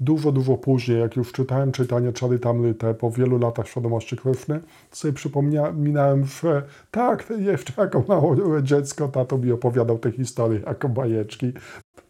[0.00, 5.14] dużo, dużo później, jak już czytałem czytanie Czary Tamryte po wielu latach świadomości krywny, sobie
[5.14, 11.52] przypominałem, że tak, jeszcze jako małe dziecko tato mi opowiadał te historie jako bajeczki.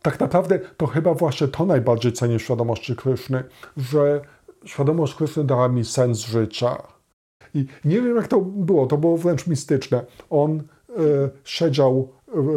[0.03, 3.45] Tak naprawdę to chyba właśnie to najbardziej cenię świadomości Kryszny,
[3.77, 4.21] że
[4.65, 6.83] świadomość Kryszny dała mi sens życia.
[7.55, 10.05] I nie wiem jak to było, to było wręcz mistyczne.
[10.31, 10.63] On y,
[11.45, 12.09] siedział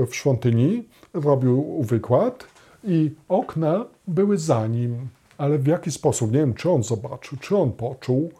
[0.07, 2.47] w świątyni, robił wykład
[2.83, 5.07] i okna były za nim,
[5.39, 8.31] ale w jaki sposób, nie wiem, czy on zobaczył, czy on poczuł.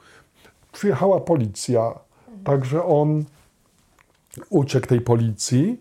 [0.72, 2.00] Przyjechała policja,
[2.44, 3.26] także on
[4.50, 5.78] uciekł tej policji.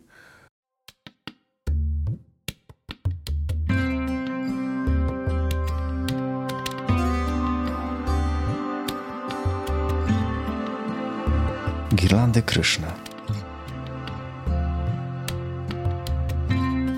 [11.95, 12.95] Girlandy Kryszna.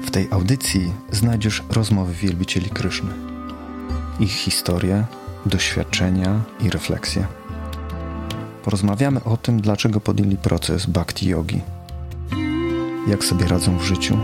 [0.04, 3.29] W tej audycji znajdziesz rozmowy wielbicieli Kryszny,
[4.20, 5.04] ich historie,
[5.46, 7.26] doświadczenia i refleksje.
[8.64, 11.60] Porozmawiamy o tym, dlaczego podjęli proces bhakti yogi,
[13.08, 14.18] jak sobie radzą w życiu,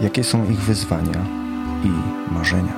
[0.00, 1.26] jakie są ich wyzwania
[1.84, 1.90] i
[2.34, 2.72] marzenia.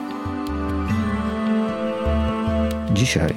[2.94, 3.34] Dzisiaj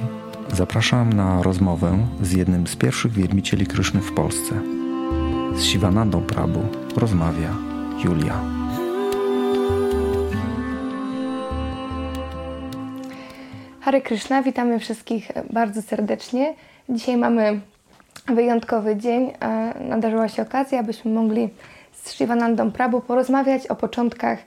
[0.52, 4.54] zapraszam na rozmowę z jednym z pierwszych wielbicieli Kryszny w Polsce.
[5.56, 7.56] Z Siwanandą Prabhu rozmawia
[8.04, 8.61] Julia.
[13.82, 16.54] Hare Krishna, witamy wszystkich bardzo serdecznie.
[16.88, 17.60] Dzisiaj mamy
[18.26, 19.32] wyjątkowy dzień.
[19.80, 21.48] Nadarzyła się okazja, abyśmy mogli
[21.92, 24.38] z Shivanandą Prabhu porozmawiać o początkach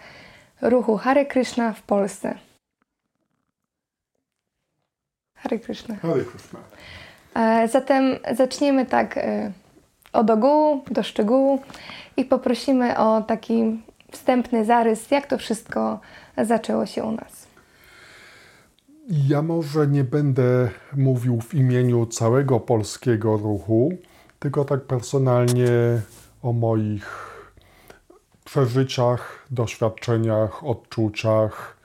[0.61, 2.35] ruchu Hare Krishna w Polsce.
[5.35, 5.95] Hare Krishna.
[5.95, 6.59] Hare Krishna.
[7.67, 9.51] Zatem zaczniemy tak e,
[10.13, 11.61] od ogółu do szczegółu
[12.17, 15.99] i poprosimy o taki wstępny zarys, jak to wszystko
[16.37, 17.44] zaczęło się u nas.
[19.09, 23.89] Ja może nie będę mówił w imieniu całego polskiego ruchu,
[24.39, 26.01] tylko tak personalnie
[26.41, 27.35] o moich
[28.45, 31.77] przeżyciach, doświadczeniach, odczuciach.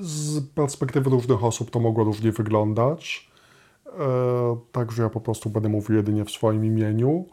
[0.00, 3.30] Z perspektywy różnych osób to mogło różnie wyglądać.
[3.86, 7.26] E, także ja po prostu będę mówił jedynie w swoim imieniu.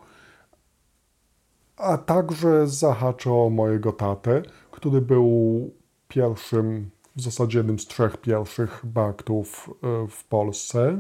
[1.78, 4.41] A także zahaczę o mojego tatę,
[4.72, 5.72] który był
[6.07, 11.00] pierwszym w zasadzie jednym z trzech pierwszych baktów e, w Polsce.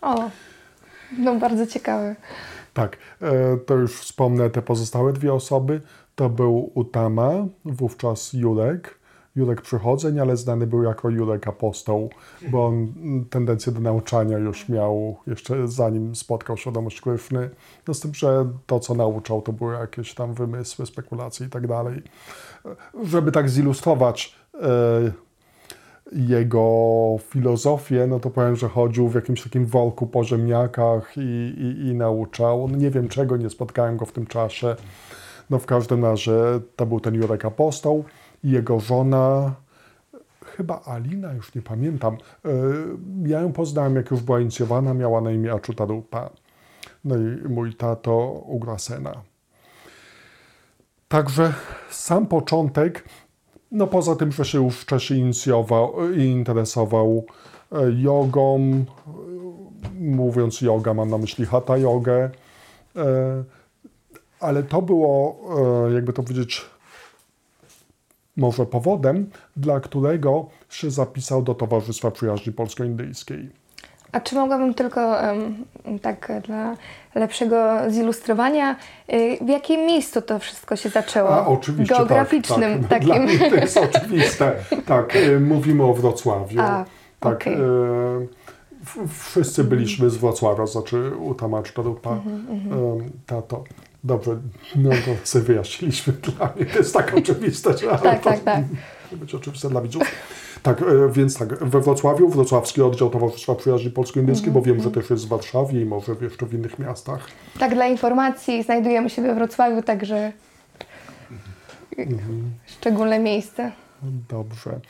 [0.00, 0.30] O,
[1.18, 2.16] no bardzo ciekawe.
[2.74, 5.80] Tak, e, to już wspomnę te pozostałe dwie osoby.
[6.14, 7.30] To był Utama,
[7.64, 8.98] wówczas Jurek,
[9.36, 12.10] Jurek Przychodzeń, ale znany był jako Jurek Apostoł,
[12.50, 12.92] bo on
[13.30, 17.50] tendencję do nauczania już miał jeszcze zanim spotkał świadomość Kryszny.
[17.88, 21.66] No z tym, że to, co nauczał, to były jakieś tam wymysły, spekulacje i tak
[21.66, 22.02] dalej.
[23.04, 24.41] Żeby tak zilustrować E,
[26.12, 31.86] jego filozofię, no to powiem, że chodził w jakimś takim worku po ziemniakach i, i,
[31.88, 32.68] i nauczał.
[32.68, 34.76] No nie wiem czego, nie spotkałem go w tym czasie.
[35.50, 36.32] No w każdym razie
[36.76, 38.04] to był ten Jurek Apostoł
[38.44, 39.54] i jego żona,
[40.44, 42.16] chyba Alina, już nie pamiętam.
[42.44, 42.48] E,
[43.26, 46.30] ja ją poznałem, jak już była inicjowana, miała na imię Aczutarupa.
[47.04, 49.14] No i mój tato Ugrasena.
[51.08, 51.54] Także
[51.90, 53.04] sam początek
[53.72, 57.24] no poza tym, że się już wcześniej inicjował interesował
[57.72, 58.84] e, jogą, e,
[60.00, 62.30] mówiąc yoga mam na myśli hatha jogę,
[62.96, 63.44] e,
[64.40, 65.40] ale to było,
[65.94, 66.66] jakby to powiedzieć,
[68.36, 73.61] może powodem, dla którego się zapisał do Towarzystwa Przyjaźni Polsko-Indyjskiej.
[74.12, 75.16] A czy mogłabym tylko
[76.02, 76.76] tak dla
[77.14, 78.76] lepszego zilustrowania,
[79.12, 81.30] y, w jakim miejscu to wszystko się zaczęło?
[81.30, 82.90] A, oczywiście, tak, Geograficznym tak, tak.
[82.90, 83.06] takim.
[83.06, 84.54] Dla mnie to jest oczywiste.
[84.86, 86.60] Tak, y, mówimy o Wrocławiu.
[86.60, 86.84] A,
[87.20, 87.56] tak, okay.
[89.18, 93.00] wszyscy byliśmy z Wrocławia, znaczy u Tamacz Torupa, mm -hmm.
[93.26, 93.64] tato.
[94.04, 94.36] Dobrze,
[94.76, 96.12] no to sobie wyjaśniliśmy.
[96.36, 98.64] Dla mnie to jest tak oczywiste, że tak, tak, tak.
[99.12, 100.02] być oczywiste dla widzów.
[100.62, 104.64] Tak, e, więc tak, we Wrocławiu, wrocławski oddział Towarzystwa Przyjaźni Polsko-Indyjskiej, mm -hmm.
[104.64, 107.26] bo wiem, że też jest w Warszawie i może jeszcze w innych miastach.
[107.58, 110.32] Tak, dla informacji znajdujemy się we Wrocławiu, także
[111.98, 112.42] mm -hmm.
[112.66, 113.72] szczególne miejsce.
[114.28, 114.80] Dobrze.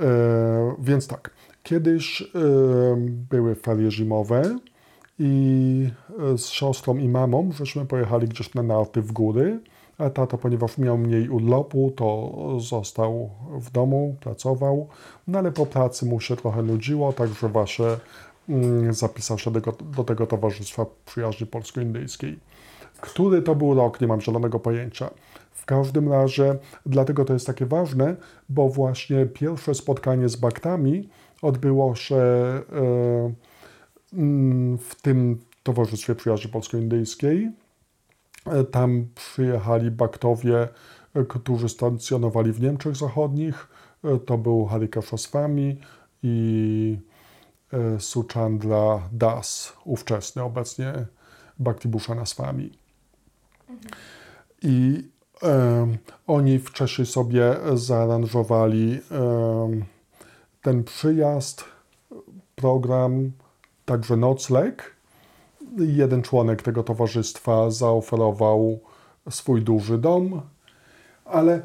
[0.00, 1.30] E, więc tak,
[1.62, 2.26] kiedyś e,
[3.30, 4.58] były ferie zimowe
[5.18, 5.88] i
[6.34, 9.60] e, z siostrą i mamą żeśmy pojechali gdzieś na narty w góry
[10.00, 13.30] a tato, ponieważ miał mniej urlopu, to został
[13.60, 14.88] w domu, pracował,
[15.28, 17.86] no ale po pracy mu się trochę nudziło, także właśnie
[18.48, 19.60] mm, zapisał się do,
[19.96, 22.38] do tego Towarzystwa Przyjaźni Polsko-Indyjskiej.
[23.00, 25.10] Który to był rok, nie mam zielonego pojęcia.
[25.52, 26.56] W każdym razie,
[26.86, 28.16] dlatego to jest takie ważne,
[28.48, 31.08] bo właśnie pierwsze spotkanie z baktami
[31.42, 32.62] odbyło się e,
[34.12, 37.50] mm, w tym Towarzystwie Przyjaźni Polsko-Indyjskiej.
[38.46, 40.68] E, tam przyjechali baktowie,
[41.14, 43.68] e, którzy stacjonowali w Niemczech Zachodnich.
[44.26, 45.80] To był Harika Szoswami
[46.22, 46.98] i
[47.98, 50.92] Suchandra Das, ówczesny, obecnie
[51.58, 52.70] Bhakti Bhushana Swami.
[54.62, 55.08] I
[56.26, 59.00] oni wcześniej sobie zaaranżowali
[60.62, 61.64] ten przyjazd,
[62.54, 63.32] program,
[63.84, 64.96] także nocleg.
[65.78, 68.80] Jeden członek tego towarzystwa zaoferował
[69.30, 70.40] swój duży dom,
[71.24, 71.62] ale e,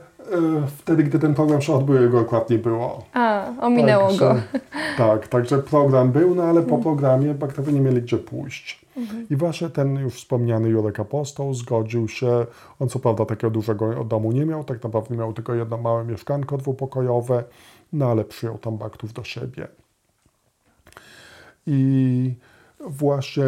[0.77, 3.03] wtedy, gdy ten program się odbył, jego akurat nie było.
[3.13, 4.59] A, ominęło także, go.
[4.97, 8.85] Tak, także program był, no ale po programie bakterie nie mieli gdzie pójść.
[8.97, 9.27] Mhm.
[9.29, 12.45] I właśnie ten już wspomniany Jurek Apostoł zgodził się,
[12.79, 16.57] on co prawda takiego dużego domu nie miał, tak naprawdę miał tylko jedno małe mieszkanko
[16.57, 17.43] dwupokojowe,
[17.93, 19.67] no ale przyjął tam baktów do siebie.
[21.67, 22.33] I
[22.79, 23.43] właśnie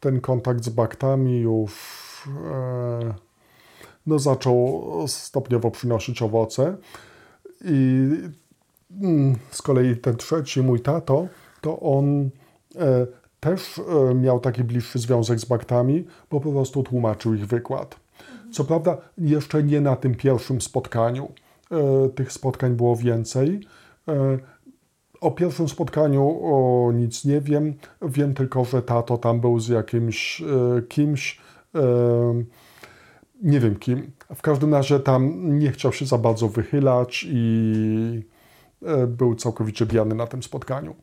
[0.00, 1.72] ten kontakt z baktami już
[2.26, 3.14] e,
[4.06, 6.76] no, zaczął stopniowo przynosić owoce.
[7.64, 8.08] I
[9.02, 11.28] mm, z kolei ten trzeci, mój tato,
[11.60, 12.30] to on
[12.76, 13.06] e,
[13.40, 17.96] też e, miał taki bliższy związek z baktami, bo po prostu tłumaczył ich wykład.
[18.52, 21.32] Co prawda, jeszcze nie na tym pierwszym spotkaniu.
[22.14, 23.60] Tych spotkań było więcej.
[25.26, 27.74] E, o pierwszym spotkaniu o nic nie wiem.
[28.02, 30.42] Wiem tylko, że tato tam był z jakimś
[30.88, 31.40] kimś.
[33.42, 34.10] Nie wiem kim.
[34.34, 38.22] W każdym razie tam nie chciał się za bardzo wychylać i
[39.08, 40.94] był całkowicie pijany na tym spotkaniu.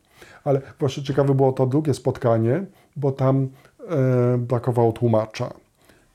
[0.43, 2.65] Ale właśnie ciekawe było to drugie spotkanie,
[2.95, 3.49] bo tam
[3.89, 5.53] e, brakowało tłumacza.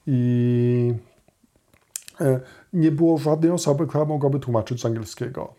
[0.07, 0.95] I
[2.21, 2.41] e,
[2.73, 5.58] nie było żadnej osoby, która mogłaby tłumaczyć z angielskiego.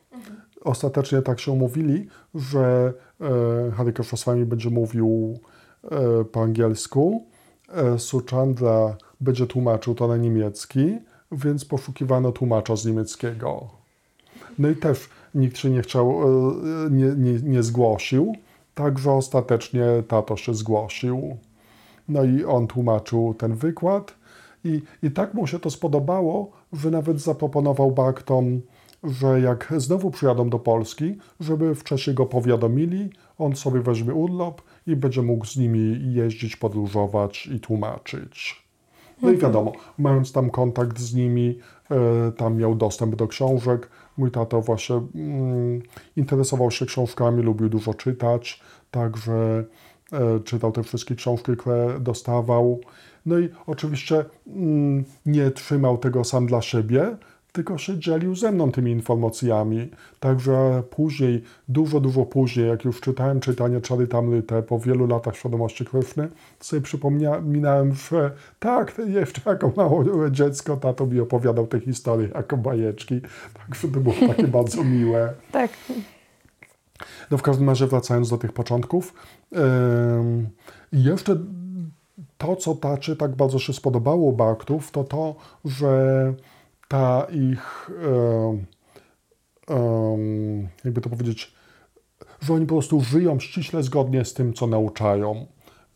[0.64, 5.40] Ostatecznie tak się umówili, że e, Harika Szoswami będzie mówił
[5.84, 7.24] e, po angielsku,
[7.70, 10.98] e, Suchandra będzie tłumaczył to na niemiecki,
[11.32, 13.68] więc poszukiwano tłumacza z niemieckiego.
[14.60, 16.22] No i też nikt się nie chciał,
[16.92, 18.34] nie, nie, nie zgłosił.
[18.76, 21.38] Także ostatecznie tato się zgłosił.
[22.10, 24.16] No i on tłumaczył ten wykład
[24.64, 28.62] i, i tak mu się to spodobało, że nawet zaproponował Baktom,
[29.04, 34.96] że jak znowu przyjadą do Polski, żeby wcześniej go powiadomili, on sobie weźmie urlop i
[34.96, 38.70] będzie mógł z nimi jeździć, podróżować i tłumaczyć.
[39.22, 39.52] No i mhm.
[39.52, 41.60] wiadomo, mając tam kontakt z nimi,
[41.92, 43.90] e, tam miał dostęp do książek.
[44.18, 45.82] Mój tato właśnie mm,
[46.16, 48.62] interesował się książkami, lubił dużo czytać,
[48.92, 49.64] także
[50.12, 52.82] e, czytał te wszystkie książki, które dostawał.
[53.26, 57.18] No i oczywiście mm, nie trzymał tego sam dla siebie,
[57.52, 59.90] tylko się dzielił ze mną tymi informacjami.
[60.20, 66.30] Także później, dużo, dużo później, jak już czytałem czytanie Charitamrita po wielu latach świadomości Kryszny,
[66.60, 73.22] sobie przypominałem, że tak, jeszcze jako małe dziecko tato mi opowiadał te historie jako bajeczki.
[73.54, 75.34] Także to było takie bardzo miłe.
[75.52, 75.72] Tak.
[77.32, 79.14] No w każdym razie wracając do tych początków,
[79.52, 79.60] yy,
[80.94, 81.38] jeszcze
[82.38, 85.36] to, co taczy tak bardzo się spodobało Baktów, to to,
[85.66, 86.34] że
[86.90, 87.92] ta ich,
[90.86, 91.54] jakby to powiedzieć,
[92.42, 95.48] że oni po prostu żyją ściśle zgodnie z tym, co nauczają.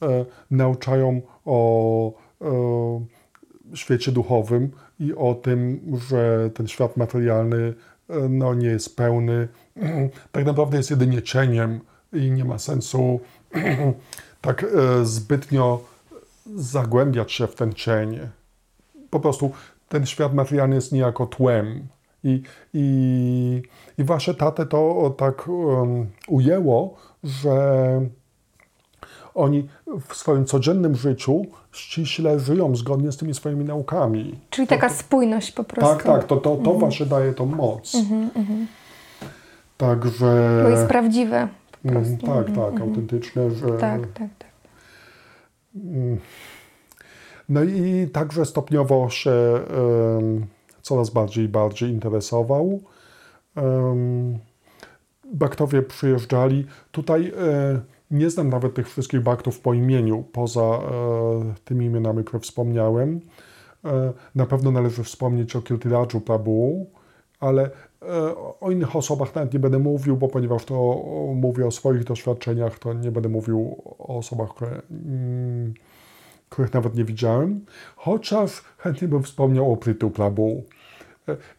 [0.03, 7.73] E, nauczają o e, świecie duchowym i o tym, że ten świat materialny
[8.09, 9.47] e, no, nie jest pełny,
[10.31, 11.79] tak naprawdę jest jedynie cieniem
[12.13, 13.19] i nie ma sensu
[14.41, 14.65] tak
[15.03, 15.83] zbytnio
[16.55, 18.19] zagłębiać się w ten cień.
[19.09, 19.51] Po prostu
[19.89, 21.87] ten świat materialny jest niejako tłem.
[22.23, 23.61] I, i,
[23.97, 28.01] i wasze tatę to tak um, ujęło, że
[29.35, 29.67] oni
[30.07, 34.39] w swoim codziennym życiu ściśle żyją zgodnie z tymi swoimi naukami.
[34.49, 35.95] Czyli taka to, spójność po prostu.
[35.95, 36.79] Tak, tak, to, to, to mhm.
[36.79, 37.95] właśnie daje tą moc.
[37.95, 38.67] Mhm, mhm.
[39.77, 40.59] Także...
[40.63, 42.27] To jest prawdziwe po mm, prostu.
[42.27, 42.89] Tak, tak, mhm.
[42.89, 43.67] autentyczne, że...
[43.67, 44.53] Tak, tak, tak.
[47.49, 49.59] No i także stopniowo się
[50.81, 52.79] coraz bardziej i bardziej interesował.
[55.33, 56.65] Baktowie przyjeżdżali.
[56.91, 57.79] Tutaj e,
[58.11, 60.81] nie znam nawet tych wszystkich baktów po imieniu, poza e,
[61.65, 63.21] tymi imionami, które wspomniałem.
[63.85, 66.87] E, na pewno należy wspomnieć o Kirtiradżu Prabhu,
[67.39, 67.69] ale
[68.61, 71.03] o innych osobach nawet nie będę mówił, bo ponieważ to
[71.35, 75.73] mówię o swoich doświadczeniach, to nie będę mówił o osobach, które mm,
[76.53, 80.63] których nawet nie widziałem, chociaż chętnie bym wspomniał o Pritu Prabhu.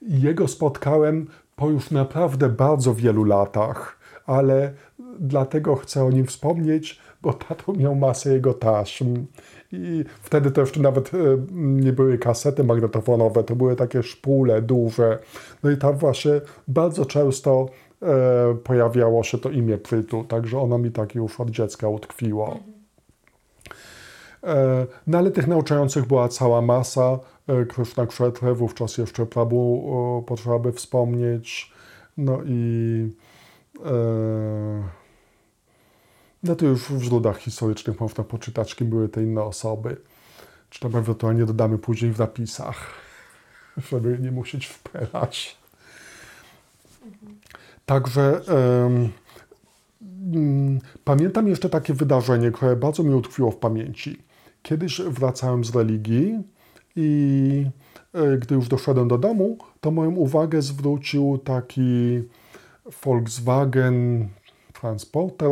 [0.03, 4.73] Jego spotkałem po już naprawdę bardzo wielu latach, ale
[5.19, 9.27] dlatego chcę o nim wspomnieć, bo tato miał masę jego taśm.
[9.73, 11.19] I wtedy to jeszcze nawet e,
[11.53, 15.19] nie były kasety magnetofonowe, to były takie szpule duże.
[15.63, 17.67] No i tam właśnie bardzo często
[18.03, 22.74] e, pojawiało się to imię Prytu, także ono mi tak już od dziecka utkwiło.
[24.45, 27.19] E, no ale tych nauczających była cała masa.
[27.47, 31.73] E, Kryszna Kshetre, wówczas jeszcze Prabu e, potrzeba by wspomnieć.
[32.17, 33.11] No i
[36.43, 39.97] no to już w źródłach historycznych można poczytać, kim były te inne osoby.
[40.71, 42.91] Czy tam ewentualnie dodamy później w napisach,
[43.91, 45.59] żeby nie musieć wpierać.
[47.87, 49.11] Także um,
[51.05, 54.24] pamiętam jeszcze takie wydarzenie, które bardzo mi utkwiło w pamięci.
[54.65, 56.39] Kiedyś wracałem z religii
[56.97, 57.67] i
[58.13, 62.23] e, gdy już doszedłem do domu, to moją uwagę zwrócił taki
[63.05, 64.29] Volkswagen
[64.81, 65.51] Transporter,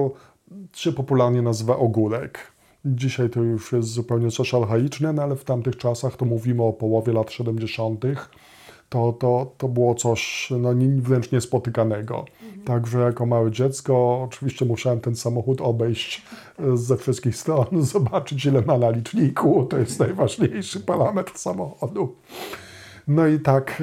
[0.73, 2.53] się popularnie nazywa ogórek.
[2.85, 6.73] Dzisiaj to już jest zupełnie coś archaiczne, no ale w tamtych czasach, to mówimy o
[6.73, 8.05] połowie lat 70.,
[8.89, 12.25] to, to, to było coś no, wręcz niespotykanego.
[12.65, 16.23] Także jako małe dziecko oczywiście musiałem ten samochód obejść
[16.59, 22.15] e, ze wszystkich stron, zobaczyć ile ma na liczniku, to jest najważniejszy parametr samochodu.
[23.09, 23.83] No i tak,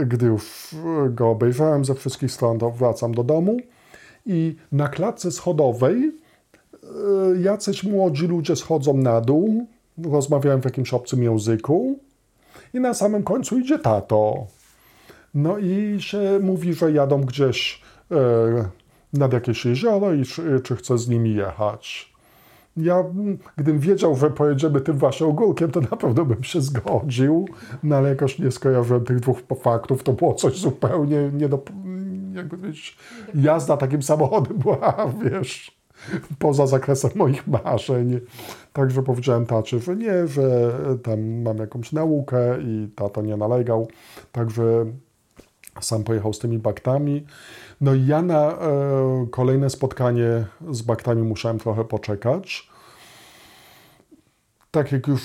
[0.00, 0.74] e, gdy już
[1.10, 3.56] go obejrzałem ze wszystkich stron, to wracam do domu
[4.26, 6.12] i na klatce schodowej
[6.82, 9.66] e, jacyś młodzi ludzie schodzą na dół,
[10.04, 11.98] rozmawiają w jakimś obcym języku
[12.74, 14.46] i na samym końcu idzie tato.
[15.36, 18.16] No i się mówi, że jadą gdzieś e,
[19.12, 22.12] nad jakieś jezioro i czy, czy chce z nimi jechać.
[22.76, 23.04] Ja,
[23.56, 27.48] gdybym wiedział, że pojedziemy tym właśnie ogórkiem, to na pewno bym się zgodził,
[27.82, 30.02] no ale jakoś nie skojarzyłem tych dwóch faktów.
[30.02, 31.62] To było coś zupełnie nie do,
[32.32, 32.98] jakby powiedzieć,
[33.34, 35.76] jazda takim samochodem była, wiesz,
[36.38, 38.20] poza zakresem moich marzeń.
[38.72, 43.88] Także powiedziałem tacie, że nie, że tam mam jakąś naukę i tato nie nalegał.
[44.32, 44.86] Także
[45.80, 47.24] sam pojechał z tymi baktami.
[47.80, 52.68] No i ja na e, kolejne spotkanie z baktami musiałem trochę poczekać.
[54.70, 55.22] Tak jak już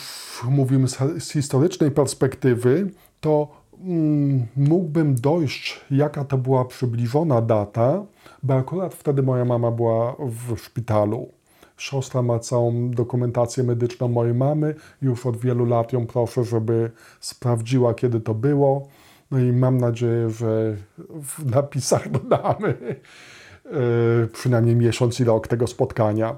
[0.50, 2.92] mówimy z, z historycznej perspektywy,
[3.22, 8.06] to Mm, mógłbym dojść, jaka to była przybliżona data,
[8.44, 11.30] bo akurat wtedy moja mama była w szpitalu.
[11.78, 14.76] Siostra ma całą dokumentację medyczną mojej mamy.
[15.02, 18.88] Już od wielu lat ją proszę, żeby sprawdziła, kiedy to było.
[19.32, 20.76] No i mam nadzieję, że
[21.24, 22.78] w napisach dodamy
[23.66, 26.36] yy, przynajmniej miesiąc i rok tego spotkania.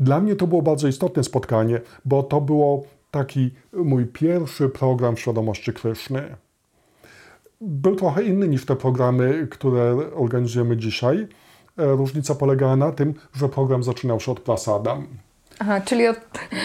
[0.00, 5.72] Dla mnie to było bardzo istotne spotkanie, bo to było taki mój pierwszy program świadomości
[5.72, 6.36] Kryszny
[7.60, 11.28] był trochę inny niż te programy, które organizujemy dzisiaj.
[11.78, 15.06] E, różnica polegała na tym, że program zaczynał się od prasadam.
[15.58, 16.16] Aha, czyli od,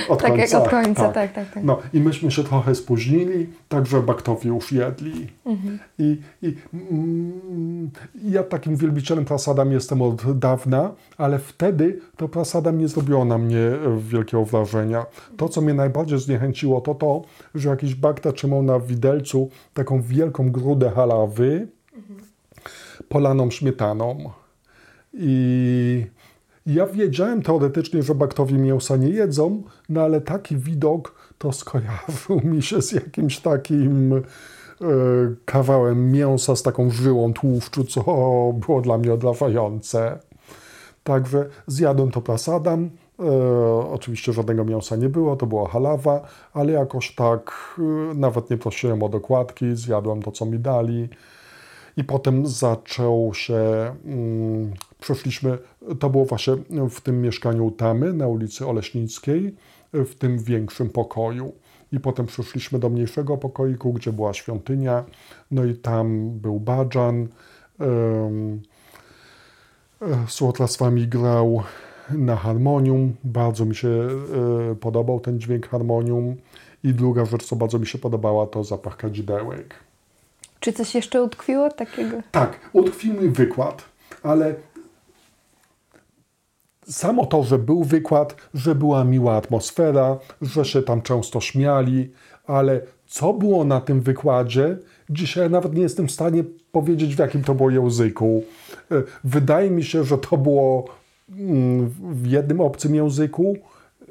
[0.10, 1.14] od tak końca, jak od końca, tak.
[1.14, 1.64] tak, tak, tak.
[1.64, 5.28] No i myśmy się trochę spóźnili, także baktowi już jedli.
[5.46, 5.80] Mhm.
[6.00, 7.90] I, i mm,
[8.24, 13.60] ja takim wielbicielem prasadam jestem od dawna, ale wtedy to prasadam nie zrobiło na mnie
[13.60, 15.06] e, wielkiego wrażenia.
[15.38, 17.22] To, co mnie najbardziej zniechęciło, to to,
[17.56, 22.20] że jakiś bakta trzymał na widelcu taką wielką grudę halawy mhm.
[23.10, 24.32] polaną śmietaną.
[25.14, 26.06] I
[26.66, 32.62] ja wiedziałem teoretycznie, że baktowie mięsa nie jedzą, no ale taki widok to skojarzył mi
[32.62, 34.22] się z jakimś takim e,
[35.46, 38.04] kawałem mięsa z taką żyłą tłuszczu, co
[38.66, 40.20] było dla mnie odrażające.
[41.04, 42.90] Także zjadłem to prasadam.
[43.20, 43.24] E,
[43.92, 46.22] oczywiście żadnego mięsa nie było, to była halawa,
[46.54, 51.10] ale jakoś tak e, nawet nie prosiłem o dokładki, zjadłem to, co mi dali.
[52.00, 55.58] I potem zaczął się, mm, przeszliśmy,
[56.00, 56.54] to było właśnie
[56.90, 59.56] w tym mieszkaniu Tamy na ulicy Oleśnickiej,
[59.94, 61.54] w tym większym pokoju.
[61.92, 65.06] I potem przeszliśmy do mniejszego pokoiku, gdzie była świątynia,
[65.52, 67.28] no i tam był badżan.
[67.80, 68.62] Um,
[70.68, 71.64] z wami grał
[72.10, 73.16] na harmonium.
[73.24, 73.90] Bardzo mi się
[74.72, 76.36] e, podobał ten dźwięk harmonium.
[76.84, 79.89] I druga rzecz, co bardzo mi się podobała, to zapach kadzidełek.
[80.60, 82.18] Czy coś jeszcze utkwiło takiego?
[82.32, 83.84] Tak, utkwił mi wykład,
[84.24, 84.56] ale
[86.90, 92.12] samo to, że był wykład, że była miła atmosfera, że się tam często śmiali,
[92.48, 94.78] ale co było na tym wykładzie,
[95.10, 98.44] dzisiaj nawet nie jestem w stanie powiedzieć, w jakim to było języku.
[98.92, 100.86] E, wydaje mi się, że to było
[101.30, 103.58] mm, w jednym obcym języku,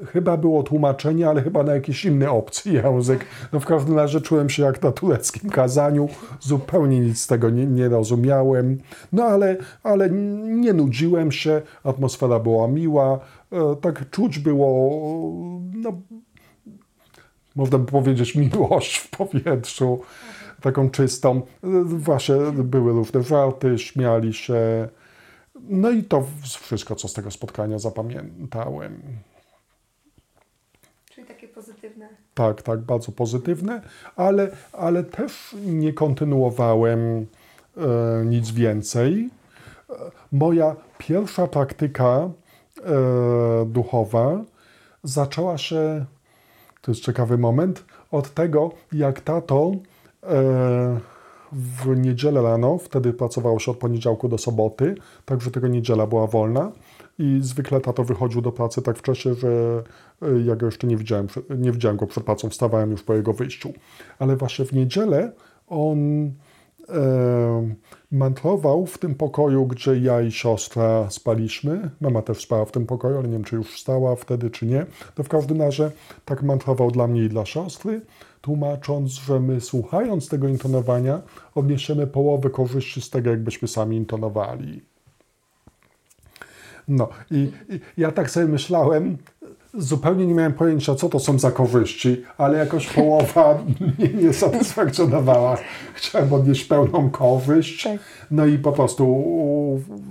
[0.05, 3.25] chyba było tłumaczenie, ale chyba na jakiś inny obcy język.
[3.53, 7.65] No w każdym razie czułem się jak na tureckim kazaniu, zupełnie nic z tego nie,
[7.65, 8.77] nie rozumiałem.
[9.11, 13.19] No ale, ale nie nudziłem się, atmosfera była miła,
[13.51, 14.89] e, tak czuć było,
[15.73, 15.93] no,
[17.55, 20.01] można by powiedzieć, miłość w powietrzu,
[20.61, 21.41] taką czystą.
[21.83, 24.89] Właśnie były różne żarty, śmiali się.
[25.55, 29.01] No i to wszystko, co z tego spotkania zapamiętałem.
[31.11, 32.09] Czyli takie pozytywne.
[32.39, 33.81] Tak, tak, bardzo pozytywne,
[34.15, 37.25] ale, ale też nie kontynuowałem
[37.77, 39.29] e, nic więcej.
[39.89, 39.93] E,
[40.31, 42.29] moja pierwsza praktyka e,
[43.65, 44.41] duchowa
[45.03, 46.05] zaczęła się,
[46.81, 49.71] to jest ciekawy moment, od tego, jak tato
[50.23, 50.99] e,
[51.51, 56.71] w niedzielę rano, wtedy pracowało się od poniedziałku do soboty, także tego niedziela była wolna
[57.19, 59.83] i zwykle tato wychodził do pracy tak wcześnie, że
[60.45, 63.73] ja go jeszcze nie widziałem, nie widziałem go przed pracą, wstawałem już po jego wyjściu.
[64.19, 65.31] Ale właśnie w niedzielę
[65.67, 66.25] on
[66.89, 67.75] e,
[68.11, 71.89] mantrował w tym pokoju, gdzie ja i siostra spaliśmy.
[72.01, 74.85] Mama też spała w tym pokoju, ale nie wiem, czy już wstała wtedy, czy nie.
[75.15, 75.91] To w każdym razie
[76.25, 78.01] tak mantrował dla mnie i dla siostry
[78.41, 81.21] tłumacząc, że my słuchając tego intonowania
[81.55, 84.81] odniesiemy połowę korzyści z tego, jakbyśmy sami intonowali.
[86.87, 89.17] No i, i ja tak sobie myślałem,
[89.73, 93.59] zupełnie nie miałem pojęcia, co to są za korzyści, ale jakoś połowa
[93.97, 95.57] mnie nie satysfakcjonowała.
[95.93, 97.83] Chciałem odnieść pełną korzyść.
[97.83, 97.99] Tak.
[98.31, 99.25] No i po prostu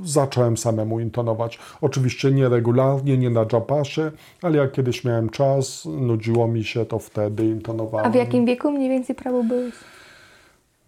[0.04, 1.58] zacząłem samemu intonować.
[1.80, 4.10] Oczywiście nie regularnie, nie na japasie,
[4.42, 8.06] ale jak kiedyś miałem czas, nudziło mi się, to wtedy intonowałem.
[8.06, 9.74] A w jakim wieku mniej więcej prawo byłeś?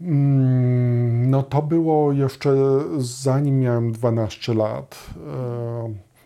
[0.00, 2.50] Mm, no to było jeszcze
[2.98, 4.98] zanim miałem 12 lat.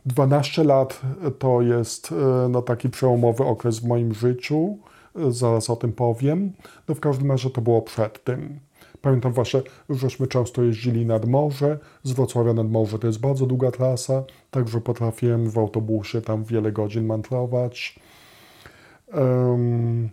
[0.07, 1.01] E, 12 lat
[1.39, 4.79] to jest e, no, taki przełomowy okres w moim życiu,
[5.17, 6.53] e, zaraz o tym powiem.
[6.89, 8.61] No w każdym razie to było przed tym.
[9.03, 13.71] Pamiętam właśnie, żeśmy często jeździli nad morze, z Wrocławia nad morze to jest bardzo długa
[13.71, 18.01] trasa, także potrafiłem w autobusie tam wiele godzin mantrować.
[19.15, 20.11] Um,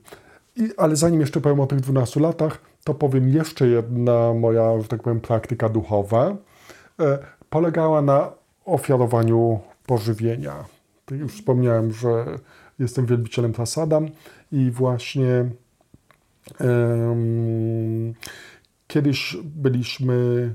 [0.56, 4.88] i, ale zanim jeszcze powiem o tych 12 latach, to powiem jeszcze jedna moja, że
[4.88, 6.36] tak powiem, praktyka duchowa.
[7.00, 8.32] E, polegała na
[8.66, 10.65] ofiarowaniu pożywienia.
[11.06, 12.26] Tak już wspomniałem, że
[12.80, 14.10] jestem wielbicielem Prasadam
[14.52, 15.50] i właśnie
[16.60, 18.13] um,
[18.88, 20.54] kiedyś byliśmy,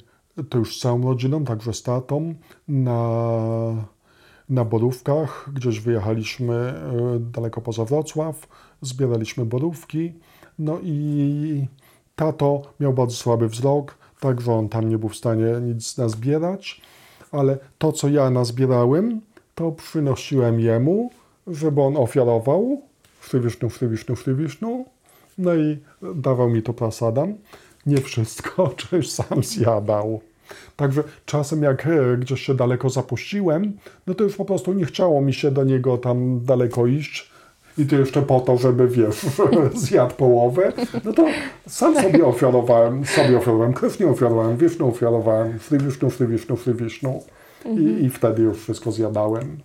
[0.48, 2.34] to już z całą rodziną, także z tatą,
[2.68, 3.00] na,
[4.48, 5.50] na borówkach.
[5.52, 8.48] Gdzieś wyjechaliśmy e, daleko poza Wrocław,
[8.82, 10.12] zbieraliśmy borówki.
[10.58, 11.66] No i
[12.16, 16.80] tato miał bardzo słaby wzrok, także on tam nie był w stanie nic nazbierać
[17.32, 19.20] ale to, co ja nazbierałem,
[19.54, 21.10] to przynosiłem jemu,
[21.46, 22.82] żeby on ofiarował
[23.20, 24.84] Szty Wisznu, Szty Wisznu, Szty Wisznu.
[25.38, 25.78] No i
[26.14, 27.34] dawał mi to prasadam.
[27.86, 30.20] Nie wszystko, czyś sam zjadał.
[30.76, 33.72] Także czasem jak e, gdzieś się daleko zapuściłem,
[34.06, 37.30] no to już po prostu nie chciało mi się do niego tam daleko iść.
[37.78, 39.26] I to jeszcze po to, żeby wiesz,
[39.84, 40.72] zjadł połowę,
[41.04, 41.26] no to
[41.68, 45.58] sam sobie ofiarowałem, sobie ofiarowałem, krew nie ofiarowałem, wiszną ofiarowałem,
[46.20, 47.22] Wisznu, Sri Wisznu.
[47.64, 49.58] I, I wtedy już wszystko zjadałem.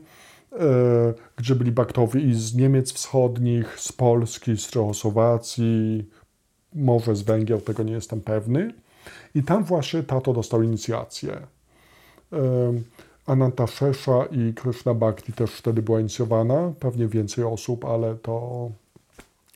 [1.35, 6.09] gdzie byli Baktowie i z Niemiec Wschodnich, z Polski, z Czechosłowacji,
[6.75, 8.73] może z Węgier, tego nie jestem pewny.
[9.35, 11.37] I tam właśnie tato dostał inicjację.
[13.25, 18.69] Ananta Szesza i Krishna Bhakti też wtedy była inicjowana, pewnie więcej osób, ale to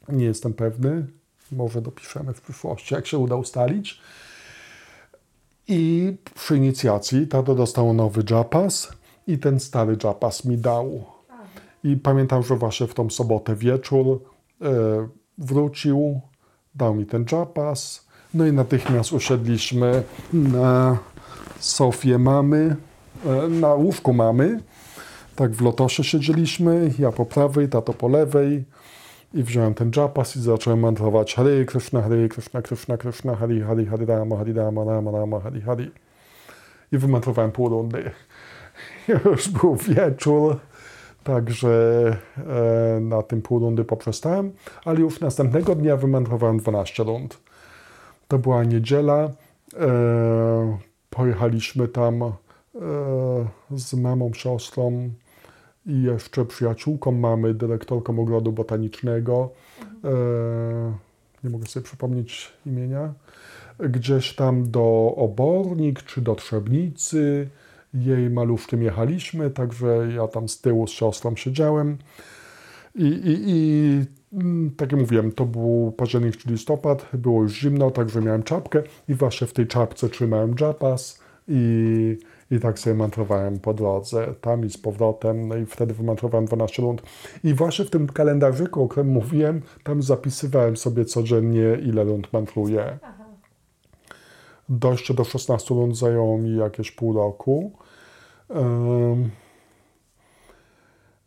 [0.09, 1.07] Nie jestem pewny.
[1.51, 4.01] Może dopiszemy w przyszłości, jak się uda ustalić.
[5.67, 8.91] I przy inicjacji tato dostał nowy japas
[9.27, 11.05] i ten stary japas mi dał.
[11.83, 14.21] I pamiętam, że właśnie w tą sobotę wieczór
[14.61, 14.67] e,
[15.37, 16.21] wrócił,
[16.75, 18.07] dał mi ten japas.
[18.33, 20.03] No i natychmiast usiedliśmy
[20.33, 20.97] na
[21.59, 22.75] sofie mamy,
[23.49, 24.59] na łóżku mamy.
[25.35, 28.65] Tak w lotosie siedzieliśmy, ja po prawej, tato po lewej.
[29.33, 33.85] I wziąłem ten japas i zacząłem mantrować Hare Krishna, Hare Krishna, Krishna Krishna, Hari Hari
[33.85, 35.91] Hari Rama, Hari Rama, Rama Rama, Hari Hari.
[36.91, 38.11] I wymantrowałem pół rundy.
[39.25, 40.57] Już był wieczór,
[41.23, 41.69] także
[42.37, 44.51] e, na tym pół rundy poprzestałem,
[44.85, 47.37] ale już następnego dnia wymantrowałem 12 rund.
[48.27, 49.29] To była niedziela,
[49.79, 50.77] e,
[51.09, 52.31] pojechaliśmy tam e,
[53.71, 55.09] z mamą, siostrą,
[55.87, 59.49] i jeszcze przyjaciółką mamy, dyrektorką ogrodu botanicznego.
[60.03, 60.09] E,
[61.43, 63.13] nie mogę sobie przypomnieć imienia.
[63.79, 67.49] Gdzieś tam do Obornik czy do Trzebnicy.
[67.93, 71.97] Jej maluszkiem jechaliśmy, także ja tam z tyłu z siostrą siedziałem.
[72.95, 77.91] I, i, i mm, tak jak mówiłem, to był październik czy listopad, było już zimno,
[77.91, 82.17] także miałem czapkę i właśnie w tej czapce trzymałem japas i
[82.51, 86.81] i tak sobie mantrowałem po drodze, tam i z powrotem, no i wtedy wymantrowałem 12
[86.81, 87.01] rund.
[87.43, 92.97] I właśnie w tym kalendarzyku, o którym mówiłem, tam zapisywałem sobie codziennie, ile rund mantruję.
[94.69, 97.71] Dojście do 16 rund zajęło mi jakieś pół roku.
[98.49, 99.29] Um,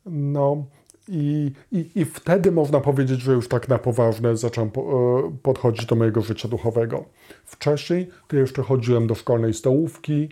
[0.07, 0.65] no
[1.09, 5.97] i, i, i wtedy można powiedzieć, że już tak na poważne zacząłem e, podchodzić do
[5.97, 7.05] mojego życia duchowego.
[7.45, 10.29] Wcześniej to jeszcze chodziłem do szkolnej stołówki,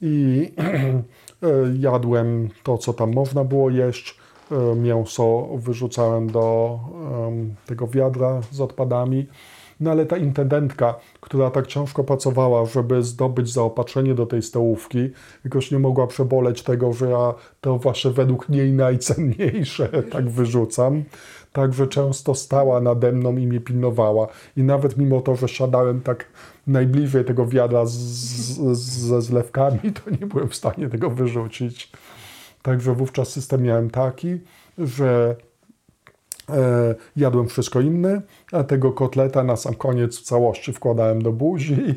[0.00, 4.18] i e, jadłem to, co tam można było jeść.
[4.52, 6.78] E, mięso wyrzucałem do
[7.66, 9.26] tego wiadra z odpadami.
[9.80, 15.10] No ale ta intendentka, która tak ciężko pracowała, żeby zdobyć zaopatrzenie do tej stołówki,
[15.44, 21.04] jakoś nie mogła przeboleć tego, że ja to właśnie według niej najcenniejsze tak wyrzucam.
[21.52, 24.28] Także często stała nade mną i mnie pilnowała.
[24.56, 26.26] I nawet mimo to, że siadałem tak
[26.66, 31.92] najbliżej tego wiadra z, z, ze zlewkami, to nie byłem w stanie tego wyrzucić.
[32.62, 34.38] Także wówczas system miałem taki,
[34.78, 35.36] że
[36.48, 41.94] e, jadłem wszystko inne, a tego kotleta na sam koniec w całości wkładałem do buzi,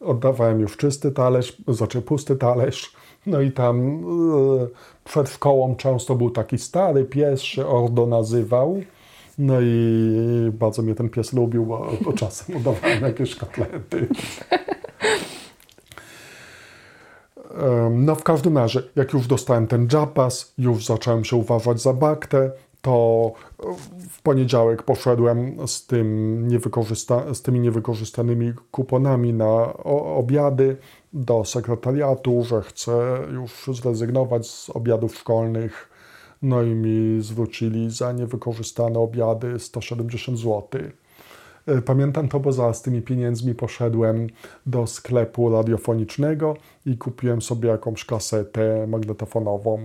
[0.00, 2.92] oddawałem już czysty talerz, znaczy pusty talerz,
[3.26, 4.66] no i tam e,
[5.04, 8.82] przed szkołą często był taki stary pies, się Ordo nazywał,
[9.38, 14.08] no i bardzo mnie ten pies lubił, bo, bo czasem udawałem jakieś kotlety.
[17.90, 22.50] No w każdym razie, jak już dostałem ten japas, już zacząłem się uważać za baktę,
[22.82, 23.32] to
[24.08, 29.72] w poniedziałek poszedłem z, tym niewykorzysta- z tymi niewykorzystanymi kuponami na
[30.16, 30.76] obiady
[31.12, 35.95] do sekretariatu, że chcę już zrezygnować z obiadów szkolnych
[36.42, 40.62] no i mi zwrócili za niewykorzystane obiady 170 zł.
[41.66, 44.26] E, pamiętam to, bo za z tymi pieniędzmi poszedłem
[44.66, 49.78] do sklepu radiofonicznego i kupiłem sobie jakąś kasetę magnetofonową.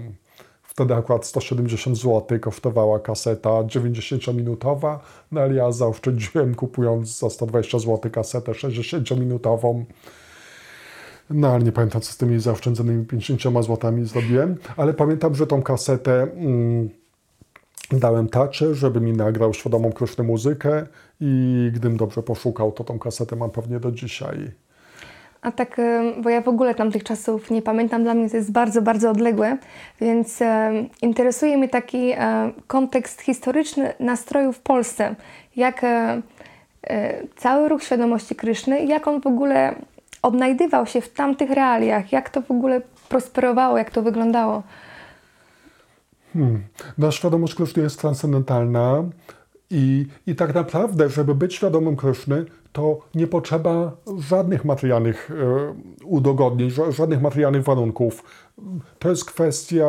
[0.63, 4.99] Wtedy akurat 170 zł kosztowała kaseta 90-minutowa,
[5.31, 9.83] no ale ja zaoszczędziłem kupując za 120 zł kasetę 60-minutową.
[11.29, 15.61] No ale nie pamiętam, co z tymi zaoszczędzonymi 50 złotami zrobiłem, ale pamiętam, że tą
[15.61, 16.89] kasetę mm,
[17.91, 20.87] dałem taczy, żeby mi nagrał świadomą kruszną muzykę
[21.19, 24.51] i gdybym dobrze poszukał, to tą kasetę mam pewnie do dzisiaj.
[25.41, 25.81] A tak,
[26.21, 29.57] bo ja w ogóle tamtych czasów nie pamiętam, dla mnie to jest bardzo, bardzo odległe,
[30.01, 35.15] więc e, interesuje mnie taki e, kontekst historyczny nastroju w Polsce.
[35.55, 36.21] Jak e
[37.35, 39.75] cały ruch świadomości Kryszny, jak on w ogóle
[40.21, 42.11] odnajdywał się w tamtych realiach?
[42.11, 44.63] Jak to w ogóle prosperowało, jak to wyglądało?
[46.33, 46.63] Hmm.
[46.97, 49.03] No, świadomość Kryszny jest transcendentalna
[49.69, 56.71] i, i tak naprawdę, żeby być świadomym Kryszny, to nie potrzeba żadnych materialnych e, udogodnień,
[56.89, 58.23] żadnych materialnych warunków.
[58.99, 59.85] To jest kwestia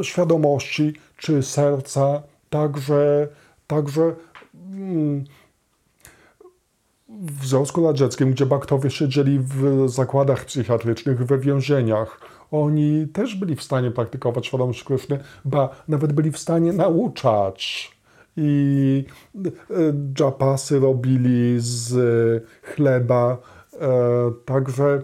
[0.00, 3.28] e, świadomości czy serca, także,
[3.66, 4.14] także
[4.72, 5.24] mm,
[7.20, 13.62] w Związku Radzieckim, gdzie baktowie siedzieli w zakładach psychiatrycznych, we więzieniach, oni też byli w
[13.62, 17.92] stanie praktykować świadomość Kryszny, ba nawet byli w stanie nauczać.
[18.36, 19.04] I
[19.36, 19.50] e,
[20.14, 21.94] dżapasy robili z
[22.62, 23.38] chleba,
[23.72, 23.88] e,
[24.44, 25.02] także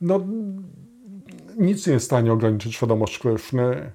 [0.00, 0.20] no,
[1.58, 3.92] nic nie jest w stanie ograniczyć świadomość Kryszny.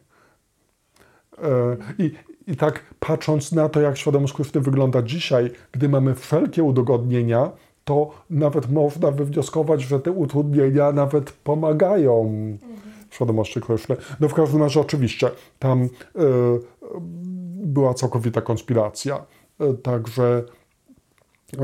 [1.98, 2.12] I,
[2.48, 7.52] I tak patrząc na to, jak świadomość Kryszny wygląda dzisiaj, gdy mamy wszelkie udogodnienia,
[7.86, 12.60] to nawet można wywnioskować, że te utrudnienia nawet pomagają mhm.
[13.10, 13.96] świadomości Kryszny.
[14.20, 15.90] No w każdym razie oczywiście tam y,
[17.56, 19.26] była całkowita konspiracja.
[19.62, 20.44] Y, także
[21.54, 21.58] y,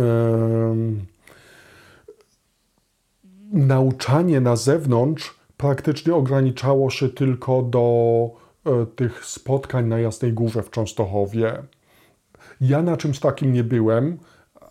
[3.52, 8.43] nauczanie na zewnątrz praktycznie ograniczało się tylko do
[8.96, 11.64] tych spotkań na Jasnej Górze w Częstochowie.
[12.62, 14.18] Ja na czymś takim nie byłem,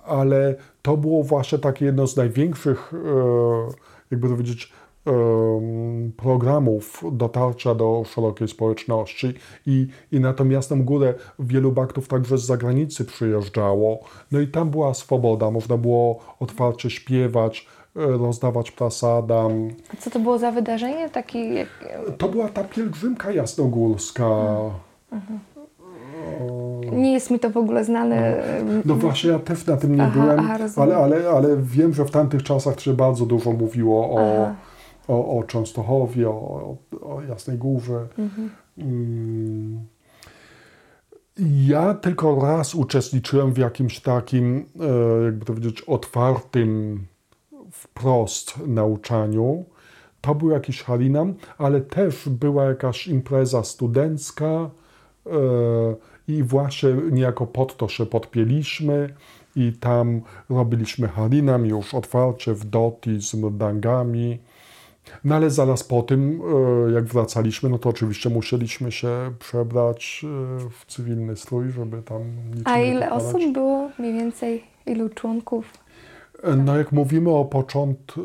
[0.04, 2.98] ale to było właśnie takie jedno z największych, e,
[4.10, 4.72] jakby to powiedzieć,
[5.06, 5.12] e,
[6.16, 9.34] programów dotarcia do szerokiej społeczności
[9.66, 14.04] i, i na tą Jasną Górę wielu baktów także z zagranicy przyjeżdżało.
[14.32, 19.70] No i tam była swoboda, można było otwarcie śpiewać, rozdawać prasadam.
[19.94, 21.08] A co to było za wydarzenie?
[21.08, 21.68] Taki, jak...
[22.18, 24.26] To była ta pielgrzymka jasnogórska.
[25.12, 25.40] Mhm.
[26.92, 28.42] Nie jest mi to w ogóle znane.
[28.64, 31.94] No, no właśnie, ja też na tym nie aha, byłem, aha, ale, ale, ale wiem,
[31.94, 34.54] że w tamtych czasach się bardzo dużo mówiło o,
[35.08, 38.06] o, o Częstochowie, o, o Jasnej Górze.
[38.18, 38.50] Mhm.
[38.78, 39.86] Mm.
[41.66, 44.66] Ja tylko raz uczestniczyłem w jakimś takim,
[45.20, 47.00] e, jakby to powiedzieć, otwartym
[47.94, 49.64] wprost nauczaniu.
[50.20, 54.70] To był jakiś harinam, ale też była jakaś impreza studencka
[55.26, 55.32] yy,
[56.28, 59.14] i właśnie niejako pod to się podpięliśmy
[59.56, 64.38] i tam robiliśmy harinam już otwarcie w doti z mrdangami.
[65.24, 66.42] No ale zaraz po tym,
[66.88, 70.28] e, jak wracaliśmy, no to oczywiście musieliśmy się przebrać e,
[70.70, 72.22] w cywilny strój, żeby tam
[72.54, 74.64] nic A ile osób było mniej więcej?
[74.86, 75.81] Ilu członków?
[76.42, 78.22] No jak mówimy o począt, e,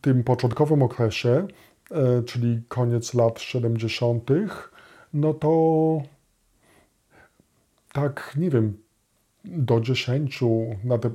[0.00, 1.46] tym początkowym okresie,
[1.90, 4.30] e, czyli koniec lat 70.,
[5.14, 6.02] no to
[7.92, 8.76] tak, nie wiem,
[9.44, 10.40] do 10
[10.84, 11.10] na te,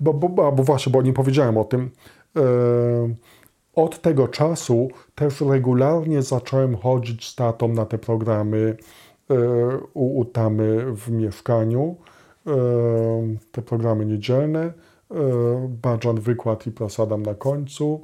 [0.00, 1.90] bo, bo, bo właśnie, bo nie powiedziałem o tym.
[2.36, 2.42] E,
[3.74, 8.76] od tego czasu też regularnie zacząłem chodzić z tatą na te programy
[9.94, 11.96] u, u Tamy w mieszkaniu,
[13.52, 14.72] te programy niedzielne.
[15.12, 18.00] E, Badżan wykład i prosadam na końcu.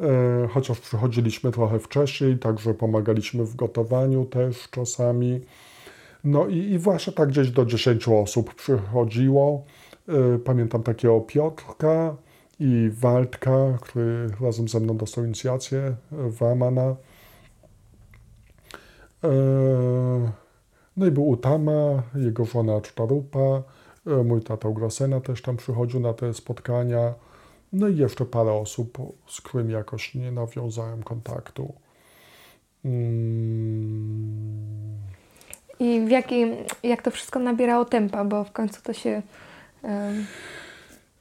[0.00, 5.40] E, chociaż przychodziliśmy trochę wcześniej, także pomagaliśmy w gotowaniu też czasami.
[6.24, 9.64] No i, i właśnie tak gdzieś do 10 osób przychodziło.
[10.08, 12.16] E, pamiętam takiego Piotrka
[12.60, 16.96] i Waldka, który razem ze mną dostał inicjację, Wamana.
[20.96, 23.62] No i był Utama, jego żona Cztarupa,
[24.24, 27.14] mój tata Grosena też tam przychodził na te spotkania.
[27.72, 31.74] No i jeszcze parę osób, z którymi jakoś nie nawiązałem kontaktu.
[32.84, 34.60] Mm.
[35.78, 39.22] I w jakim, jak to wszystko nabierało tempa, bo w końcu to się.
[39.82, 40.26] Um...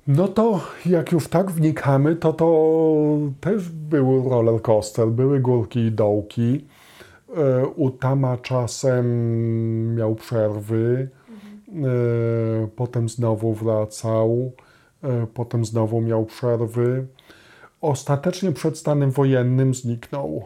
[0.07, 2.77] No to jak już tak wnikamy, to to
[3.41, 6.65] też był roller coaster, były górki i dołki.
[7.37, 11.18] E, u Tama czasem miał przerwy E,
[12.75, 14.51] potem znowu wracał,
[15.03, 17.07] e, potem znowu miał przerwy.
[17.81, 20.45] Ostatecznie przed stanem wojennym zniknął.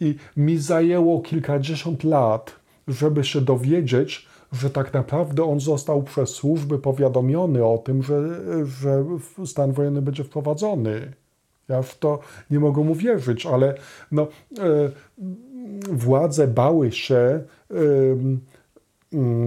[0.00, 2.52] I mi zajęło kilkadziesiąt lat,
[2.88, 8.20] żeby się dowiedzieć, że tak naprawdę on został przez służby powiadomiony o tym, że,
[8.64, 9.04] że
[9.46, 11.12] stan wojenny będzie wprowadzony.
[11.68, 12.18] Ja w to
[12.50, 13.74] nie mogę mu wierzyć, ale
[14.12, 14.90] no, e,
[15.92, 17.44] władze bały się e,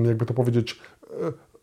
[0.05, 0.79] jakby to powiedzieć,
[1.21, 1.53] e,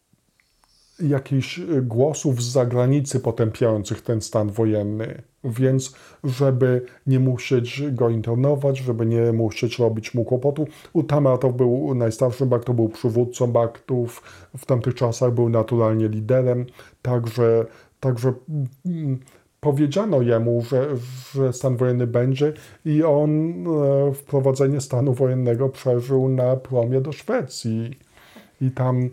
[1.03, 5.23] jakichś głosów z zagranicy potępiających ten stan wojenny.
[5.45, 11.95] Więc, żeby nie musieć go internować, żeby nie musieć robić mu kłopotu, Utama to był
[11.95, 14.23] najstarszym Bak, był przywódcą Baktów,
[14.59, 16.67] w tamtych czasach był naturalnie liderem,
[17.03, 17.67] także,
[18.01, 18.33] także
[18.87, 19.19] mm,
[19.61, 20.89] powiedziano jemu, że,
[21.35, 22.53] że stan wojenny będzie
[22.85, 23.31] i on
[23.67, 27.99] e, wprowadzenie stanu wojennego przeżył na promie do Szwecji.
[28.61, 29.11] I tam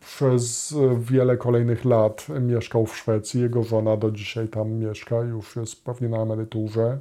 [0.00, 3.40] przez wiele kolejnych lat mieszkał w Szwecji.
[3.40, 6.98] Jego żona do dzisiaj tam mieszka, już jest pewnie na emeryturze.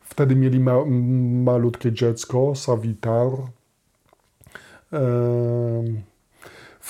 [0.00, 0.84] Wtedy mieli ma
[1.44, 3.30] malutkie dziecko, Savitar.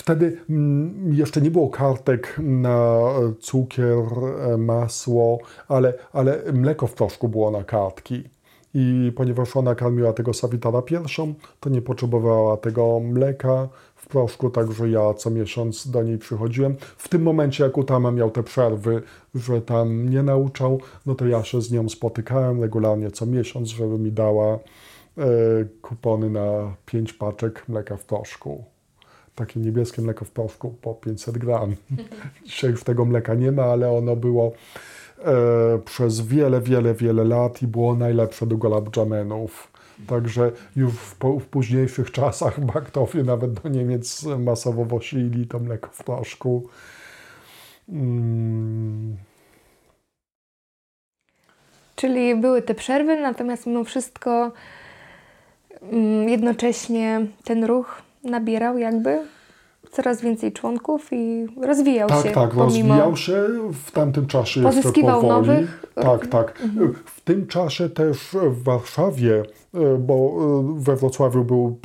[0.01, 3.01] Wtedy mm, jeszcze nie było kartek na
[3.41, 4.05] cukier,
[4.53, 8.25] e, masło, ale, ale mleko w proszku było na kartki.
[8.75, 14.91] I ponieważ ona karmiła tego sawitara pierwszą, to nie potrzebowała tego mleka w proszku, także
[14.91, 16.77] ja co miesiąc do niej przychodziłem.
[16.97, 19.03] W tym momencie, jak Utama miał te przerwy,
[19.35, 23.99] że tam nie nauczał, no to ja się z nią spotykałem regularnie co miesiąc, żeby
[23.99, 24.59] mi dała
[25.83, 28.65] kupony na 5 paczek mleka w proszku.
[29.35, 31.75] Takie niebieskie mleko w proszku po 500 gram.
[32.47, 34.53] Dzisiaj już tego mleka nie ma, ale ono było
[35.19, 35.33] e,
[35.85, 39.73] przez wiele, wiele, wiele lat i było najlepsze do golabdżamenów.
[40.07, 46.05] Także już w, w, późniejszych czasach baktowie nawet do Niemiec masowo wosili to mleko w
[46.05, 46.69] proszku.
[47.89, 49.17] Mm.
[51.97, 54.53] Czyli były te przerwy, natomiast mimo wszystko
[55.83, 59.19] mm, jednocześnie ten ruch nabierał jakby
[59.91, 62.31] coraz więcej członków i rozwijał tak, się.
[62.31, 63.45] Tak, tak, rozwijał się
[63.85, 65.49] w tamtym czasie Pozyskiwał jeszcze powoli.
[65.49, 65.87] nowych.
[65.95, 66.61] Tak, tak.
[66.63, 66.95] Mhm.
[67.05, 69.43] W tym czasie też w Warszawie,
[69.75, 71.79] e, bo e, we Wrocławiu był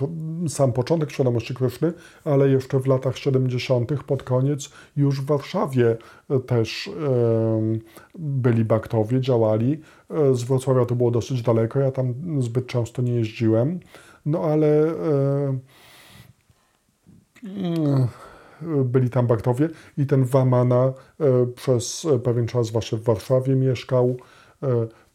[0.47, 1.93] sam początek świadomości Kryszny,
[2.25, 4.03] ale jeszcze w latach 70.
[4.03, 5.97] pod koniec już w Warszawie
[6.29, 6.89] e, też
[8.19, 9.81] byli baktowie, działali.
[10.33, 13.79] Z Wrocławia to było dosyć daleko, ja tam zbyt często nie jeździłem,
[14.25, 14.93] no ale
[18.85, 24.17] byli tam baktowie i ten Wamana e, przez pewien czas właśnie w Warszawie mieszkał,
[24.63, 24.67] e,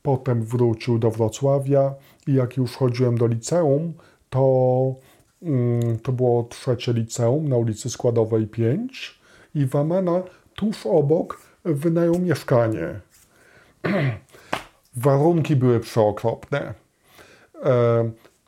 [0.03, 1.95] potem wrócił do Wrocławia
[2.27, 3.93] i jak już chodziłem do liceum,
[4.31, 4.95] to,
[5.43, 9.21] mm, to było trzecie liceum na ulicy Składowej 5
[9.55, 10.23] i Wamana
[10.55, 13.01] tuż obok wynajął mieszkanie.
[14.97, 16.75] Warunki były przeokropne.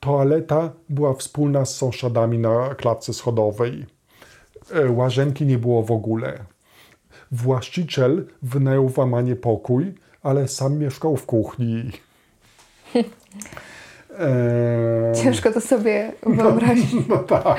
[0.02, 3.86] Toaleta była wspólna z sąsiadami na klatce schodowej
[4.70, 6.38] E, łazienki nie było w ogóle.
[7.32, 11.90] Właściciel wynajął w Amanie pokój, ale sam mieszkał w kuchni.
[15.22, 16.92] Ciężko to sobie wyobrazić.
[16.92, 17.58] No, no tak.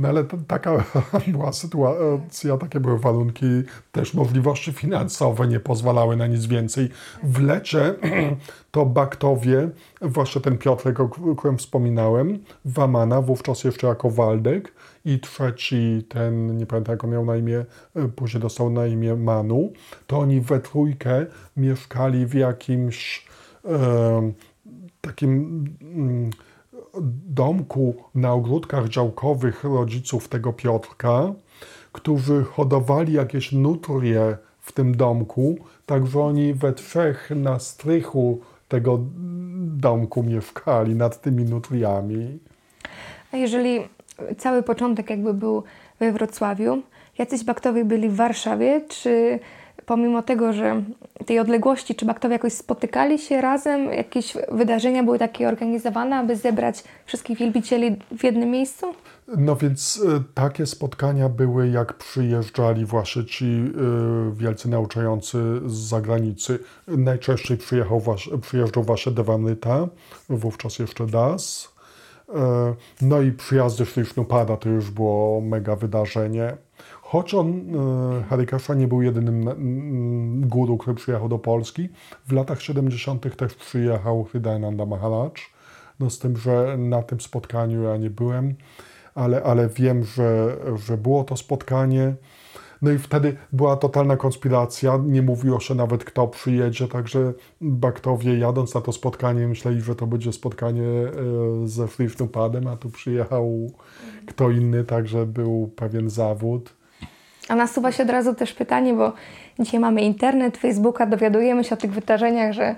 [0.00, 0.84] No ale taka
[1.28, 3.46] była sytuacja, takie były warunki,
[3.92, 6.88] też możliwości finansowe nie pozwalały na nic więcej.
[7.22, 7.94] W lecie
[8.70, 9.68] to Baktowie,
[10.02, 14.72] właśnie ten Piotrek, o którym wspominałem, Wamana, wówczas jeszcze jako Waldek
[15.04, 17.64] i trzeci, ten, nie pamiętam jak on miał na imię,
[18.16, 19.72] później dostał na imię Manu,
[20.06, 23.26] to oni we trójkę mieszkali w jakimś
[23.64, 24.32] e,
[25.00, 25.64] takim...
[25.82, 26.30] Mm,
[27.28, 31.32] domku na ogródkach działkowych rodziców tego Piotrka,
[31.92, 38.98] którzy hodowali jakieś nutrie w tym domku, także oni we trzech na strychu tego
[39.60, 42.38] domku mieszkali nad tymi nutriami.
[43.32, 43.80] A jeżeli
[44.38, 45.62] cały początek jakby był
[45.98, 46.82] we Wrocławiu,
[47.18, 49.38] jacyś baktowie byli w Warszawie, czy
[49.90, 50.82] pomimo tego, że
[51.26, 56.84] tej odległości, czy baktowie jakoś spotykali się razem, jakieś wydarzenia były takie organizowane, aby zebrać
[57.06, 58.86] wszystkich wielbicieli w jednym miejscu?
[59.36, 66.58] No więc y, takie spotkania były, jak przyjeżdżali właśnie ci y, wielcy nauczający z zagranicy.
[66.88, 68.02] Najczęściej przyjechał,
[68.42, 69.88] przyjeżdżał właśnie Dewanyta,
[70.28, 71.68] wówczas jeszcze Das.
[72.28, 72.32] Y,
[73.02, 76.56] no i przyjazdy Szlisznupada to już było mega wydarzenie.
[77.10, 79.50] Choć on, e, Harikasza, nie był jedynym
[80.48, 81.88] guru, który przyjechał do Polski,
[82.28, 83.36] w latach 70.
[83.36, 85.30] też przyjechał Hridayananda Maharaj.
[86.00, 88.54] No z tym, że na tym spotkaniu ja nie byłem,
[89.14, 92.14] ale, ale wiem, że, że było to spotkanie.
[92.82, 98.74] No i wtedy była totalna konspiracja, nie mówiło się nawet kto przyjedzie, także baktowie jadąc
[98.74, 101.12] na to spotkanie myśleli, że to będzie spotkanie e,
[101.64, 103.70] ze Frishnupadem, a tu przyjechał
[104.26, 106.79] kto inny, także był pewien zawód.
[107.50, 109.12] A nasuwa się od razu też pytanie, bo
[109.58, 112.74] dzisiaj mamy internet, Facebooka, dowiadujemy się o tych wydarzeniach, że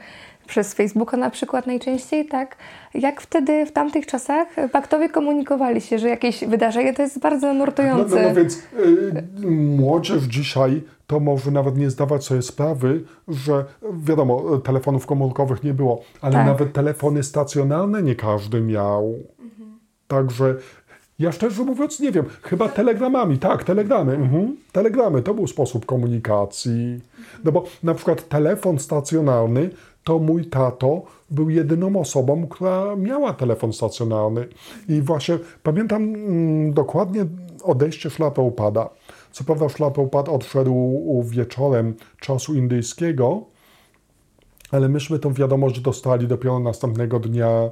[0.46, 2.56] przez Facebooka na przykład najczęściej, tak?
[2.94, 8.16] Jak wtedy, w tamtych czasach baktowie komunikowali się, że jakieś wydarzenie to jest bardzo nurtujące.
[8.16, 13.64] No, no, no więc y, młodzież dzisiaj to może nawet nie zdawać sobie sprawy, że
[13.92, 16.46] wiadomo, telefonów komórkowych nie było, ale tak.
[16.46, 19.14] nawet telefony stacjonarne nie każdy miał.
[19.38, 19.78] Mhm.
[20.08, 20.54] Także
[21.22, 24.12] ja szczerze mówiąc nie wiem, chyba telegramami, tak, telegramy.
[24.12, 24.56] Mhm.
[24.72, 27.00] Telegramy to był sposób komunikacji.
[27.44, 29.70] No bo na przykład telefon stacjonarny
[30.04, 34.48] to mój tato był jedyną osobą, która miała telefon stacjonarny.
[34.88, 37.26] I właśnie pamiętam mm, dokładnie
[37.62, 38.88] odejście szlapeupada.
[39.32, 43.42] Co prawda szlapeupad odszedł wieczorem czasu indyjskiego,
[44.70, 47.70] ale myśmy tą wiadomość dostali dopiero następnego dnia e,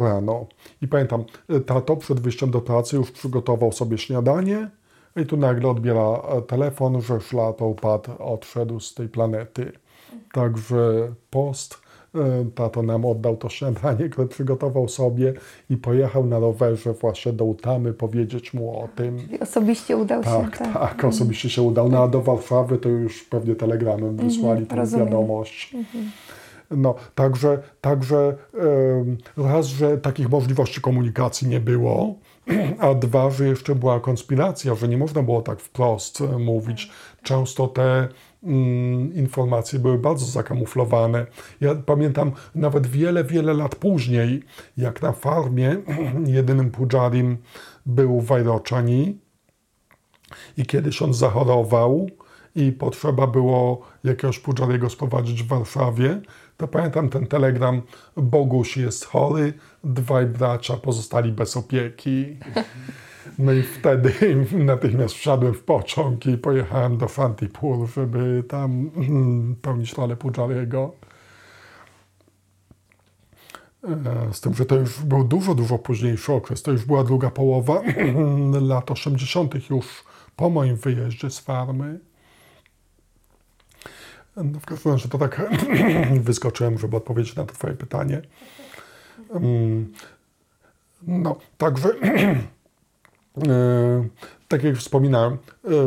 [0.00, 0.46] rano.
[0.82, 4.70] I pamiętam, e, tato przed wyjściem do pracy już przygotował sobie śniadanie
[5.16, 9.72] i tu nagle odbiera e, telefon, że szlatoupad odszedł z tej planety.
[10.32, 11.88] Także post
[12.54, 15.34] tato nam oddał to śniadanie, które przygotował sobie
[15.70, 19.20] i pojechał na rowerze właśnie do Utamy powiedzieć mu o tym.
[19.20, 20.64] Czyli osobiście udał tak, się.
[20.64, 21.88] Tak, tak, osobiście się udał.
[21.88, 25.74] No a do Warszawy to już pewnie telegramem wysłali -hmm, tę wiadomość.
[25.74, 26.37] -hmm.
[26.70, 28.36] No, także, także
[29.36, 32.14] raz, że takich możliwości komunikacji nie było,
[32.78, 36.90] a dwa, że jeszcze była konspiracja, że nie można było tak wprost e, mówić.
[37.22, 38.08] Często te
[38.42, 41.26] mm, informacje były bardzo zakamuflowane.
[41.60, 44.42] Ja pamiętam nawet wiele, wiele lat później,
[44.76, 45.76] jak na farmie
[46.26, 47.36] jedynym pujarim
[47.86, 49.18] był Wajroczani
[50.56, 52.06] i kiedyś on zachorował
[52.54, 56.20] i potrzeba było jakiegoś pudżariego sprowadzić w Warszawie,
[56.56, 57.82] to pamiętam ten telegram,
[58.16, 59.52] Boguś jest chory,
[59.84, 62.26] dwaj bracia pozostali bez opieki.
[63.38, 64.12] No i wtedy
[64.72, 70.92] natychmiast wsiadłem w pociąg i pojechałem do Fantipur, żeby tam mm, pełnić rolę Pudżariego.
[73.84, 76.62] E, z tym, że to już był dużo, dużo późniejszy okres.
[76.62, 77.82] To już była druga połowa
[78.60, 79.70] lat 80.
[79.70, 80.04] już
[80.36, 82.00] po moim wyjeździe z farmy.
[84.44, 85.42] No w każdym razie to tak
[86.20, 88.22] wyskoczyłem, żeby odpowiedzieć na to Twoje pytanie.
[89.30, 89.92] Mm,
[91.02, 91.88] no, także
[93.48, 94.08] e,
[94.48, 95.36] tak jak wspominałem, e,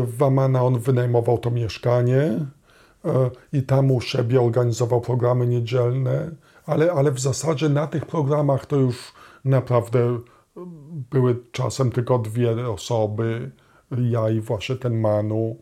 [0.06, 2.22] w Amana on wynajmował to mieszkanie
[3.06, 6.32] e, i tam u siebie organizował programy niedzielne,
[6.66, 9.14] ale, ale w zasadzie na tych programach to już
[9.46, 10.20] naprawdę
[11.12, 13.52] były czasem tylko dwie osoby,
[14.10, 15.58] ja i właśnie ten Manu.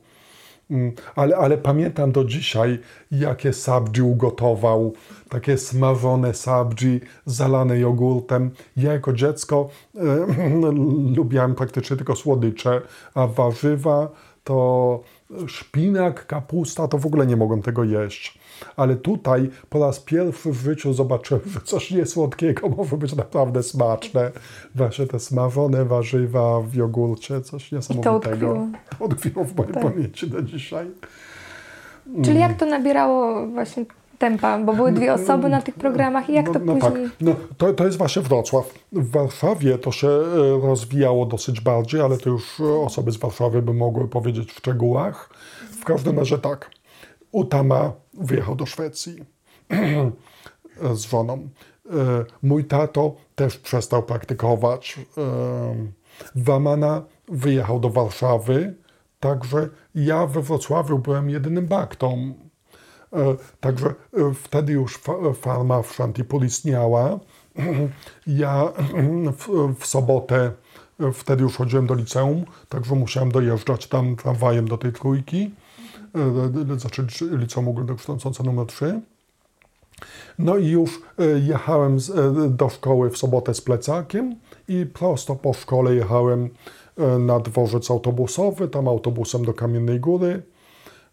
[0.72, 2.80] Mm, ale, ale pamiętam do dzisiaj,
[3.12, 4.94] jakie sabji ugotował,
[5.30, 8.52] takie smażone sabji zalane jogurtem.
[8.78, 10.00] Ja jako dziecko e,
[11.18, 12.82] lubiłem praktycznie tylko słodycze,
[13.14, 14.10] a warzywa
[14.44, 15.00] to
[15.48, 18.40] szpinak, kapusta, to w ogóle nie mogłem tego jeść.
[18.76, 24.32] Ale tutaj po raz pierwszy w życiu zobaczyłem, że coś niesłodkiego może być naprawdę smaczne.
[24.76, 28.68] Właśnie te smażone warzywa w jogurcie, coś niesamowitego.
[29.00, 29.84] Odkwiło w mojej tak.
[29.84, 30.92] pamięci do dzisiaj.
[32.24, 33.86] Czyli jak to nabierało właśnie
[34.20, 37.04] tempa, bo były dwie osoby na tych programach i jak no, to no później...
[37.04, 37.14] Tak.
[37.22, 38.74] No, to, to jest właśnie Wrocław.
[38.92, 43.74] W Warszawie to się e, rozwijało dosyć bardziej, ale to już osoby z Warszawy by
[43.74, 45.30] mogły powiedzieć w szczegółach.
[45.82, 46.70] W każdym razie tak.
[47.32, 49.26] Utama wyjechał do Szwecji
[50.94, 51.50] z żoną.
[51.90, 55.00] E, mój tato też przestał praktykować.
[56.36, 58.76] Wamana e, wyjechał do Warszawy,
[59.20, 62.34] także ja we Wrocławiu byłem jedynym baktą.
[63.14, 63.94] E, także
[64.36, 65.00] wtedy już
[65.36, 67.20] farma w Szantipol istniała.
[68.28, 68.72] Ja
[69.40, 70.52] w, w sobotę
[71.14, 75.52] wtedy już chodziłem do liceum, także musiałem dojeżdżać tam tramwajem do tej trójki.
[76.78, 79.02] Znaczy liceum ogólnokształcące numer 3.
[80.40, 84.36] No i już e, jechałem e, do szkoły w sobotę z plecakiem
[84.68, 86.50] i prosto po szkole jechałem
[87.20, 90.42] na dworzec autobusowy, tam autobusem do Kamiennej Góry,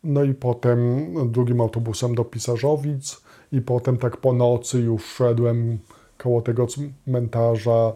[0.05, 3.23] no i potem drugim autobusem do Pisarzowic
[3.53, 5.79] i potem tak po nocy już szedłem
[6.19, 7.93] koło tego cmentarza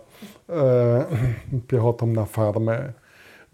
[0.49, 1.07] e,
[1.69, 2.93] piechotą na farmę.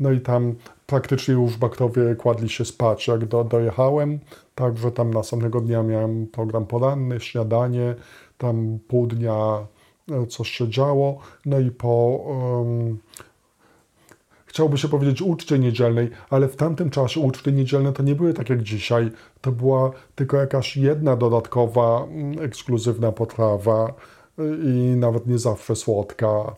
[0.00, 0.54] No i tam
[0.86, 4.18] praktycznie już baktowie kładli się spać, jak do, dojechałem.
[4.54, 7.94] Także tam następnego dnia miałem program poranny, śniadanie,
[8.38, 9.66] tam pół dnia
[10.10, 11.18] e, coś się działo.
[11.46, 12.98] No i po um,
[14.46, 18.50] chciałoby się powiedzieć uczcie niedzielnej, ale w tamtym czasie uczty niedzielne to nie były tak
[18.50, 19.10] jak dzisiaj.
[19.40, 23.94] To była tylko jakaś jedna dodatkowa, mm, ekskluzywna potrawa
[24.38, 26.54] e, i nawet nie zawsze słodka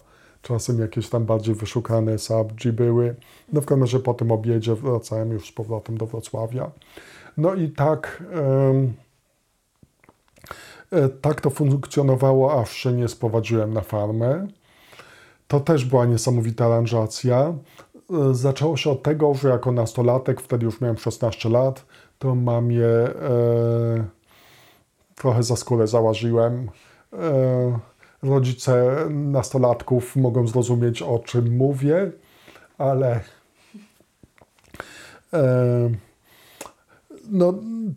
[0.48, 3.14] czasem jakieś tam bardziej wyszukane sabji były.
[3.52, 6.70] No w każdym razie po tym obiedzie wracałem już z powrotem do Wrocławia.
[7.36, 8.22] No i tak,
[10.92, 14.46] e, tak to funkcjonowało, aż się nie sprowadziłem na farmę.
[15.48, 17.54] To też była niesamowita aranżacja.
[18.10, 21.86] E, zaczęło się od tego, że jako nastolatek, wtedy już miałem 16 lat,
[22.18, 24.04] to mamie e,
[25.14, 26.70] trochę za skórę załażyłem.
[27.12, 27.78] E,
[28.22, 32.12] rodzice nastolatków mogą zrozumieć, o czym mówię,
[32.78, 33.20] ale
[35.32, 35.90] e,
[37.30, 37.54] no,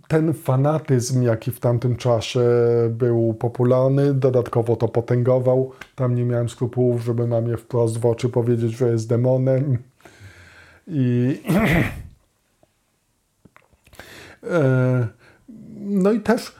[0.08, 2.42] ten fanatyzm, jaki w tamtym czasie
[2.90, 5.72] był popularny, dodatkowo to potęgował.
[5.96, 9.78] Tam nie miałem skrupułów, żeby mamie wprost w oczy powiedzieć, że jest demonem.
[10.88, 11.38] I
[14.44, 15.08] e,
[15.80, 16.56] no i też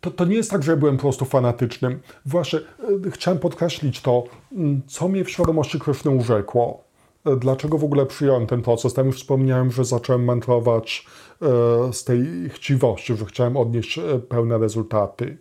[0.00, 2.00] to, to nie jest tak, że ja byłem po prostu fanatycznym.
[2.26, 6.84] Właśnie e, chciałem podkreślić to, mm, co mnie w świadomości Kryszny urzekło.
[7.26, 8.94] E, dlaczego w ogóle przyjąłem ten proces?
[8.94, 11.06] Tam już wspomniałem, że zacząłem mantrować
[11.42, 15.38] e, z tej chciwości, że chciałem odnieść pełne rezultaty.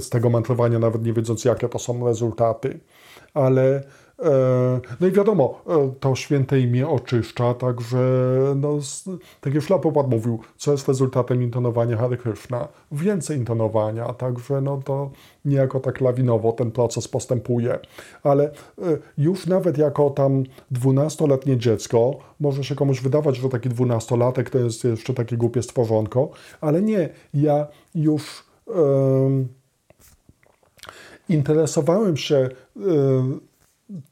[0.00, 2.80] z tego mantrowania, nawet nie wiedząc, jakie to są rezultaty.
[3.34, 3.82] Ale
[5.00, 7.98] no i wiadomo, e, to święte imię oczyszcza, także
[8.56, 8.78] no,
[9.40, 12.68] tak jak Szlapopad mówił, co jest rezultatem intonowania Hare Krishna?
[12.92, 15.10] Więcej intonowania, także no to
[15.44, 17.78] niejako tak lawinowo ten proces postępuje.
[18.22, 18.50] Ale e,
[19.18, 24.84] już nawet jako tam dwunastoletnie dziecko, może się komuś wydawać, że taki dwunastolatek to jest
[24.84, 28.46] jeszcze takie głupie stworzonko, ale nie, ja już
[31.28, 32.48] interesowałem się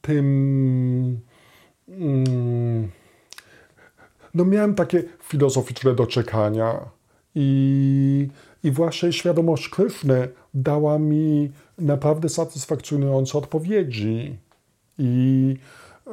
[0.01, 1.19] tym.
[1.89, 2.91] Mm,
[4.33, 6.79] no, miałem takie filozoficzne doczekania.
[7.35, 8.27] I,
[8.63, 14.37] i właśnie świadomość Kryszny dała mi naprawdę satysfakcjonujące odpowiedzi.
[14.97, 15.55] I,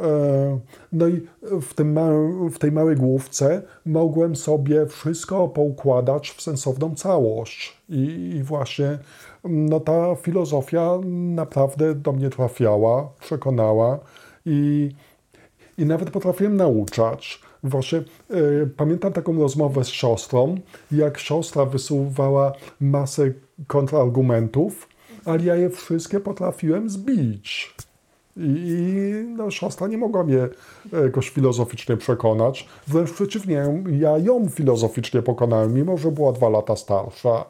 [0.00, 0.58] e,
[0.92, 6.94] no i w, tym małym, w tej małej główce mogłem sobie wszystko poukładać w sensowną
[6.94, 7.76] całość.
[7.88, 8.98] I, i właśnie
[9.44, 10.98] no ta filozofia
[11.34, 13.98] naprawdę do mnie trafiała, przekonała
[14.46, 14.90] i,
[15.78, 17.40] i nawet potrafiłem nauczać.
[17.64, 17.98] Właśnie
[18.30, 20.58] y, pamiętam taką rozmowę z siostrą,
[20.92, 23.32] jak siostra wysuwała masę
[23.66, 24.88] kontrargumentów,
[25.24, 27.74] ale ja je wszystkie potrafiłem zbić.
[28.36, 30.48] I no, siostra nie mogła mnie
[30.92, 32.68] jakoś filozoficznie przekonać.
[32.86, 37.44] Wręcz przeciwnie, ja ją filozoficznie pokonałem, mimo że była dwa lata starsza.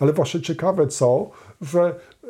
[0.00, 1.80] Ale właśnie ciekawe co, że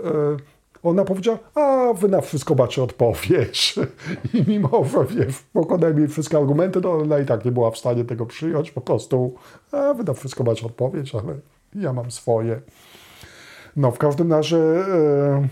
[0.04, 0.36] e,
[0.84, 3.74] ona powiedziała, a wy na wszystko macie odpowiedź.
[4.34, 7.78] I mimo, że wiesz, pokonałem jej wszystkie argumenty, to ona i tak nie była w
[7.78, 8.70] stanie tego przyjąć.
[8.70, 9.34] Po prostu,
[9.72, 11.34] a wy na wszystko macie odpowiedź, ale
[11.74, 12.60] ja mam swoje.
[13.76, 14.58] No, w każdym razie...
[14.58, 15.48] E,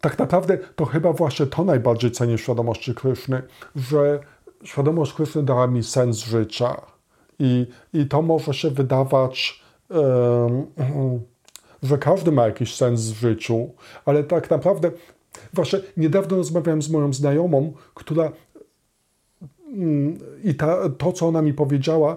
[0.00, 3.42] tak naprawdę to chyba właśnie to najbardziej cenię świadomości Kryszny,
[3.76, 4.20] że
[4.64, 6.80] świadomość Kryszny dała mi sens życia.
[7.38, 9.63] I, i to może się wydawać
[11.82, 13.70] że każdy ma jakiś sens w życiu,
[14.04, 14.90] ale tak naprawdę,
[15.52, 18.32] właśnie niedawno rozmawiałem z moją znajomą, która
[19.72, 22.16] mm, i ta, to, co ona mi powiedziała,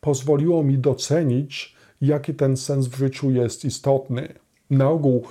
[0.00, 4.34] pozwoliło mi docenić, jaki ten sens w życiu jest istotny.
[4.70, 5.22] Na ogół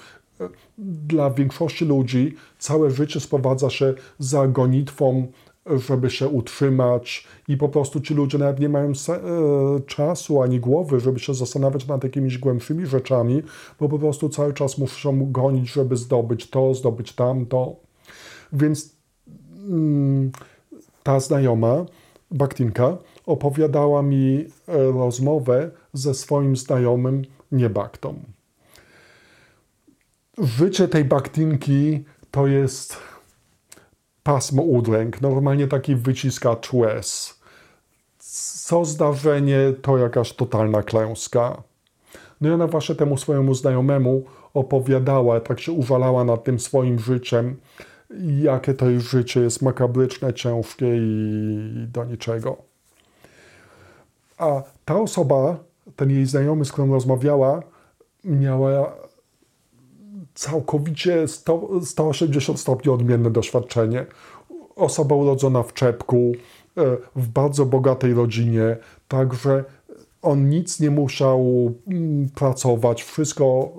[0.41, 5.27] e, dla większości ludzi całe życie sprowadza się za gonitwą
[5.65, 9.19] żeby się utrzymać i po prostu ci ludzie nawet nie mają e,
[9.85, 13.43] czasu ani głowy, żeby się zastanawiać nad jakimiś głębszymi rzeczami,
[13.79, 17.75] bo po prostu cały czas muszą gonić, żeby zdobyć to, zdobyć tamto.
[18.53, 18.95] Więc
[19.69, 20.31] mm,
[21.03, 21.85] ta znajoma,
[22.31, 28.19] Baktinka, opowiadała mi e, rozmowę ze swoim znajomym niebaktą.
[30.37, 33.10] Życie tej Baktinki to jest
[34.23, 37.39] pasmo udręk, normalnie taki wyciskacz łez.
[38.65, 41.63] Co zdarzenie, to jakaś totalna klęska.
[42.41, 47.57] No i ona właśnie temu swojemu znajomemu opowiadała, tak się użalała nad tym swoim życiem,
[48.41, 52.57] jakie to jej życie jest makabryczne, ciężkie i do niczego.
[54.37, 55.57] A ta osoba,
[55.95, 57.61] ten jej znajomy, z którą rozmawiała,
[58.23, 58.93] miała
[60.33, 64.05] całkowicie 100, 180 stopni odmienne doświadczenie.
[64.75, 66.31] Osoba urodzona w czepku,
[66.77, 68.77] e, w bardzo bogatej rodzinie,
[69.07, 69.63] także
[70.21, 73.69] on nic nie musiał mm, pracować, wszystko e,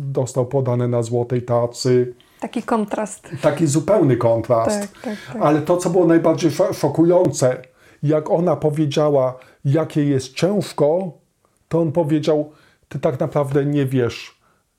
[0.00, 2.14] dostał podane na złotej tacy.
[2.40, 3.28] Taki kontrast.
[3.42, 4.80] Taki zupełny kontrast.
[4.80, 5.42] Tak, tak, tak.
[5.42, 7.62] Ale to, co było najbardziej szokujące,
[8.02, 11.12] jak ona powiedziała, jakie jest ciężko,
[11.68, 12.50] to on powiedział:
[12.88, 14.33] Ty tak naprawdę nie wiesz,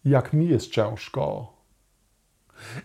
[0.05, 1.53] jak mi jest ciężko.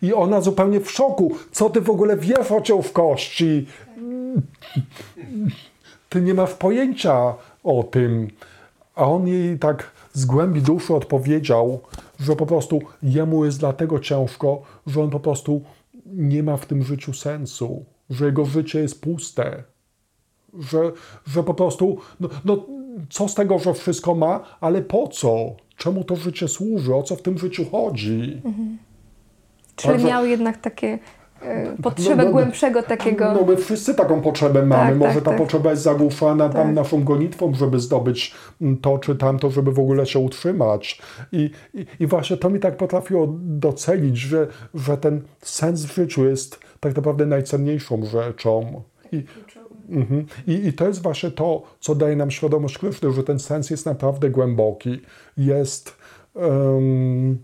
[0.02, 1.36] I ona zupełnie w szoku.
[1.52, 3.66] Co ty w ogóle wiesz o ciężkości?
[6.08, 8.28] Ty nie masz pojęcia o tym.
[8.94, 11.80] A on jej tak z głębi duszy odpowiedział,
[12.20, 15.62] że po prostu jemu jest dlatego ciężko, że on po prostu
[16.06, 19.62] nie ma w tym życiu sensu, że jego życie jest puste,
[20.58, 20.92] że,
[21.26, 22.66] że po prostu, no, no
[23.10, 25.54] co z tego, że wszystko ma, ale po co?
[25.80, 28.42] Czemu to życie służy, o co w tym życiu chodzi.
[28.44, 28.78] Mhm.
[29.76, 30.98] Czyli Także, miał jednak takie
[31.42, 33.32] e, potrzebę no, no, głębszego takiego.
[33.32, 34.90] No my wszyscy taką potrzebę mamy.
[34.90, 35.38] Tak, Może tak, ta tak.
[35.38, 36.74] potrzeba jest zagłuszana tam tak.
[36.74, 38.34] naszą gonitwą, żeby zdobyć
[38.82, 41.02] to czy tamto, żeby w ogóle się utrzymać.
[41.32, 46.24] I, i, i właśnie to mi tak potrafiło docenić, że, że ten sens w życiu
[46.24, 48.82] jest tak naprawdę najcenniejszą rzeczą.
[49.12, 49.24] I,
[49.90, 50.26] Mhm.
[50.46, 53.86] I, I to jest właśnie to, co daje nam świadomość Kryszny, że ten sens jest
[53.86, 55.00] naprawdę głęboki.
[55.36, 55.96] Jest.
[56.34, 57.38] Um,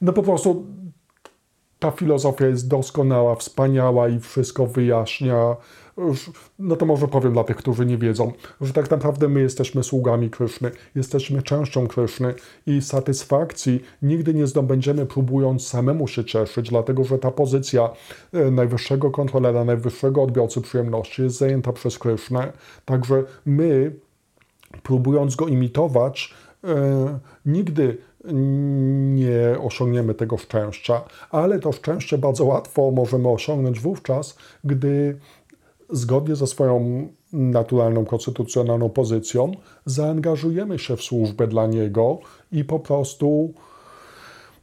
[0.00, 0.66] no po prostu
[1.78, 5.56] ta filozofia jest doskonała, wspaniała i wszystko wyjaśnia.
[6.58, 10.30] No to może powiem dla tych, którzy nie wiedzą, że tak naprawdę my jesteśmy sługami
[10.30, 12.34] Kryszny, jesteśmy częścią Kryszny
[12.66, 17.90] i satysfakcji nigdy nie zdobędziemy próbując samemu się cieszyć, dlatego że ta pozycja
[18.32, 22.52] e, najwyższego kontrolera, najwyższego odbiorcy przyjemności jest zajęta przez Krysznę.
[22.84, 23.94] Także my,
[24.82, 26.34] próbując go imitować,
[26.64, 27.98] e, nigdy
[29.14, 35.18] nie osiągniemy tego szczęścia, ale to szczęście bardzo łatwo możemy osiągnąć wówczas, gdy
[35.92, 39.52] zgodnie ze swoją naturalną, konstytucjonalną pozycją
[39.86, 42.18] zaangażujemy się w służbę dla niego
[42.52, 43.54] i po prostu.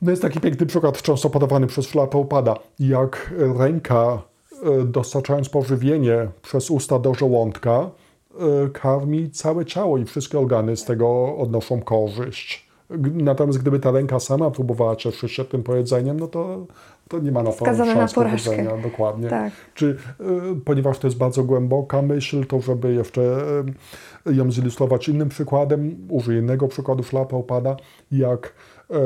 [0.02, 4.22] No jest taki piękny przykład, często podawany przez Flapopada, jak ręka
[4.64, 7.90] e, dostarczając pożywienie przez usta do żołądka,
[8.40, 12.68] e, karmi całe ciało i wszystkie organy z tego odnoszą korzyść.
[13.14, 16.66] Natomiast gdyby ta ręka sama próbowała cieszyć się tym pojedzeniem, no to,
[17.08, 18.82] to nie ma na to Skazane szans na porażkę.
[18.84, 19.30] Dokładnie.
[19.30, 19.54] Tak.
[19.74, 19.96] Czy, y,
[20.66, 23.22] ponieważ to jest bardzo głęboka myśl, to żeby jeszcze
[24.30, 27.78] y, ją zilustrować innym przykładem, użyję innego przykładu szlapa opada,
[28.12, 28.54] jak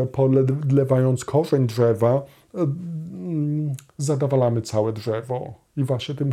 [0.03, 2.21] y, podlewając korzeń drzewa,
[3.97, 5.53] zadawalamy całe drzewo.
[5.77, 6.29] I właśnie tym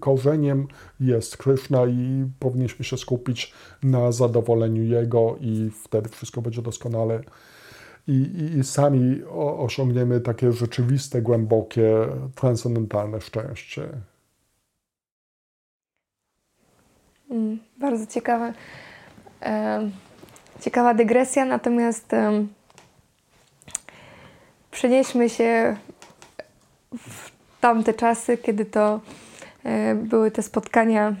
[0.00, 0.66] korzeniem
[1.00, 7.20] jest Kryszna i powinniśmy się skupić na zadowoleniu Jego i wtedy wszystko będzie doskonale.
[8.08, 9.22] I, i sami
[9.58, 13.88] osiągniemy takie rzeczywiste, głębokie, transcendentalne szczęście.
[17.30, 18.52] Mm, bardzo ciekawe.
[20.60, 22.12] Ciekawa dygresja, natomiast
[24.70, 25.76] przenieśmy się
[26.98, 27.30] w
[27.60, 29.00] tamte czasy, kiedy to
[29.64, 31.16] e, były te spotkania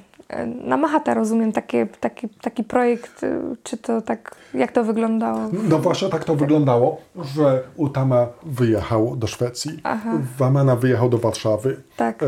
[0.64, 5.40] na Mahata, rozumiem, takie, taki, taki projekt, e, czy to tak, jak to wyglądało?
[5.68, 7.00] No właśnie tak to wyglądało,
[7.34, 10.18] że Utama wyjechał do Szwecji, Aha.
[10.38, 11.82] Wamana wyjechał do Warszawy.
[11.96, 12.24] Tak.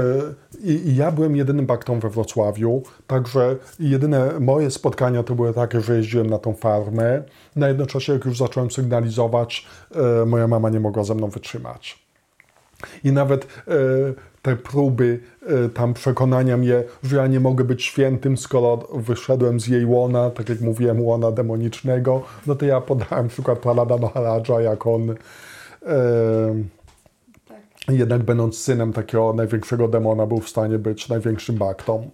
[0.62, 5.80] I, I, ja byłem jedynym baktą we Wrocławiu, także jedyne moje spotkania to były takie,
[5.80, 7.22] że jeździłem na tą farmę.
[7.56, 9.66] Na jednocześnie, jak już zacząłem sygnalizować,
[10.26, 12.06] moja mama nie mogła ze mną wytrzymać.
[13.04, 13.48] I nawet e,
[14.46, 19.66] te próby e, tam przekonania mnie, że ja nie mogę być świętym, skoro wyszedłem z
[19.66, 24.86] jej łona, tak jak mówiłem, łona demonicznego, no to ja podałem przykład Pralada Maharaja, jak
[24.86, 25.14] on e,
[27.48, 27.58] tak.
[27.88, 32.10] jednak będąc synem takiego największego demona był w stanie być największym baktą.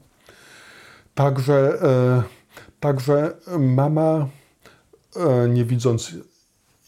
[1.14, 2.22] Także, e,
[2.80, 4.28] także mama,
[5.16, 6.14] e, nie widząc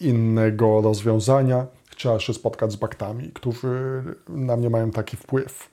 [0.00, 5.70] innego rozwiązania, chciała się spotkać z baktami, którzy na mnie mają taki wpływ.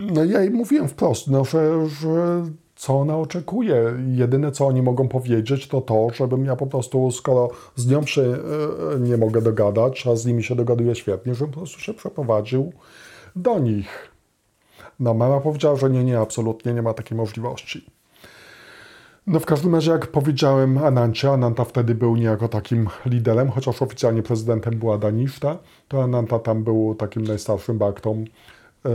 [0.00, 2.44] No ja jej mówiłem wprost, no, że, że
[2.76, 3.94] co ona oczekuje.
[4.08, 8.22] Jedyne, co oni mogą powiedzieć, to to, żebym ja po prostu, skoro z nią się
[8.22, 12.72] e, nie mogę dogadać, a z nimi się dogaduję świetnie, żebym po prostu się przeprowadził
[13.36, 14.12] do nich.
[15.00, 17.97] No mama powiedziała, że nie, nie, absolutnie nie ma takiej możliwości.
[19.28, 24.22] No w każdym razie, jak powiedziałem Anancie, Ananta wtedy był niejako takim liderem, chociaż oficjalnie
[24.22, 25.58] prezydentem była Daniszta,
[25.88, 28.24] to Ananta tam był takim najstarszym baktą
[28.84, 28.90] e,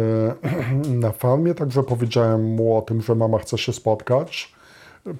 [1.06, 4.54] na farmie, także powiedziałem mu o tym, że mama chce się spotkać.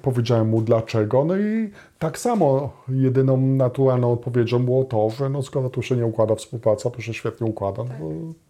[0.02, 5.70] Powiedziałem mu dlaczego, no i tak samo jedyną naturalną odpowiedzią było to, że no skoro
[5.70, 7.94] tu się nie układa współpraca, to się świetnie układa, no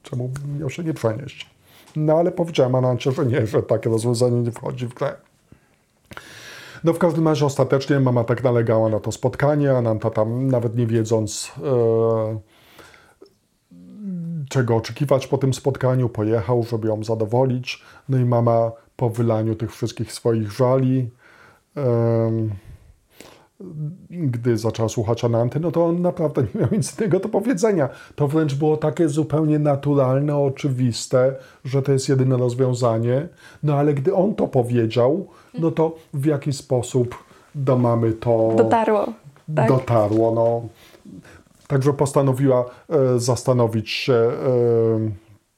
[0.03, 1.51] czemu miał się nie przenieść?
[1.97, 5.15] No ale powiedziałem Anancie, że nie, że takie rozwiązanie nie wchodzi w grę.
[6.85, 10.76] No w każdym razie ostatecznie mama tak nalegała na to spotkanie, a Nanta tam nawet
[10.76, 12.39] nie wiedząc e,
[14.49, 17.82] czego oczekiwać po tym spotkaniu, pojechał, żeby ją zadowolić.
[18.09, 21.11] No i mama po wylaniu tych wszystkich swoich żali
[21.76, 22.30] e,
[24.11, 27.88] gdy zaczęła słuchać Ananty, no to on naprawdę nie miał nic innego do powiedzenia.
[28.14, 31.34] To wręcz było takie zupełnie naturalne, oczywiste,
[31.64, 33.28] że to jest jedyne rozwiązanie.
[33.62, 35.26] No ale gdy on to powiedział,
[35.59, 37.14] no to w jaki sposób
[37.55, 39.12] do mamy to dotarło.
[39.57, 39.68] Tak?
[39.68, 40.62] Dotarło, no.
[41.66, 44.30] Także postanowiła e, zastanowić się e,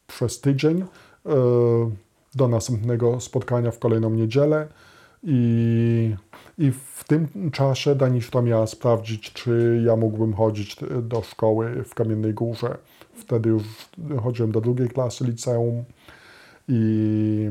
[0.06, 0.86] przez tydzień e,
[2.34, 4.66] do następnego spotkania w kolejną niedzielę
[5.22, 6.16] i,
[6.58, 12.34] i w tym czasie Daniszta miała sprawdzić, czy ja mógłbym chodzić do szkoły w Kamiennej
[12.34, 12.78] Górze.
[13.14, 13.62] Wtedy już
[14.22, 15.84] chodziłem do drugiej klasy liceum
[16.68, 17.50] i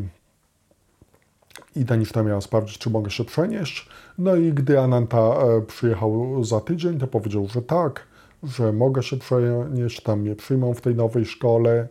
[1.76, 3.90] i Daniszta miała sprawdzić, czy mogę się przenieść.
[4.18, 8.08] No i gdy Ananta e, przyjechał za tydzień, to powiedział, że tak,
[8.44, 11.88] że mogę się przenieść, tam mnie przyjmą w tej nowej szkole.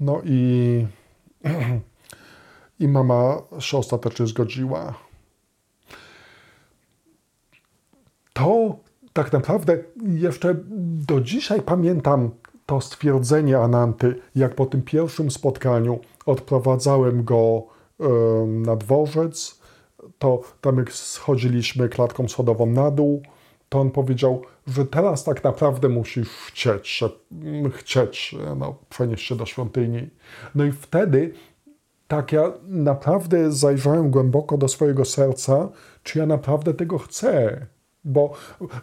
[0.00, 0.86] No i,
[2.80, 5.07] i mama się ostatecznie zgodziła.
[8.38, 8.76] To
[9.12, 10.54] tak naprawdę jeszcze
[11.06, 12.30] do dzisiaj pamiętam
[12.66, 17.66] to stwierdzenie Ananty, jak po tym pierwszym spotkaniu odprowadzałem go
[18.46, 19.60] na dworzec,
[20.18, 23.22] to tam jak schodziliśmy klatką schodową na dół,
[23.68, 27.04] to on powiedział, że teraz tak naprawdę musisz chcieć,
[27.72, 30.10] chcieć no, przenieść się do świątyni.
[30.54, 31.32] No i wtedy
[32.08, 35.68] tak ja naprawdę zajrzałem głęboko do swojego serca,
[36.02, 37.66] czy ja naprawdę tego chcę.
[38.04, 38.32] Bo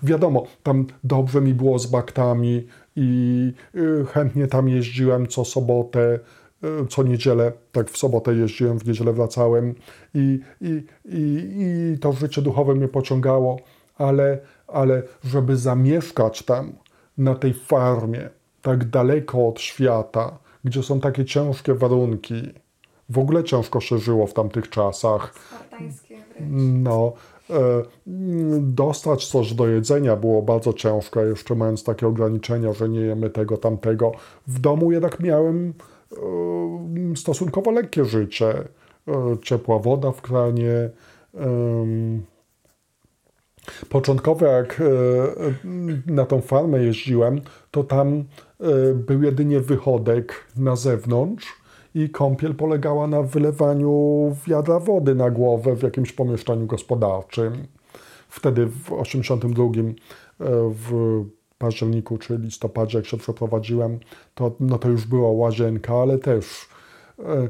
[0.04, 6.20] wiadomo, tam dobrze mi było z baktami i y, chętnie tam jeździłem co sobotę,
[6.64, 9.76] y, co niedzielę, tak w sobotę jeździłem, w niedzielę wracałem
[10.14, 13.60] i, i, i, i to życie duchowe mnie pociągało,
[13.98, 16.74] ale, ale żeby zamieszkać tam,
[17.18, 18.30] na tej farmie,
[18.62, 22.54] tak daleko od świata, gdzie są takie ciężkie warunki,
[23.10, 25.34] w ogóle ciężko się żyło w tamtych czasach.
[26.50, 27.35] No, e,
[28.60, 33.58] dostać coś do jedzenia było bardzo ciężko, jeszcze mając takie ograniczenia, że nie jemy tego,
[33.58, 34.12] tamtego.
[34.48, 35.74] W domu jednak miałem
[36.12, 38.50] e, stosunkowo lekkie życie.
[39.08, 40.90] E, ciepła woda w kranie.
[43.90, 44.82] Początkowo, jak
[46.06, 47.42] na tą farmę jeździłem,
[47.72, 48.24] to tam
[48.94, 51.65] był jedynie wychodek na zewnątrz
[51.96, 57.54] i kąpiel polegała na wylewaniu wiadra wody na głowę w jakimś pomieszczeniu gospodarczym.
[58.30, 59.94] Wtedy w 1982 e,
[60.70, 61.24] w
[61.58, 64.00] październiku czy listopadzie, jak się przeprowadziłem,
[64.34, 66.46] to, no to już była łazienka, ale też
[67.20, 67.50] e,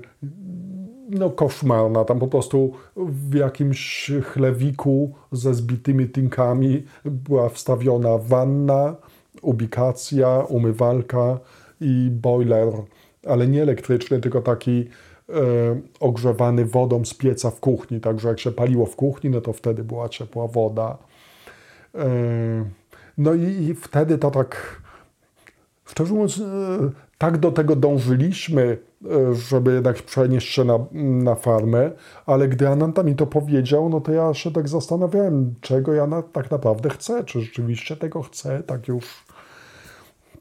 [1.09, 2.05] no koszmarna.
[2.05, 8.95] Tam po prostu w jakimś chlewiku ze zbitymi tynkami była wstawiona wanna,
[9.41, 11.39] ubikacja, umywalka
[11.81, 12.67] i boiler
[13.27, 14.87] ale nie elektryczny, tylko taki
[15.29, 15.33] e,
[15.99, 17.99] ogrzewany wodą z pieca w kuchni.
[17.99, 20.97] Także jak się paliło w kuchni, no to wtedy była ciepła woda.
[21.95, 22.05] E,
[23.17, 24.81] no i, i wtedy to tak,
[25.85, 28.77] szczerze mówiąc, e, tak do tego dążyliśmy,
[29.33, 31.91] żeby jednak przenieść się na, na farmę,
[32.25, 36.21] ale gdy Ananta mi to powiedział, no to ja się tak zastanawiałem, czego ja na,
[36.21, 39.24] tak naprawdę chcę, czy rzeczywiście tego chcę, tak już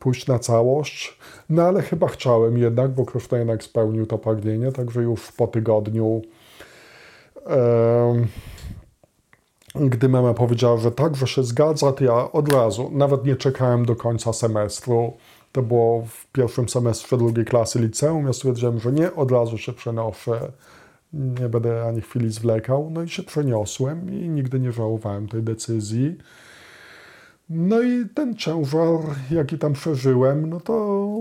[0.04, 1.18] pójść na całość.
[1.48, 6.22] No ale chyba chciałem jednak, bo jednak spełnił to pragnienie, także już po tygodniu
[7.46, 8.24] e,
[9.74, 13.86] gdy mama powiedziała, że tak, że się zgadza, to ja od razu, nawet nie czekałem
[13.86, 15.12] do końca semestru.
[15.52, 18.26] To było w pierwszym semestrze drugiej klasy liceum.
[18.26, 20.52] Ja stwierdziłem, że nie, od razu się przenoszę.
[21.12, 22.90] Nie będę ani chwili zwlekał.
[22.90, 26.16] No i się przeniosłem i nigdy nie żałowałem tej decyzji.
[27.48, 28.98] No i ten ciężar,
[29.30, 31.14] jaki tam przeżyłem, no to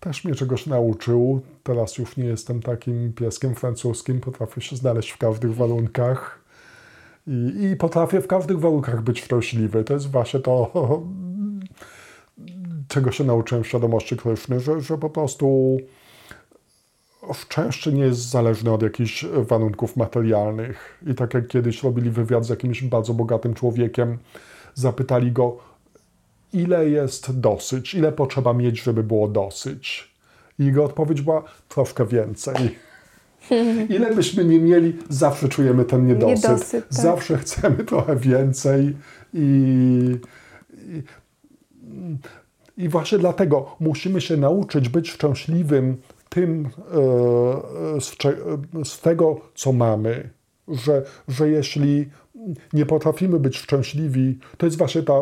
[0.00, 1.40] też mnie czegoś nauczył.
[1.62, 6.42] Teraz już nie jestem takim pieskiem francuskim, potrafię się znaleźć w każdych warunkach
[7.26, 9.84] i, i potrafię w każdych warunkach być szczęśliwy.
[9.84, 10.72] To jest właśnie to,
[12.88, 15.76] czego się nauczyłem w świadomości Kryszny, że, że po prostu
[17.34, 21.02] szczęście nie jest zależne od jakichś warunków materialnych.
[21.06, 24.18] I tak jak kiedyś robili wywiad z jakimś bardzo bogatym człowiekiem,
[24.74, 25.58] zapytali go,
[26.52, 30.12] ile jest dosyć, ile potrzeba mieć, żeby było dosyć.
[30.58, 32.54] I jego odpowiedź była troszkę więcej.
[33.96, 36.50] Ile byśmy nie mieli, zawsze czujemy ten niedosyt.
[36.50, 36.94] niedosyt tak.
[36.94, 38.96] Zawsze chcemy trochę więcej
[39.34, 40.18] i,
[40.76, 41.02] i,
[42.84, 45.96] i, właśnie dlatego musimy się nauczyć być szczęśliwym
[46.28, 46.68] tym
[47.96, 48.16] e, z,
[48.88, 50.30] z tego, co mamy.
[50.68, 52.10] Że, że jeśli
[52.72, 55.14] nie potrafimy być szczęśliwi, to jest właśnie ta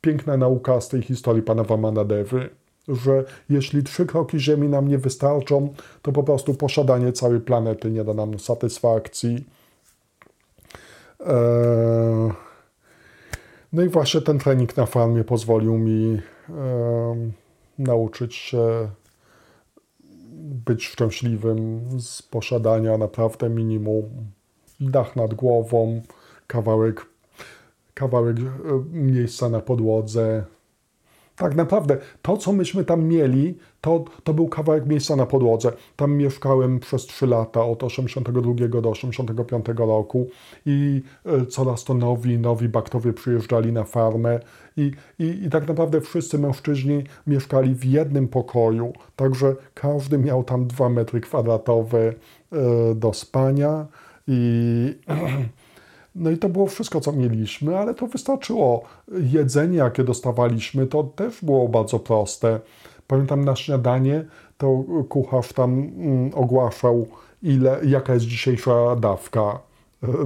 [0.00, 2.50] piękna nauka z tej historii pana Vamanadewy,
[2.88, 8.04] że jeśli trzy kroki Ziemi nam nie wystarczą, to po prostu posiadanie całej planety nie
[8.04, 9.44] da nam satysfakcji.
[11.20, 12.32] Eee,
[13.72, 17.32] no i właśnie ten trening na farmie pozwolił mi eee,
[17.78, 18.88] nauczyć się
[20.66, 24.04] być szczęśliwym z posiadania naprawdę minimum.
[24.80, 26.02] Dach nad głową,
[26.46, 27.06] kawałek,
[27.94, 28.42] kawałek e,
[28.92, 30.44] miejsca na podłodze.
[31.36, 35.72] Tak naprawdę to, co myśmy tam mieli, to, to był kawałek miejsca na podłodze.
[35.96, 40.28] Tam mieszkałem przez 3 lata, od 82 do 85 roku
[40.66, 44.40] i e, coraz to nowi, nowi baktowie przyjeżdżali na farmę
[44.76, 50.66] i, i, i tak naprawdę wszyscy mężczyźni mieszkali w jednym pokoju, także każdy miał tam
[50.66, 52.14] 2 metry kwadratowe e,
[52.94, 53.86] do spania
[54.26, 54.94] i
[56.16, 58.82] No i to było wszystko, co mieliśmy, ale to wystarczyło.
[59.08, 62.60] Jedzenie, jakie dostawaliśmy, to też było bardzo proste.
[63.06, 64.24] Pamiętam na śniadanie,
[64.58, 67.06] to kucharz tam mm, ogłaszał,
[67.42, 69.58] ile, jaka jest dzisiejsza dawka.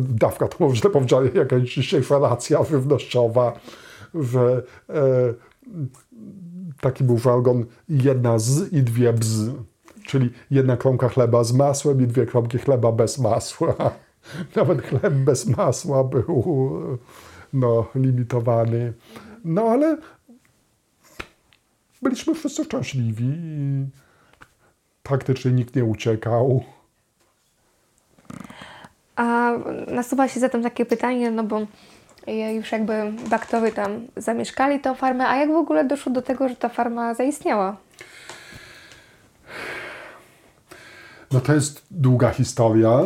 [0.00, 3.52] Dawka to może źle powiedziałem, jaka jest dzisiejsza racja żywnościowa,
[4.14, 4.94] że e,
[6.80, 9.50] taki był żargon jedna z i dwie bz.
[10.06, 13.74] Czyli jedna kromka chleba z masłem i dwie kromki chleba bez masła.
[14.56, 16.72] Nawet chleb bez masła był
[17.52, 18.92] no, limitowany.
[19.44, 19.96] No ale
[22.02, 23.86] byliśmy wszyscy szczęśliwi i
[25.02, 26.64] praktycznie nikt nie uciekał.
[29.16, 29.52] A
[29.86, 31.66] nasuwa się zatem takie pytanie, no bo
[32.56, 36.56] już jakby Baktowie tam zamieszkali tą farmę, a jak w ogóle doszło do tego, że
[36.56, 37.76] ta farma zaistniała?
[41.32, 43.00] No to jest długa historia.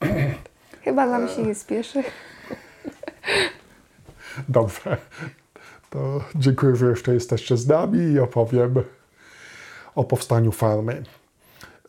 [0.84, 2.02] Chyba nam się nie spieszy.
[4.48, 4.96] Dobrze.
[5.90, 8.74] To dziękuję, że jeszcze jesteście z nami i opowiem
[9.94, 11.02] o powstaniu farmy.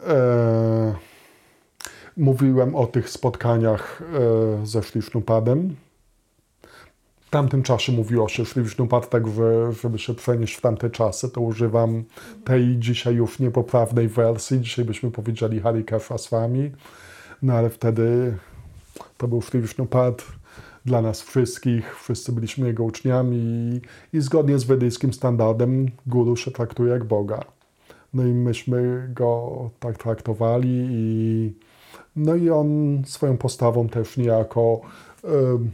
[0.07, 0.95] E,
[2.18, 4.01] mówiłem o tych spotkaniach
[4.62, 5.76] e, ze Szlisznupadem.
[7.20, 11.41] W tamtym czasie mówiło się Szlisznupad, tak że, żeby się przenieść w tamte czasy, to
[11.41, 12.03] używam
[12.43, 14.62] tej dzisiaj już niepoprawnej wersji.
[14.62, 16.72] Dzisiaj byśmy powiedzieli Harikesha z wami.
[17.42, 18.38] No ale wtedy
[19.18, 20.24] to był Szlisznupad
[20.86, 23.82] dla nas wszystkich, wszyscy byliśmy jego uczniami i,
[24.18, 27.39] i zgodnie z wedyjskim standardem guru się traktuje jak Boga.
[28.14, 31.54] No i myśmy go tak traktowali i
[32.16, 34.82] no i on swoją postawą też niejako
[35.24, 35.72] um,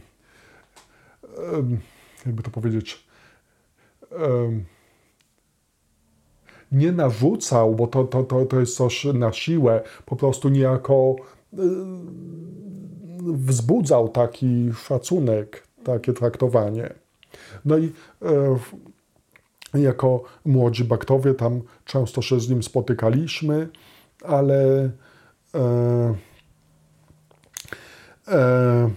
[2.26, 3.08] jakby to powiedzieć
[6.72, 11.16] nie narzucał, bo to, to, to, to jest coś na siłę, po prostu niejako
[13.32, 16.94] wzbudzał taki szacunek, takie traktowanie.
[17.64, 17.92] No i
[19.74, 23.68] e, jako młodzi baktowie tam często się z nim spotykaliśmy,
[24.24, 24.90] ale
[25.54, 26.14] e,
[28.28, 28.90] e,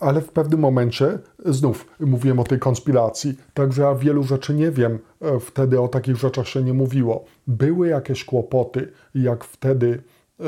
[0.00, 4.98] ale w pewnym momencie, znów mówiłem o tej konspiracji, także ja wielu rzeczy nie wiem,
[5.40, 7.24] wtedy o takich rzeczach się nie mówiło.
[7.46, 10.02] Były jakieś kłopoty, jak wtedy
[10.40, 10.44] e,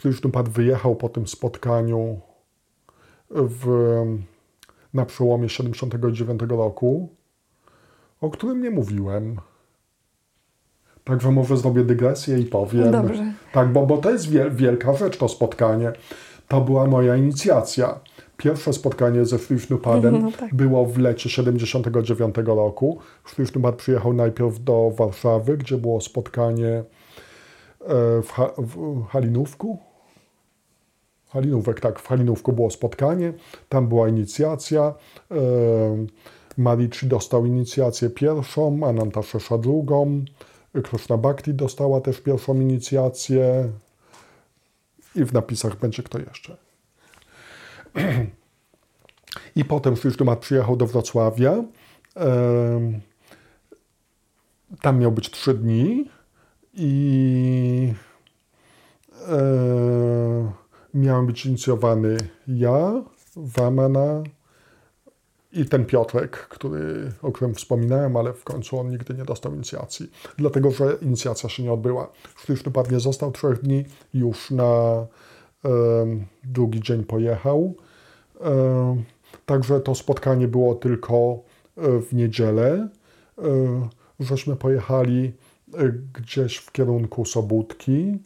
[0.00, 2.20] Szlichtupad wyjechał po tym spotkaniu
[3.30, 3.66] w,
[4.94, 7.08] na przełomie 79 roku,
[8.20, 9.36] o którym nie mówiłem.
[11.04, 12.90] Także może zrobię dygresję i powiem.
[12.90, 13.32] Dobrze.
[13.52, 15.92] Tak, bo, bo to jest wielka rzecz, to spotkanie.
[16.48, 18.00] To była moja inicjacja.
[18.36, 20.54] Pierwsze spotkanie ze Szlichnupadem no tak.
[20.54, 22.98] było w lecie 79 roku.
[23.24, 26.82] Szlichnupad przyjechał najpierw do Warszawy, gdzie było spotkanie e,
[28.22, 29.78] w, ha w Halinówku,
[31.36, 33.32] Halinówek, tak, w Halinówku było spotkanie,
[33.68, 34.94] tam była inicjacja.
[35.30, 35.34] E,
[36.56, 40.24] Marici dostał inicjację pierwszą, Ananta Szesza drugą,
[40.82, 43.72] Krishna Bhakti dostała też pierwszą inicjację
[45.14, 46.56] i w napisach będzie kto jeszcze.
[49.56, 51.64] I potem Szlisztymat przyjechał do Wrocławia.
[52.16, 53.00] E,
[54.82, 56.10] tam miał być trzy dni
[56.74, 57.92] i
[59.28, 62.16] e, miałem być inicjowany
[62.48, 63.02] ja,
[63.36, 64.22] Wamana
[65.52, 70.10] i ten Piotrek, który, o którym wspominałem, ale w końcu on nigdy nie dostał inicjacji,
[70.36, 72.12] dlatego że inicjacja się nie odbyła.
[72.36, 73.84] Szlichtupad nie został trzech dni,
[74.14, 75.06] już na e,
[76.44, 77.74] drugi dzień pojechał.
[78.40, 79.02] E,
[79.46, 81.38] także to spotkanie było tylko
[81.76, 82.88] e, w niedzielę.
[83.38, 83.88] E,
[84.20, 85.32] żeśmy pojechali
[85.74, 88.18] e, gdzieś w kierunku Sobótki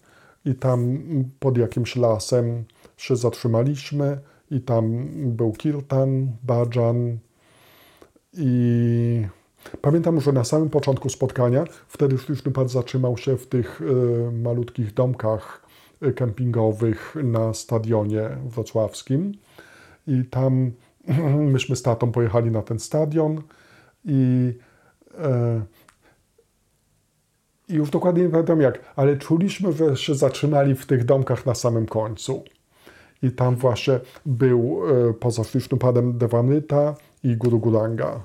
[0.45, 0.99] i tam
[1.38, 2.64] pod jakimś lasem
[2.97, 4.18] się zatrzymaliśmy
[4.51, 7.18] i tam był kirtan, bajan
[8.32, 9.26] i
[9.82, 15.66] pamiętam, że na samym początku spotkania wtedy Szlicznupad zatrzymał się w tych y, malutkich domkach
[16.03, 19.32] e, kempingowych na stadionie wrocławskim.
[20.07, 20.72] I tam
[21.55, 23.43] myśmy z tatą pojechali na ten stadion
[24.05, 24.53] i
[25.11, 25.16] y,
[27.71, 31.55] i już dokładnie nie pamiętam jak, ale czuliśmy, że się zatrzymali w tych domkach na
[31.55, 32.45] samym końcu.
[33.23, 36.95] I tam właśnie był e, poza Vishnupadem Devamrita
[37.25, 38.11] i Guru Guranga.
[38.11, 38.21] E,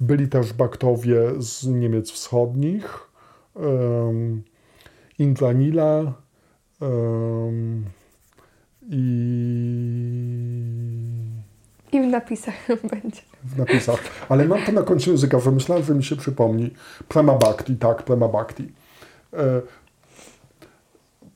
[0.00, 3.10] byli też baktowie z Niemiec Wschodnich,
[3.56, 4.50] e,
[8.88, 9.20] i
[11.92, 12.54] i w napisach
[12.90, 13.20] będzie.
[13.44, 14.00] W napisach.
[14.28, 16.70] Ale mam to na końcu języka, wymyślałem, że mi się przypomni.
[17.08, 18.72] Prema Bhakti, tak, Prema Bhakti.
[19.32, 19.62] E,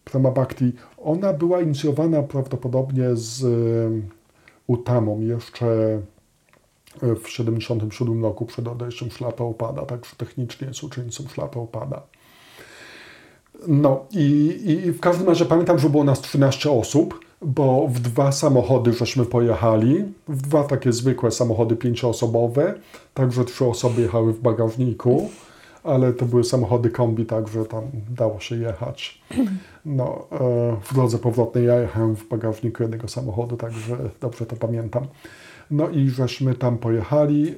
[0.05, 3.49] Prema Bhakti, ona była inicjowana prawdopodobnie z e,
[4.67, 5.67] Utamą jeszcze
[7.03, 12.03] e, w 77 roku przed odejściem Szlapa Opada, także technicznie jest uczennicą Szlapa Opada.
[13.69, 18.33] No i, i w każdym razie pamiętam, że było nas 13 osób bo w dwa
[18.33, 22.75] samochody żeśmy pojechali, w dwa takie zwykłe samochody pięcioosobowe,
[23.15, 25.31] także trzy osoby jechały w bagażniku,
[25.85, 29.23] ale to były samochody kombi, także tam dało się jechać.
[29.85, 35.07] No, e, w drodze powrotnej ja jechałem w bagażniku jednego samochodu, także dobrze to pamiętam.
[35.71, 37.55] No i żeśmy tam pojechali e,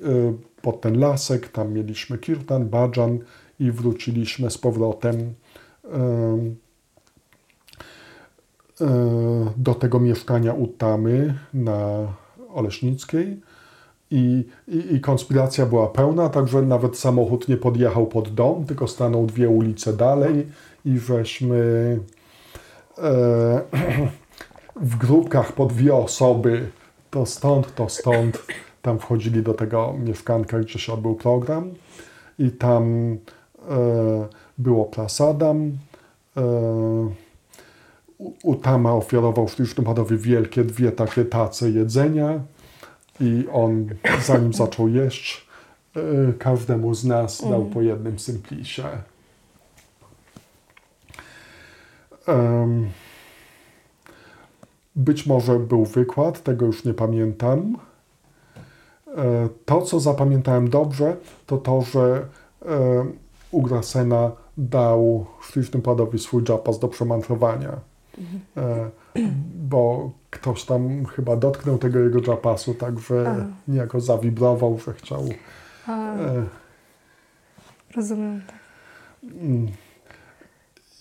[0.63, 3.19] pod ten lasek, tam mieliśmy kirtan, badżan
[3.61, 5.35] i wróciliśmy z powrotem
[5.85, 6.39] e,
[9.57, 12.07] do tego mieszkania u Tamy na
[12.55, 13.41] Oleśnickiej.
[14.11, 19.27] I, i, I, konspiracja była pełna, także nawet samochód nie podjechał pod dom, tylko stanął
[19.27, 20.47] dwie ulice dalej
[20.85, 21.57] i żeśmy
[22.99, 23.63] e,
[24.77, 26.69] w grupkach po dwie osoby,
[27.11, 28.47] to stąd, to stąd,
[28.83, 31.75] tam wchodzili do tego mieszkanka, gdzie się odbył program
[32.39, 33.17] i tam
[33.69, 34.27] e,
[34.59, 35.73] było Plasadam.
[36.37, 37.26] E,
[38.43, 42.41] Utama ofiarował listopadowi wielkie dwie takie tace jedzenia
[43.21, 43.87] i on,
[44.23, 45.47] zanim zaczął jeść,
[45.97, 48.85] e, każdemu z nas dał po jednym simplisie.
[54.97, 57.79] Być może był wykład, tego już nie pamiętam.
[59.17, 62.27] E, to, co zapamiętałem dobrze, to to, że
[63.51, 67.96] Ugrasena dał Listopadowi swój japas do przemantrowania E,
[69.55, 75.25] bo ktoś tam chyba dotknął tego jego japasu, także niejako zawibrował, że chciał.
[75.89, 76.47] E,
[77.97, 78.43] Rozumiem.
[78.47, 78.57] Tak.
[79.43, 79.67] Mm.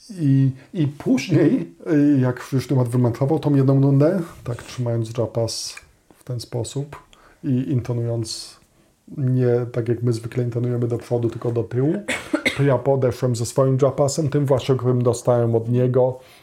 [0.10, 5.76] I, I później, y, jak już temat wymentował tą jedną rundę, tak trzymając japas
[6.18, 6.96] w ten sposób
[7.44, 8.60] i intonując
[9.18, 11.94] nie tak jak my zwykle intonujemy do przodu, tylko do tyłu,
[12.58, 16.35] to ja podeszłem ze swoim japasem, tym właśnie, którym dostałem od niego e,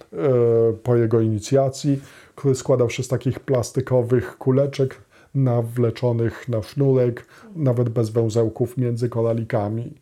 [0.82, 2.00] po jego inicjacji,
[2.34, 4.96] który składał się z takich plastikowych kuleczek
[5.34, 9.92] nawleczonych na sznurek, nawet bez węzełków między kolalikami.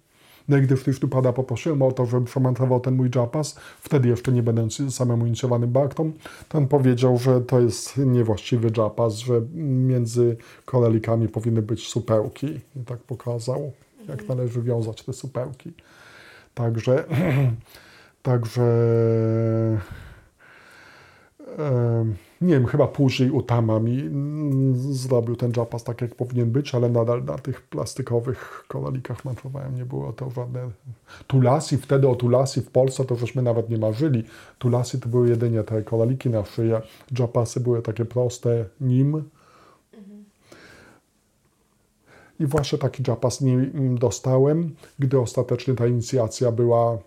[0.48, 0.76] No i gdy
[1.10, 5.72] pada poprosiłem o to, żeby przemantrował ten mój japas, wtedy jeszcze nie będąc samemu inicjowanym
[5.72, 6.12] baktą,
[6.48, 12.46] to on powiedział, że to jest niewłaściwy japas, że między kolalikami powinny być supełki.
[12.76, 13.72] I tak pokazał,
[14.08, 15.72] jak należy wiązać te supełki.
[16.54, 17.04] Także,
[18.22, 18.62] także
[22.40, 26.88] nie wiem, chyba później Utama mi mm, zrobił ten japas tak, jak powinien być, ale
[26.88, 30.70] nadal na tych plastikowych kolalikach mantrowałem, nie było to żadne...
[31.26, 34.24] Tulasi, wtedy o Tulasi w Polsce to żeśmy nawet nie marzyli.
[34.58, 36.82] Tulasi to były jedynie te kolaliki na szyję,
[37.18, 39.24] japasy były takie proste, nim.
[42.40, 46.98] I właśnie taki japas nie dostałem, gdy ostatecznie ta inicjacja była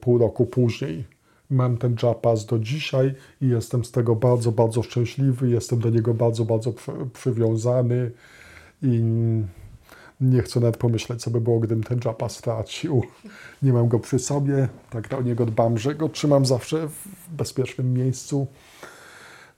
[0.00, 1.04] pół roku później
[1.50, 5.50] Mam ten japas do dzisiaj i jestem z tego bardzo, bardzo szczęśliwy.
[5.50, 6.72] Jestem do niego bardzo, bardzo
[7.12, 8.10] przywiązany
[8.82, 9.02] i
[10.20, 13.02] nie chcę nawet pomyśleć, co by było, gdybym ten japas stracił.
[13.62, 17.94] Nie mam go przy sobie, tak o niego dbam, że go trzymam zawsze w bezpiecznym
[17.94, 18.46] miejscu.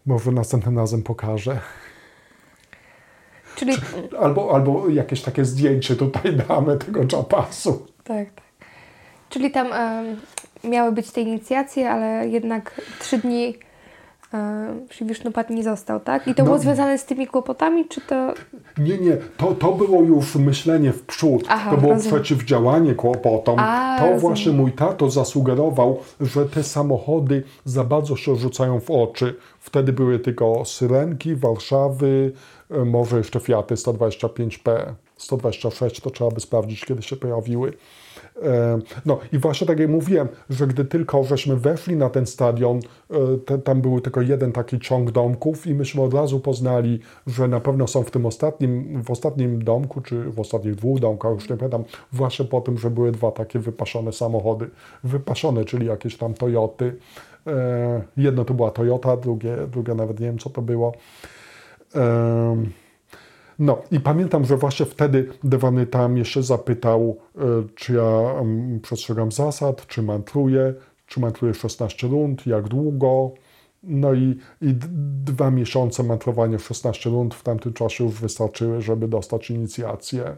[0.07, 1.61] Może następnym razem pokażę.
[3.57, 3.73] Czyli...
[4.21, 7.87] Albo, albo jakieś takie zdjęcie tutaj damy tego japasu.
[8.05, 8.52] Tak, tak.
[9.33, 10.17] Czyli tam um,
[10.71, 13.55] miały być te inicjacje, ale jednak trzy dni
[14.35, 16.29] e, Wisznupad nie został, tak?
[16.29, 18.35] I to no, było związane z tymi kłopotami, czy to...
[18.79, 22.15] Nie, nie, to, to było już myślenie w przód, Aha, to było rozumiem.
[22.15, 23.57] przeciwdziałanie kłopotom.
[23.59, 24.21] A, to rozumiem.
[24.21, 29.35] właśnie mój tato zasugerował, że te samochody za bardzo się rzucają w oczy.
[29.61, 32.33] Wtedy były tylko Syrenki, Warszawy,
[32.71, 37.73] e, może jeszcze Fiaty 125P, 126, to trzeba by sprawdzić, kiedy się pojawiły.
[38.43, 42.79] E, no i właśnie tak jak mówiłem, że gdy tylko żeśmy weszli na ten stadion,
[43.11, 47.49] e, te, tam był tylko jeden taki ciąg domków i myśmy od razu poznali, że
[47.49, 51.51] na pewno są w tym ostatnim, w ostatnim domku, czy w ostatnich dwóch domkach, już
[51.51, 54.71] nie pamiętam, właśnie po tym, że były dwa takie wypaszone samochody.
[55.05, 56.97] Wypaszone, czyli jakieś tam Toyoty.
[57.47, 60.93] E, jedno to była Toyota, drugie, drugie nawet nie wiem co to było.
[63.63, 67.41] No i pamiętam, że właśnie wtedy Dewany tam jeszcze zapytał, e,
[67.75, 68.35] czy ja
[68.83, 70.75] przestrzegam zasad, czy mantruję,
[71.07, 73.33] czy mantruję 16 rund, jak długo.
[73.83, 74.75] No i, i
[75.25, 80.37] dwa miesiące mantrowania 16 rund w tamtym czasie już wystarczyły, żeby dostać inicjację.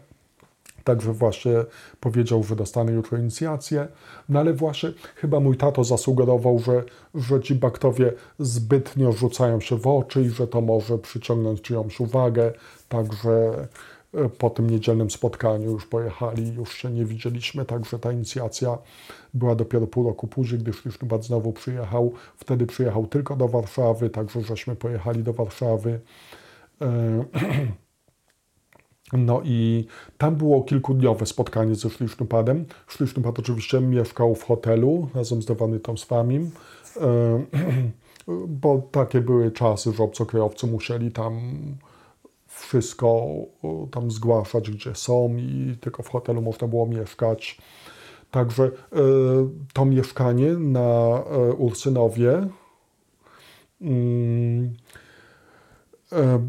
[0.85, 1.53] Także właśnie
[2.01, 3.89] powiedział, że dostanę jutro inicjację.
[4.29, 9.87] No ale właśnie chyba mój tato zasugerował, że, że ci baktowie zbytnio rzucają się w
[9.87, 12.53] oczy i że to może przyciągnąć czyjąś uwagę.
[12.89, 13.67] Także
[14.15, 18.79] e, po tym niedzielnym spotkaniu już pojechali, już się nie widzieliśmy, także ta inicjacja
[19.35, 22.13] była dopiero pół roku później, gdy Szlisznubat znowu przyjechał.
[22.37, 26.01] Wtedy przyjechał tylko do Warszawy, także żeśmy pojechali do Warszawy.
[29.13, 29.87] E, no i
[30.19, 32.65] tam było kilkudniowe spotkanie ze Szlisznupadem.
[32.87, 36.51] Szlisznupad oczywiście mieszkał w hotelu razem z Dewanytą Swamim,
[38.63, 41.41] bo takie były czasy, że obcokrajowcy musieli tam
[42.47, 43.27] wszystko
[43.91, 47.59] tam zgłaszać, gdzie są i tylko w hotelu można było mieszkać.
[48.31, 48.71] Także e,
[49.73, 52.49] to mieszkanie na e, Ursynowie
[53.81, 54.75] mm,
[56.13, 56.41] e,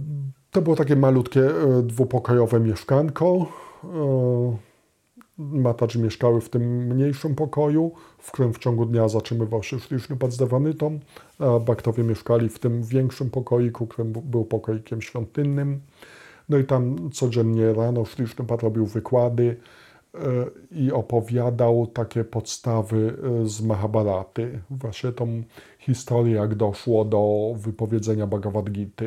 [0.56, 1.41] to było takie malutkie
[1.84, 3.45] dwupokojowe mieszkanko.
[5.38, 10.32] Matacz mieszkały w tym mniejszym pokoju, w którym w ciągu dnia zatrzymywał się szliczny pad
[10.32, 10.99] z dewanytą,
[11.39, 15.80] a baktowie mieszkali w tym większym pokoiku, którym był pokoikiem świątynnym.
[16.49, 19.58] No i tam codziennie rano szliczny pad robił wykłady
[20.14, 20.20] e,
[20.72, 24.60] i opowiadał takie podstawy e, z Mahabharaty.
[24.70, 25.43] Właśnie tą
[25.80, 29.06] historię, jak doszło do wypowiedzenia Bhagavad Gita.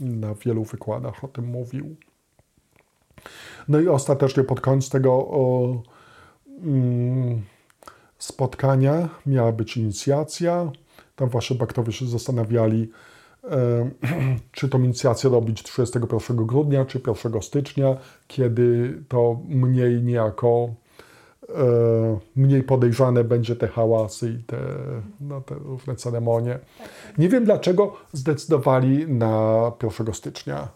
[0.00, 1.96] Na wielu wykładach o tym mówił.
[3.68, 5.82] No i ostatecznie pod koniec tego o,
[6.62, 7.42] mm,
[8.18, 10.72] spotkania miała być inicjacja.
[11.16, 12.90] Tam właśnie baktowie się zastanawiali,
[13.44, 13.90] e,
[14.52, 20.68] czy tą inicjację robić 31 grudnia, czy 1 stycznia, kiedy to mniej niejako
[22.36, 24.56] mniej podejrzane będzie te hałasy i te,
[25.20, 26.58] no, te różne ceremonie.
[27.18, 30.68] Nie wiem dlaczego zdecydowali na 1 stycznia.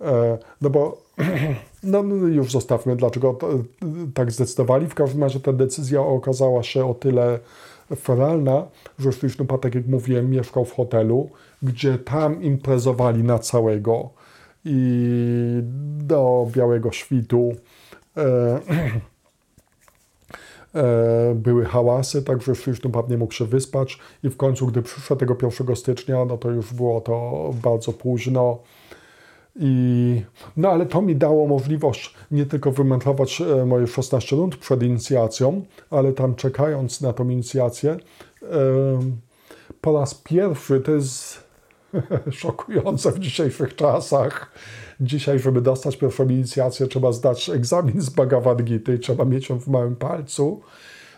[0.00, 1.02] E, no bo
[1.82, 3.38] no, no już zostawmy, dlaczego
[4.14, 4.86] tak zdecydowali.
[4.86, 7.38] W każdym razie ta decyzja okazała się o tyle
[7.96, 8.66] feralna,
[8.98, 11.30] że Szlisznupa, tak jak mówiłem, mieszkał w hotelu,
[11.62, 14.10] gdzie tam imprezowali na całego
[14.64, 15.60] i
[15.98, 17.52] do białego świtu
[18.16, 18.60] e, e,
[21.34, 25.76] były hałasy, także Szlisznupa nie mógł się wyspać i w końcu, gdy przyszedł tego 1
[25.76, 28.58] stycznia, no to już było to bardzo późno.
[29.56, 30.22] I,
[30.56, 35.62] no ale to mi dało możliwość nie tylko wymętrować e, moje 16 rund przed inicjacją,
[35.90, 37.96] ale tam czekając na tą inicjację,
[39.80, 41.44] po raz pierwszy, to jest
[42.30, 44.52] szokujące w dzisiejszych czasach.
[45.00, 49.60] Dzisiaj, żeby dostać pierwszą inicjację, trzeba zdać egzamin z Bhagavad Gita i trzeba mieć ją
[49.60, 50.60] w małym palcu.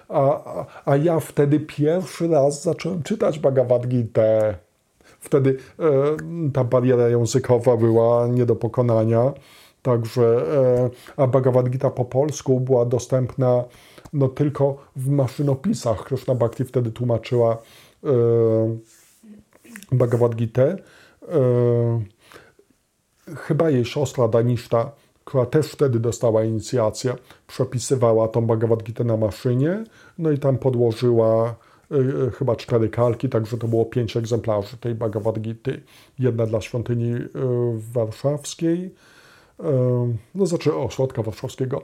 [0.08, 0.44] A,
[0.84, 4.22] a ja wtedy pierwszy raz zacząłem czytać Bhagavad Gita
[5.22, 6.16] Wtedy e,
[6.52, 9.32] ta bariera językowa była nie do pokonania.
[9.82, 10.22] Także,
[11.16, 13.64] e, a Bhagavad Gita po polsku była dostępna
[14.12, 16.04] no, tylko w maszynopisach.
[16.04, 17.58] Krishna Bhakti wtedy tłumaczyła
[18.04, 18.08] e,
[19.92, 20.62] Bhagavad Gita.
[20.62, 20.76] E,
[23.36, 24.92] chyba jej siostra Danishta,
[25.24, 27.14] która też wtedy dostała inicjację,
[27.46, 29.84] przepisywała tą Bhagavad Gita na maszynie,
[30.18, 31.54] no i tam podłożyła
[31.92, 35.70] E, chyba cztery kalki, także to było pięć egzemplarzy tej Bhagavad Gita.
[36.18, 37.28] Jedna dla świątyni e,
[37.92, 38.94] warszawskiej,
[40.34, 41.82] no znaczy ośrodka warszawskiego.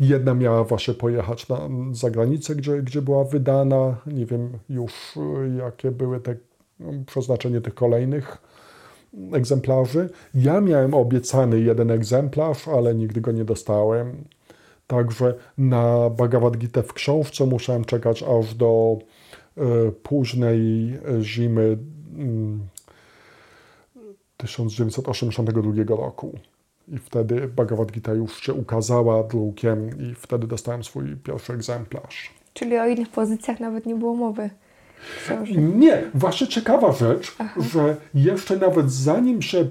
[0.00, 3.96] Jedna miała właśnie pojechać na zagranicę, gdzie, gdzie była wydana.
[4.06, 4.92] Nie wiem już
[5.58, 6.36] jakie były te
[7.06, 8.38] przeznaczenie tych kolejnych
[9.32, 10.10] egzemplarzy.
[10.34, 14.24] Ja miałem obiecany jeden egzemplarz, ale nigdy go nie dostałem.
[14.86, 18.98] Także na Bhagavad Gita w książce musiałem czekać aż do
[19.56, 19.62] e,
[20.02, 21.78] późnej zimy
[24.36, 26.38] 1982 mm, roku.
[26.88, 32.34] I wtedy Bhagavad Gita już się ukazała drukiem i wtedy dostałem swój pierwszy egzemplarz.
[32.54, 34.50] Czyli o innych pozycjach nawet nie było mowy.
[35.56, 37.60] Nie, właśnie ciekawa rzecz, Aha.
[37.72, 39.70] że jeszcze nawet zanim się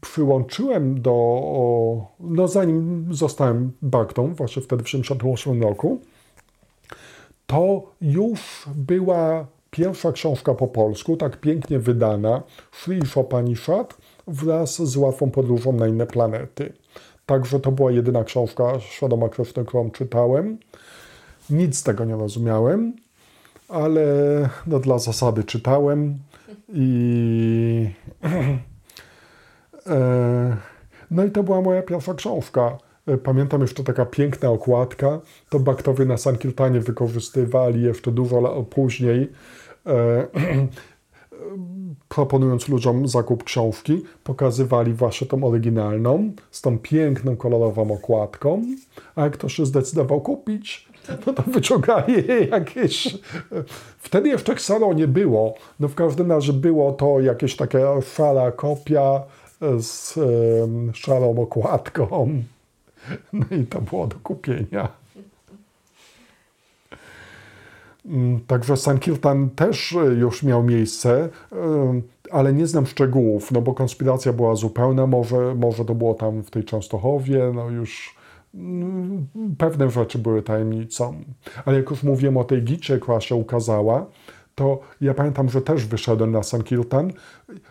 [0.00, 1.14] przyłączyłem do,
[2.20, 6.00] no zanim zostałem Baktą, właśnie wtedy w 1978 roku,
[7.46, 12.42] to już była pierwsza książka po polsku, tak pięknie wydana,
[12.72, 13.96] Sri Shopanishad
[14.26, 16.72] wraz z łatwą podróżą na inne planety.
[17.26, 20.58] Także to była jedyna książka świadoma Krishna, którą czytałem.
[21.50, 22.92] Nic z tego nie rozumiałem,
[23.72, 24.04] ale
[24.66, 26.18] no, dla zasady czytałem
[26.68, 27.90] i
[29.86, 30.56] e,
[31.10, 32.78] no i to była moja pierwsza książka.
[33.06, 35.20] E, pamiętam jeszcze taka piękna okładka.
[35.48, 39.32] To baktowie na Sankirtanie wykorzystywali jeszcze dużo później.
[39.86, 40.26] E,
[42.08, 48.62] proponując ludziom zakup książki, pokazywali właśnie tą oryginalną, z tą piękną, kolorową okładką,
[49.14, 50.91] a jak ktoś się zdecydował kupić,
[51.26, 52.14] no to wyciągali
[52.50, 53.18] jakieś...
[53.98, 59.22] Wtedy jeszcze Xero nie było, no w każdym razie było to jakieś taka szara kopia,
[59.78, 60.14] z
[60.94, 62.28] szarą okładką.
[63.32, 64.88] No i to było do kupienia.
[68.06, 71.28] Mm, także Sankirtan też już miał miejsce,
[72.30, 76.50] ale nie znam szczegółów, no bo konspiracja była zupełna, może, może to było tam w
[76.50, 78.14] tej Częstochowie, no już
[79.58, 81.24] pewne rzeczy były tajemnicą.
[81.64, 84.06] Ale jak już mówiłem o tej gicie, która się ukazała,
[84.54, 87.12] to ja pamiętam, że też wyszedłem na Sankirtan.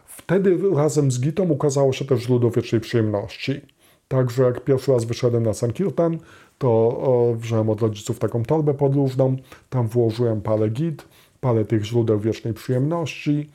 [0.06, 3.62] Wtedy razem z gitą ukazało się też źródło wiecznej przyjemności.
[4.08, 6.18] Także jak pierwszy raz wyszedłem na Sankirtan,
[6.58, 7.00] to
[7.38, 9.36] wziąłem od rodziców taką torbę podróżną,
[9.70, 11.08] tam włożyłem parę git,
[11.42, 13.50] parę tych źródeł wiecznej przyjemności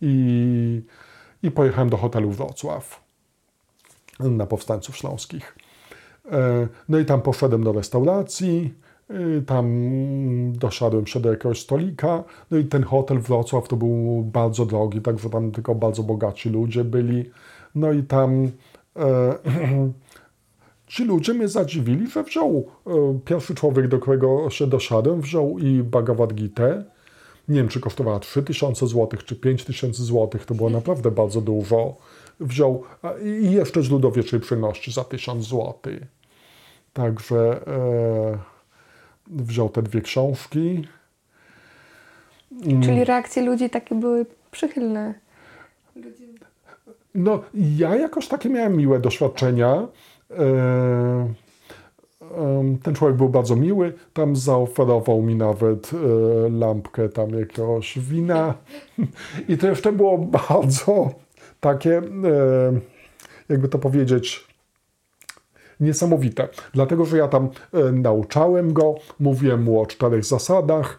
[0.00, 0.82] i,
[1.42, 3.00] i pojechałem do hotelu Wrocław
[4.20, 5.56] na Powstańców Śląskich.
[6.30, 8.74] E, no i tam poszedłem do restauracji,
[9.08, 9.66] e, tam
[10.52, 15.30] doszedłem się do jakiegoś stolika, no i ten hotel Wrocław to był bardzo drogi, także
[15.30, 17.30] tam tylko bardzo bogaci ludzie byli.
[17.74, 18.50] No i tam
[18.96, 19.34] e,
[20.86, 25.82] ci ludzie mnie zadziwili, że wziął e, pierwszy człowiek, do którego się doszedłem, wziął i
[25.82, 26.68] Bhagavad Gita.
[27.48, 31.96] Nie wiem, czy kosztowała 3000 zł, czy 5000 zł, to było naprawdę bardzo dużo.
[32.40, 32.82] Wziął
[33.24, 35.74] i jeszcze źródło wiecznej przyjemności za 1000 zł.
[36.92, 38.38] Także e,
[39.26, 40.88] wziął te dwie książki.
[42.82, 45.14] Czyli reakcje ludzi takie były przychylne.
[47.14, 49.86] No, ja jakoś takie miałem miłe doświadczenia.
[50.30, 51.34] E,
[52.82, 58.54] ten człowiek był bardzo miły, tam zaoferował mi nawet e, lampkę tam jakiegoś wina
[59.48, 61.10] i to jeszcze było bardzo
[61.60, 62.02] takie, e,
[63.48, 64.49] jakby to powiedzieć,
[65.80, 66.48] niesamowite.
[66.74, 67.48] Dlatego, że ja tam
[67.92, 70.98] nauczałem go, mówiłem mu o czterech zasadach,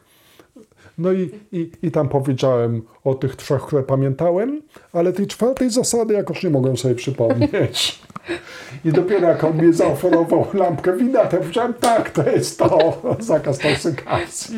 [0.98, 4.62] no i, i, i tam powiedziałem o tych trzech, które pamiętałem,
[4.94, 8.02] ale tej czwartej zasady jakoś nie mogłem sobie przypomnieć.
[8.86, 13.58] I dopiero jak on mi zaoferował lampkę wina, to powiedziałem, tak, to jest to, zakaz
[13.58, 14.58] toksykacji.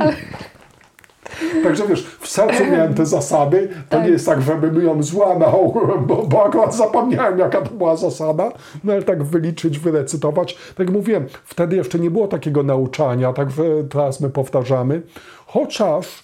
[1.64, 3.70] Także wiesz, w sercu miałem te zasady.
[3.90, 4.06] To tak.
[4.06, 5.74] nie jest tak, żebym ją złamał,
[6.08, 8.52] bo, bo akurat zapomniałem, jaka to była zasada.
[8.84, 10.56] No ale tak wyliczyć, wyrecytować.
[10.56, 15.02] Tak jak mówiłem, wtedy jeszcze nie było takiego nauczania, także teraz my powtarzamy.
[15.46, 16.24] Chociaż,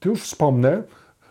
[0.00, 0.82] ty już wspomnę,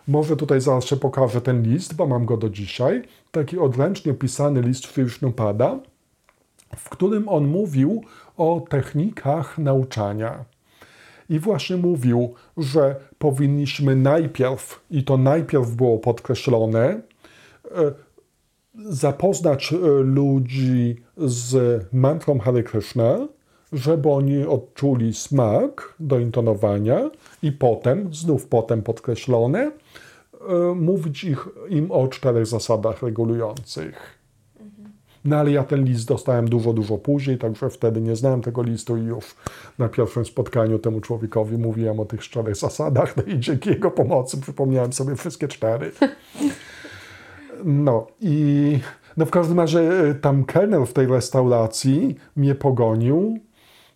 [0.08, 3.02] może tutaj zaraz się pokażę ten list, bo mam go do dzisiaj.
[3.30, 5.78] Taki odręcznie pisany list Frischnupada,
[6.76, 8.02] w którym on mówił
[8.36, 10.44] o technikach nauczania.
[11.28, 17.92] I właśnie mówił, że powinniśmy najpierw, i to najpierw było podkreślone, e,
[18.74, 23.28] zapoznać e, ludzi z mantrą Hare Krishna,
[23.72, 27.10] żeby oni odczuli smak do intonowania
[27.42, 29.72] i potem, znów potem podkreślone,
[30.48, 34.15] e, mówić ich, im o czterech zasadach regulujących.
[35.26, 38.96] No ale ja ten list dostałem dużo, dużo później, także wtedy nie znałem tego listu
[38.96, 39.24] i już
[39.78, 44.40] na pierwszym spotkaniu temu człowiekowi mówiłem o tych czterech zasadach, no i dzięki jego pomocy
[44.40, 45.92] przypomniałem sobie wszystkie cztery.
[47.64, 48.78] No i
[49.16, 53.38] no w każdym razie e, tam kelner w tej restauracji mnie pogonił,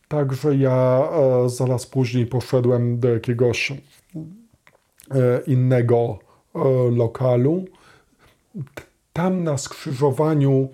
[0.08, 3.76] także ja e, zaraz później poszedłem do jakiegoś e,
[5.46, 6.18] innego
[6.92, 7.64] lokalu.
[9.12, 10.68] Tam na skrzyżowaniu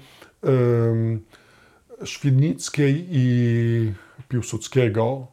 [2.05, 3.93] Świdnickiej i
[4.29, 5.27] Piłsudskiego.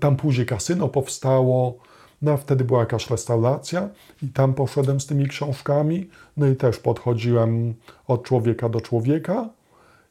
[0.00, 1.78] Tam później kasyno powstało,
[2.22, 3.88] no wtedy była jakaś restauracja
[4.22, 7.74] i tam poszedłem z tymi książkami, no i też podchodziłem
[8.06, 9.48] od człowieka do człowieka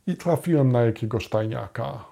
[0.07, 2.05] i trafiłem na jakiegoś tajniaka.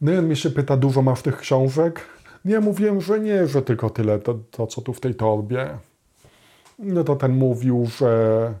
[0.00, 2.00] No i on mnie się pyta, dużo masz tych książek?
[2.44, 5.78] Nie, mówiłem, że nie, że tylko tyle, to, to co tu w tej torbie.
[6.78, 8.54] No to ten mówił, że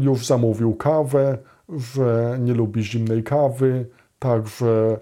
[0.00, 3.86] już zamówił kawę, że nie lubi zimnej kawy,
[4.18, 4.98] także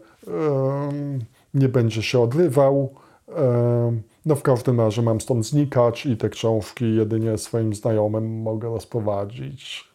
[1.55, 2.95] nie będzie się odrywał.
[4.27, 9.95] No w każdym razie mam stąd znikać i te książki jedynie swoim znajomym mogę rozprowadzić.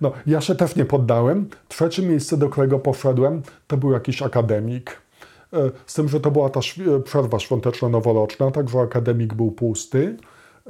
[0.00, 1.48] No, ja się też nie poddałem.
[1.68, 5.02] Trzecie miejsce, do którego poszedłem, to był jakiś akademik.
[5.52, 6.60] E, z tym, że to była ta
[7.04, 10.16] przerwa świąteczno-noworoczna, także akademik był pusty.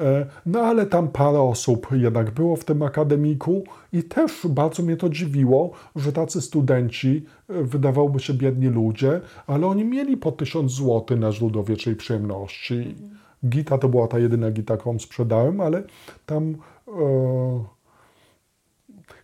[0.00, 4.96] E, no ale tam parę osób jednak było w tym akademiku i też bardzo mnie
[4.96, 10.72] to dziwiło, że tacy studenci, e, wydawałoby się biedni ludzie, ale oni mieli po tysiąc
[10.72, 12.94] złotych na źródło wiecznej przyjemności.
[13.46, 15.82] Gita to była ta jedyna gita, którą sprzedałem, ale
[16.26, 16.54] tam
[16.88, 16.94] e,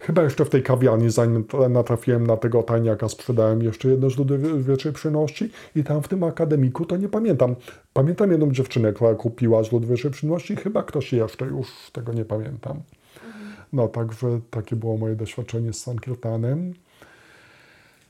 [0.00, 4.92] Chyba jeszcze w tej kawiarni, zanim natrafiłem na tego tajniaka, sprzedałem jeszcze jedno źródło wieczej
[4.92, 7.56] przyjemności i tam w tym akademiku to nie pamiętam.
[7.92, 12.80] Pamiętam jedną dziewczynę, która kupiła źródło wieczej przyjemności, chyba ktoś jeszcze, już tego nie pamiętam.
[13.72, 16.74] No także takie było moje doświadczenie z Sankirtanem.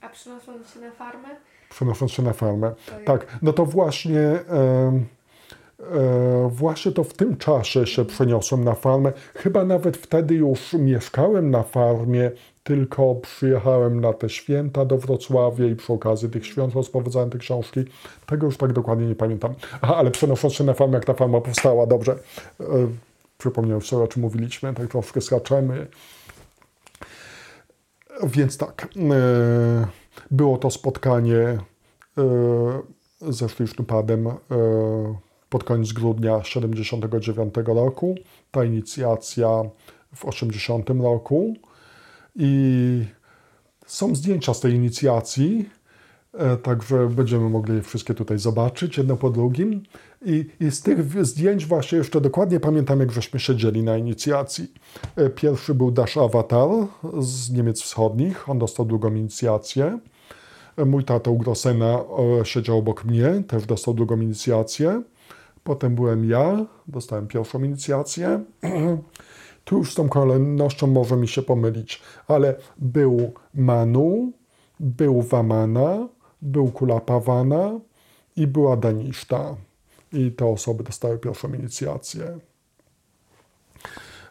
[0.00, 1.28] A przynosząc się na farmę?
[1.70, 2.74] Przenosząc się na farmę.
[3.04, 4.20] Tak, no to właśnie...
[4.20, 5.15] E,
[6.48, 9.12] właśnie to w tym czasie się przeniosłem na farmę.
[9.34, 12.30] Chyba nawet wtedy już mieszkałem na farmie,
[12.64, 17.84] tylko przyjechałem na te święta do Wrocławia i przy okazji tych świąt rozpowiadałem te książki.
[18.26, 19.54] Tego już tak dokładnie nie pamiętam.
[19.80, 22.12] Aha, ale przenosząc się na farmę, jak ta farma powstała, dobrze.
[22.60, 22.64] E,
[23.38, 25.86] przypomniałem sobie, o czym mówiliśmy, tak troszkę skaczemy.
[28.22, 29.86] Więc tak, e,
[30.30, 31.58] było to spotkanie e,
[33.20, 34.34] ze Szlicznypadem e,
[35.48, 38.14] pod koniec grudnia 1979 roku,
[38.50, 39.62] ta inicjacja
[40.14, 41.54] w 80 roku
[42.36, 43.04] i
[43.86, 45.68] są zdjęcia z tej inicjacji,
[46.34, 49.82] e, także będziemy mogli wszystkie tutaj zobaczyć, jedno po drugim.
[50.24, 54.72] I, I, z tych zdjęć właśnie jeszcze dokładnie pamiętam, jak żeśmy siedzieli na inicjacji.
[55.16, 56.68] E, pierwszy był Dash Avatar
[57.20, 59.98] z Niemiec Wschodnich, on dostał drugą inicjację.
[60.76, 61.98] E, mój tato Grosena
[62.42, 65.02] siedział obok mnie, też dostał drugą inicjację.
[65.66, 68.44] Potem byłem ja, dostałem pierwszą inicjację.
[69.64, 74.32] Tu już z tą kolejnością może mi się pomylić, ale był Manu,
[74.80, 76.08] był Wamana,
[76.42, 77.80] był Kulapawana
[78.36, 79.56] i była Daniszta.
[80.12, 82.38] I te osoby dostały pierwszą inicjację.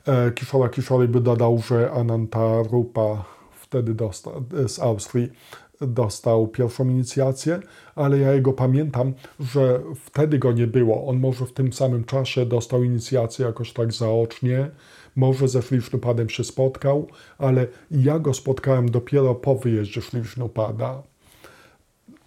[0.07, 5.31] E, Kiszola Kiszoli by dodał, że Ananta Rupa wtedy dostał, z Austrii
[5.81, 7.59] dostał pierwszą inicjację,
[7.95, 11.07] ale ja jego pamiętam, że wtedy go nie było.
[11.07, 14.71] On może w tym samym czasie dostał inicjację jakoś tak zaocznie,
[15.15, 17.07] może ze Szlicznupadem się spotkał,
[17.37, 21.03] ale ja go spotkałem dopiero po wyjeździe Szlicznupada.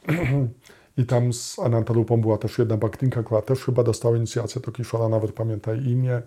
[0.99, 5.09] I tam z Anantarupą była też jedna baktinka, która też chyba dostała inicjację, to Kiszora
[5.09, 6.23] nawet pamięta imię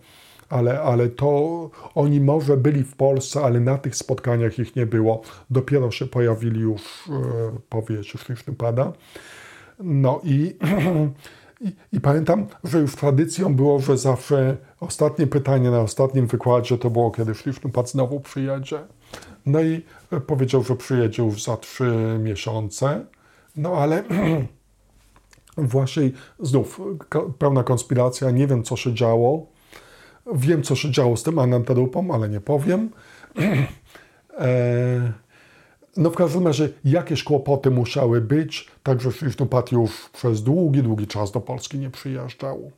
[0.52, 5.22] ale, ale to oni może byli w Polsce, ale na tych spotkaniach ich nie było.
[5.50, 7.12] Dopiero się pojawili już e,
[7.70, 8.20] po wiecie,
[8.58, 8.94] pada.
[9.80, 10.56] No i,
[11.66, 16.90] i, i, pamiętam, że już tradycją było, że zawsze ostatnie pytanie na ostatnim wykładzie to
[16.90, 18.80] było, kiedy Szliczny znowu przyjedzie.
[19.46, 19.82] No i
[20.28, 23.06] powiedział, że przyjedzie już za trzy miesiące.
[23.56, 24.04] No ale
[25.58, 26.82] właśnie znów
[27.40, 29.51] pełna konspiracja, nie wiem co się działo.
[30.34, 32.90] Wiem, co się działo z tym Anantarupą, ale nie powiem.
[34.40, 35.14] E,
[35.98, 41.32] no w każdym razie jakieś kłopoty musiały być, także Wisznupat już przez długi, długi czas
[41.32, 42.72] do Polski nie przyjeżdżał.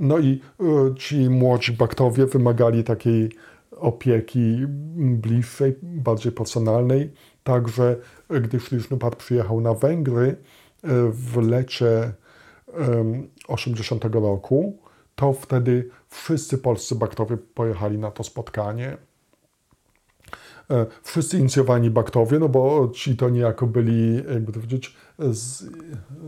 [0.00, 3.30] No i e, ci młodzi baktowie wymagali takiej
[3.70, 4.66] opieki
[4.96, 7.12] bliższej, bardziej personalnej.
[7.44, 7.96] Także
[8.40, 10.36] gdy Wisznupat przyjechał na Węgry e,
[11.12, 12.12] w lecie
[13.48, 14.78] 80 roku,
[15.14, 18.96] to wtedy wszyscy polscy baktowie pojechali na to spotkanie.
[20.70, 25.64] E, wszyscy inicjowani baktowie, no bo ci to niejako byli, jakby to powiedzieć, z,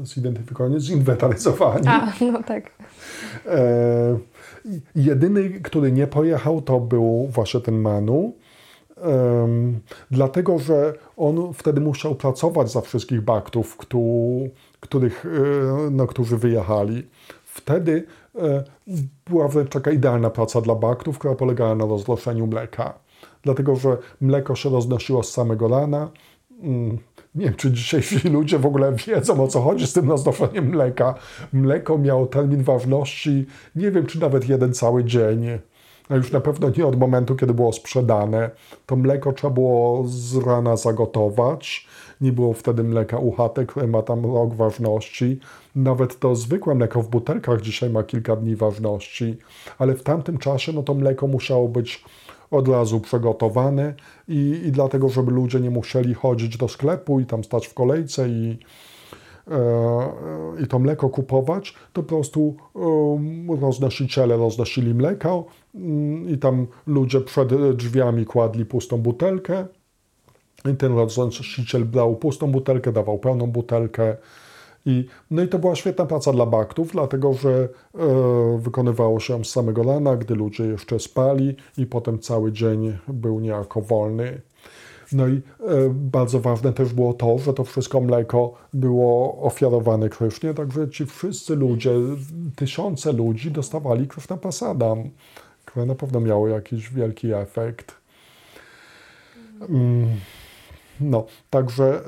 [0.03, 1.87] zidentyfikowani, zinwentaryzowani.
[1.89, 2.71] A, no tak.
[3.47, 4.19] E,
[4.95, 8.35] jedyny, który nie pojechał, to był właśnie ten Manu.
[8.97, 9.81] Um,
[10.11, 13.77] dlatego, że on wtedy musiał pracować za wszystkich baktów,
[14.81, 17.07] których, e, no, którzy wyjechali.
[17.55, 18.07] Wtedy
[18.39, 18.65] E,
[19.31, 22.95] była wręcz taka idealna praca dla baktów, która polegała na roznoszeniu mleka.
[23.43, 26.11] Dlatego, że mleko się roznosiło z samego rana.
[26.63, 26.99] Mm,
[27.35, 31.15] nie wiem, czy dzisiejsi ludzie w ogóle wiedzą, o co chodzi z tym roznoszeniem mleka.
[31.53, 33.47] Mleko miało termin ważności,
[33.77, 35.47] nie wiem, czy nawet jeden cały dzień.
[36.09, 38.51] A już na pewno nie od momentu, kiedy było sprzedane.
[38.87, 41.87] To mleko trzeba było z rana zagotować.
[42.23, 45.41] Nie było wtedy mleka UHT, które ma tam rok ważności.
[45.77, 49.37] Nawet to zwykłe mleko w butelkach dzisiaj ma kilka dni ważności,
[49.79, 52.05] ale w tamtym czasie no to mleko musiało być
[52.53, 53.95] od razu przygotowane
[54.29, 58.29] i, i dlatego, żeby ludzie nie musieli chodzić do sklepu i tam stać w kolejce
[58.29, 58.59] i,
[59.51, 62.57] e, i to mleko kupować, to po prostu
[63.51, 65.45] e, roznosiciele roznosili mleko
[65.75, 69.67] mm, i tam ludzie przed drzwiami kładli pustą butelkę
[70.71, 74.17] i ten roznosiciel brał pustą butelkę, dawał pełną butelkę,
[74.87, 77.69] i, no i to była świetna praca dla baktów, dlatego że e,
[78.59, 83.81] wykonywało się z samego rana, gdy ludzie jeszcze spali i potem cały dzień był niejako
[83.81, 84.41] wolny.
[85.13, 85.41] No i e,
[85.91, 91.57] bardzo ważne też było to, że to wszystko mleko było ofiarowane Krysznie, także ci wszyscy
[91.57, 91.91] ludzie,
[92.57, 95.11] tysiące ludzi dostawali Kryszna Pasadam,
[95.65, 97.95] które na pewno miało jakiś wielki efekt.
[99.69, 100.09] Mm,
[101.03, 102.03] no, także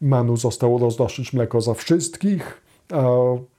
[0.00, 2.62] Manu został roznosić mleko za wszystkich,
[2.92, 3.04] a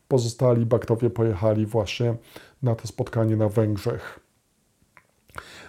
[0.07, 2.15] pozostali baktowie pojechali właśnie
[2.64, 4.19] na to spotkanie na Węgrzech.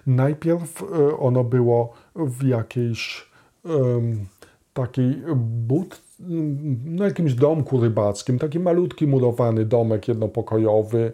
[0.07, 3.31] Najpierw e, ono było w jakiejś
[4.75, 6.01] takiej but,
[6.85, 11.13] no jakimś domku rybackim, taki malutki murowany domek jednopokojowy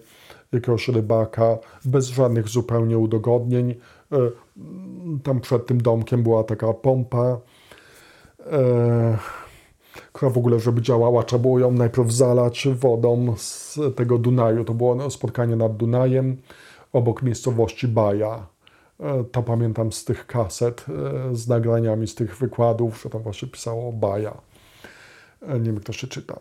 [0.53, 3.75] jakiegoś rybaka, bez żadnych zupełnie udogodnień.
[4.13, 4.31] E,
[5.23, 7.41] tam przed tym domkiem była taka pompa,
[8.53, 9.19] e,
[10.13, 14.65] która w ogóle, żeby działała, trzeba było ją najpierw zalać wodą z tego Dunaju.
[14.65, 16.37] To było spotkanie nad Dunajem
[16.93, 18.47] obok miejscowości Baja.
[19.01, 20.87] E, to pamiętam z tych kaset,
[21.33, 24.35] z nagraniami, z tych wykładów, że tam właśnie pisało Baja.
[25.49, 26.39] Nie wiem, kto się czyta.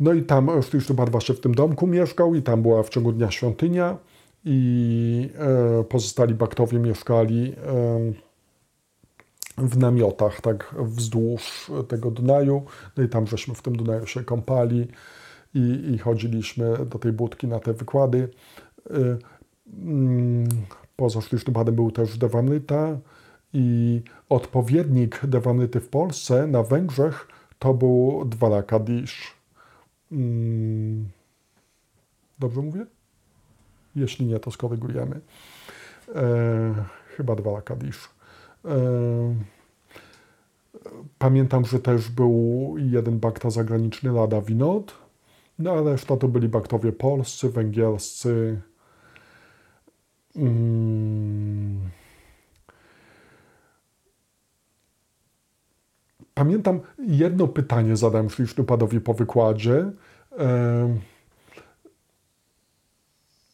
[0.00, 3.30] No i tam Sztysztubad właśnie w tym domku mieszkał i tam była w ciągu dnia
[3.30, 3.96] świątynia
[4.44, 5.30] i
[5.88, 7.54] pozostali baktowie mieszkali
[9.58, 12.62] w namiotach, tak wzdłuż tego Dunaju.
[12.96, 14.88] No i tam żeśmy w tym Dunaju się kąpali
[15.54, 18.28] i, i chodziliśmy do tej budki na te wykłady.
[19.78, 20.48] Mm,
[20.96, 22.98] poza Sztysztypadem był też Dewamnyta
[23.52, 29.34] i odpowiednik Dewamnyty w Polsce na Węgrzech to był Dwalakadisz.
[30.10, 31.08] Hmm.
[32.38, 32.86] Dobrze mówię?
[33.96, 35.20] Jeśli nie, to skorygujemy.
[36.14, 36.74] E,
[37.16, 38.08] chyba Dwalakadisz.
[38.64, 38.78] E,
[41.18, 44.94] pamiętam, że też był jeden bakta zagraniczny, Lada Winod,
[45.58, 48.60] no a reszta to byli baktowie polscy, węgierscy,
[50.34, 51.90] Hmm.
[56.34, 59.90] Pamiętam jedno pytanie zadałem Szlisztupadowi po wykładzie.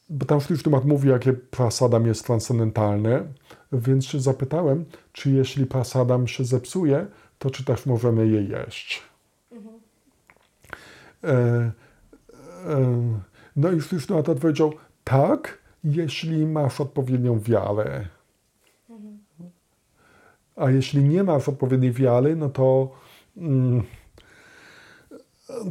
[0.08, 3.24] Bo tam Szlisztupad mówi, jakie prasadam jest transcendentalne,
[3.72, 7.06] więc się zapytałem, czy jeśli prasadam się zepsuje,
[7.38, 9.02] to czy też możemy je jeść.
[9.52, 9.74] Mhm.
[11.24, 11.72] E, e,
[13.56, 14.72] no i Szlisztupad odpowiedział,
[15.04, 18.06] tak, jeśli masz odpowiednią wiarę.
[20.56, 22.90] A jeśli nie masz odpowiedniej wiary, no to
[23.36, 23.82] mm,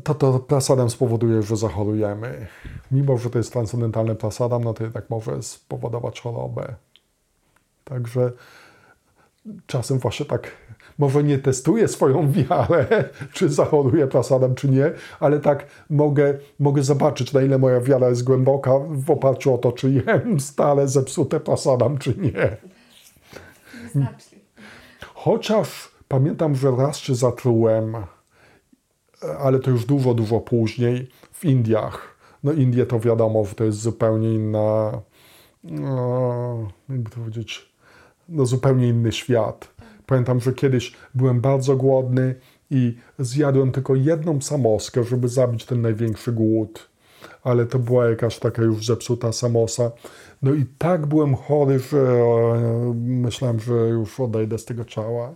[0.03, 2.47] to, to prasadam spowoduje, że zachorujemy.
[2.91, 6.75] Mimo, że to jest transcendentalny prasadam, no to jednak może spowodować chorobę.
[7.83, 8.31] Także
[9.67, 10.51] czasem właśnie tak,
[10.97, 17.33] może nie testuję swoją wiarę, czy zachoruję prasadam, czy nie, ale tak mogę, mogę zobaczyć,
[17.33, 21.97] na ile moja wiara jest głęboka w oparciu o to, czy jem stale zepsute prasadam,
[21.97, 22.57] czy nie.
[25.13, 27.95] Chociaż pamiętam, że raz się zatrułem,
[29.39, 32.15] ale to już dużo, dużo później w Indiach.
[32.43, 35.01] No Indie to wiadomo, to jest zupełnie inna,
[35.63, 37.69] no, jakby to powiedzieć,
[38.29, 39.75] no, zupełnie inny świat.
[40.05, 42.35] Pamiętam, że kiedyś byłem bardzo głodny
[42.69, 46.89] i zjadłem tylko jedną samoskę, żeby zabić ten największy głód.
[47.43, 49.91] Ale to była jakaś taka już zepsuta samosa.
[50.41, 55.33] No i tak byłem chory, że e, myślałem, że już odejdę z tego ciała.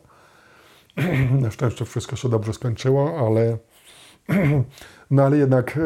[1.41, 3.57] Na szczęście wszystko się dobrze skończyło, ale,
[5.11, 5.80] no ale jednak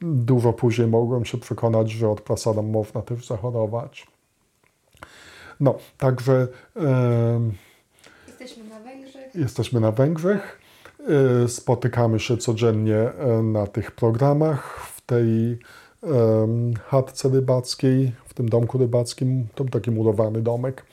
[0.00, 4.06] dużo później mogłem się przekonać, że od prasadam można też zachorować.
[5.60, 6.48] No, także.
[8.26, 9.34] jesteśmy na Węgrzech.
[9.34, 10.60] Jesteśmy na Węgrzech.
[11.44, 15.58] E, spotykamy się codziennie e, na tych programach w tej
[16.84, 19.46] chatce rybackiej, w tym domku rybackim.
[19.54, 20.84] To taki murowany domek.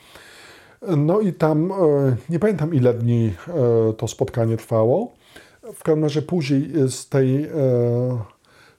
[0.98, 1.76] No i tam, e,
[2.30, 3.34] nie pamiętam ile dni
[3.98, 5.12] to spotkanie trwało.
[5.64, 7.50] W każdym razie później z tej,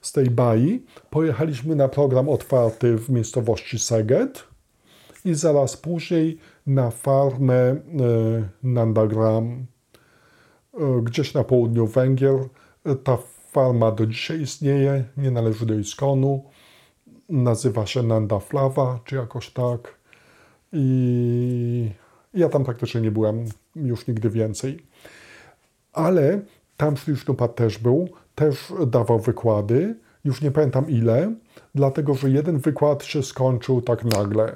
[0.01, 4.43] z tej bai pojechaliśmy na program otwarty w miejscowości Seget
[5.25, 6.37] i zaraz później
[6.67, 7.77] na farmę e,
[8.63, 9.65] Nandagram,
[10.73, 12.35] e, gdzieś na południu Węgier.
[13.03, 13.17] Ta
[13.51, 16.43] farma do dzisiaj istnieje, nie należy do Iskonu.
[17.29, 19.95] Nazywa się Nandaflawa, czy jakoś tak.
[20.73, 21.91] I
[22.33, 23.45] ja tam praktycznie nie byłem
[23.75, 24.85] już nigdy więcej.
[25.93, 26.41] Ale
[26.77, 31.33] tam Szlisznupa też był, też dawał wykłady, już nie pamiętam ile,
[31.75, 34.55] dlatego że jeden wykład się skończył tak nagle.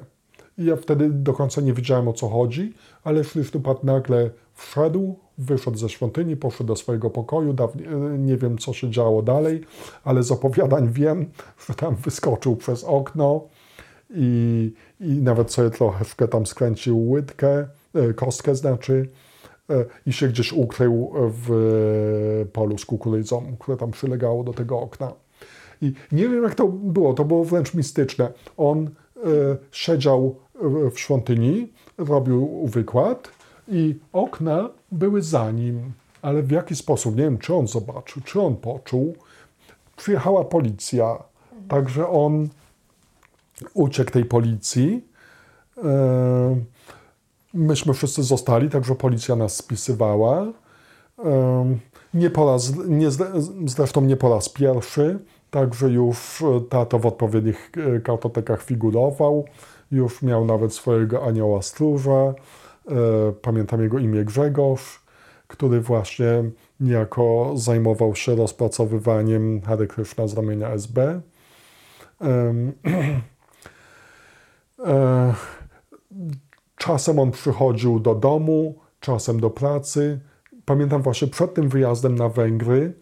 [0.58, 2.74] I ja wtedy do końca nie wiedziałem o co chodzi,
[3.04, 7.50] ale Szlichtupad nagle wszedł, wyszedł ze świątyni, poszedł do swojego pokoju.
[7.50, 9.60] E, nie wiem, co się działo dalej,
[10.04, 11.30] ale z opowiadań wiem,
[11.68, 13.48] że tam wyskoczył przez okno
[14.10, 19.08] i, i nawet sobie trochę tam skręcił łydkę, e, kostkę znaczy,
[20.06, 25.12] i się gdzieś ukrył w polu z kukurydzą, które tam przylegało do tego okna.
[25.82, 28.32] I nie wiem, jak to było, to było wręcz mistyczne.
[28.56, 28.90] On
[29.72, 30.36] siedział
[30.92, 33.30] w świątyni, robił wykład
[33.68, 35.92] i okna były za nim,
[36.22, 39.14] ale w jaki sposób, nie wiem, czy on zobaczył, czy on poczuł.
[39.96, 41.22] Przyjechała policja,
[41.68, 42.48] także on
[43.74, 45.04] uciekł tej policji.
[47.54, 50.46] E, myśmy wszyscy zostali, także policja nas spisywała.
[51.24, 51.76] E,
[52.14, 53.08] nie po raz, nie,
[53.64, 55.18] zresztą nie po raz pierwszy,
[55.50, 59.44] także już tato w odpowiednich e, kartotekach figurował,
[59.90, 62.34] już miał nawet swojego anioła stróża.
[63.42, 65.02] Pamiętam jego imię Grzegorz,
[65.46, 66.44] który właśnie
[66.80, 71.20] niejako zajmował się rozpracowywaniem Hare Krishna z ramienia SB.
[74.86, 75.34] E,
[76.80, 80.20] czasem on przychodził do domu, czasem do pracy.
[80.64, 82.92] Pamiętam właśnie przed tym wyjazdem na Węgry,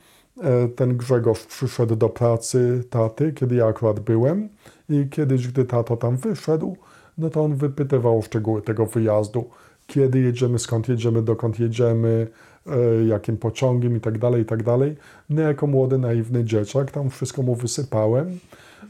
[0.42, 4.48] e, ten Grzegorz przyszedł do pracy taty, kiedy ja akurat byłem
[4.88, 6.76] i kiedyś, gdy tato tam wyszedł,
[7.18, 9.44] no to on wypytywał szczegóły tego wyjazdu.
[9.86, 12.26] Kiedy jedziemy, skąd jedziemy, dokąd jedziemy,
[12.66, 14.96] e, jakim pociągiem i tak dalej, i tak dalej.
[15.30, 18.38] No jako młody, naiwny dzieciak tam wszystko mu wysypałem.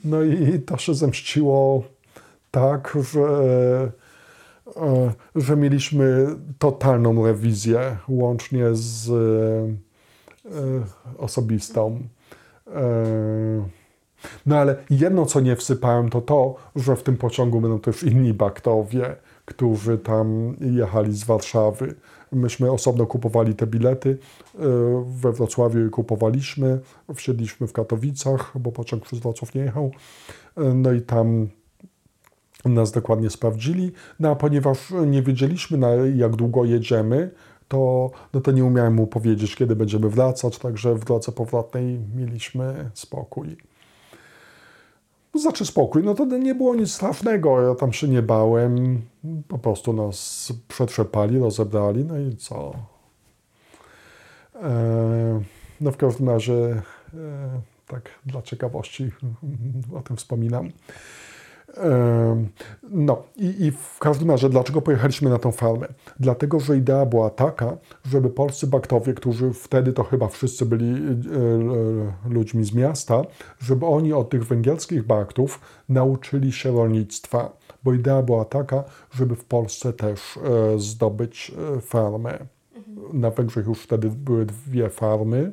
[0.05, 1.83] No i to się zemściło
[2.51, 3.29] tak, że,
[5.35, 6.27] że mieliśmy
[6.59, 10.51] totalną rewizję, łącznie z e,
[11.19, 12.01] osobistą.
[12.67, 13.69] E,
[14.47, 18.35] no ale jedno, co nie wsypałem, to to, że w tym pociągu będą też inni
[18.35, 21.95] baktowie, którzy tam jechali z Warszawy.
[22.33, 24.19] Myśmy osobno kupowali te bilety.
[25.07, 26.81] We Wrocławiu je kupowaliśmy.
[27.15, 29.91] Wsiedliśmy w Katowicach, bo pociąg przez Wrocław nie jechał.
[30.57, 31.49] No i tam
[32.65, 37.31] nas dokładnie sprawdzili, no a ponieważ nie wiedzieliśmy na jak długo jedziemy,
[37.69, 42.91] to, no to nie umiałem mu powiedzieć, kiedy będziemy wracać, także w drodze powrotnej mieliśmy
[42.95, 43.57] spokój.
[45.35, 49.03] Znaczy spokój, no to nie było nic strasznego, ja tam się nie bałem,
[49.49, 52.73] po prostu nas przetrzepali, rozebrali, no i co?
[54.63, 55.43] E,
[55.81, 59.11] no w każdym razie, e, tak dla ciekawości
[59.95, 60.71] o tym wspominam.
[62.91, 65.87] No i, i, w każdym razie, dlaczego pojechaliśmy na tą farmę?
[66.21, 70.95] Dlatego, że idea była taka, żeby polscy baktowie, którzy wtedy to chyba wszyscy byli e,
[70.95, 73.23] e, ludźmi z miasta,
[73.59, 77.53] żeby oni od tych węgierskich baktów nauczyli się rolnictwa.
[77.85, 82.39] Bo idea była taka, żeby w Polsce też e, zdobyć farmę.
[83.13, 85.53] Na Węgrzech już wtedy były dwie farmy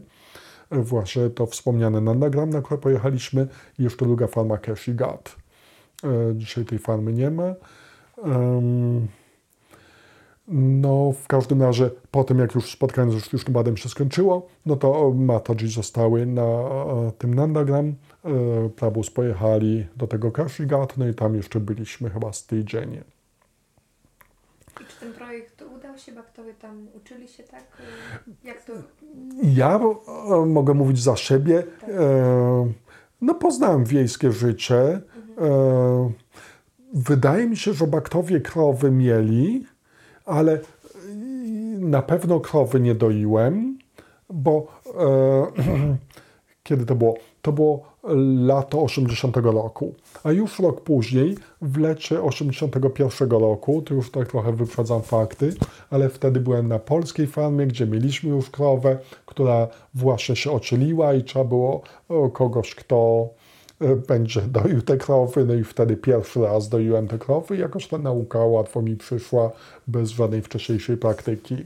[0.71, 3.47] właśnie to wspomniane Nandagram, na które pojechaliśmy,
[3.79, 5.44] i jeszcze druga farma Keshigat.
[6.03, 7.53] E, dzisiaj tej farmy nie ma.
[10.47, 14.75] No, w każdym razie, po tym jak już spotkanie z sztucznym badem się skończyło, no
[14.75, 17.95] to Mataji zostały na e, tym Nandagram.
[18.25, 23.01] E, Prabus pojechali do tego Kashigat, no i tam jeszcze byliśmy chyba z tydzień.
[24.81, 26.11] I czy ten projekt udał się?
[26.11, 27.63] Baktowie tam uczyli się tak?
[28.43, 28.73] Jak to?
[29.43, 29.79] Ja
[30.45, 31.63] mogę mówić za siebie.
[31.81, 31.89] Tak.
[33.21, 35.01] No, poznałem wiejskie życie.
[35.37, 36.11] E,
[36.93, 39.65] wydaje mi się, że baktowie krowy mieli,
[40.25, 40.59] ale
[41.79, 43.77] na pewno krowy nie doiłem,
[44.29, 45.97] bo e,
[46.63, 47.15] kiedy to było?
[47.41, 47.95] To było
[48.45, 49.93] lato 80 roku.
[50.23, 55.53] A już rok później, w lecie 81 roku, to już tak trochę wyprzedzam fakty,
[55.89, 61.23] ale wtedy byłem na polskiej farmie, gdzie mieliśmy już krowę, która właśnie się ocieliła i
[61.23, 61.81] trzeba było
[62.33, 63.44] kogoś, kto E,
[64.07, 68.39] będzie doił te krowy, no i wtedy pierwszy raz doiłem te krowy, jakoś ta nauka
[68.39, 69.51] łatwo mi przyszła
[69.87, 71.65] bez żadnej wcześniejszej praktyki.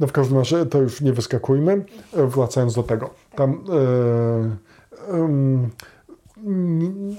[0.00, 1.84] No w każdym razie to już nie wyskakujmy.
[2.16, 3.10] E, wracając do tego.
[3.34, 5.68] Tam e, e,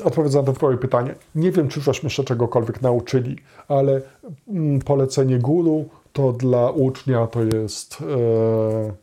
[0.03, 3.37] odpowiadając na Twoje pytanie, nie wiem, czy żeśmy się czegokolwiek nauczyli,
[3.67, 4.01] ale
[4.47, 8.93] mm, polecenie guru to dla ucznia to jest, e,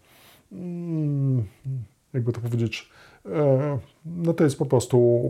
[0.52, 1.44] mm,
[2.14, 2.95] jakby to powiedzieć, E,
[4.06, 5.20] no to jest po prostu.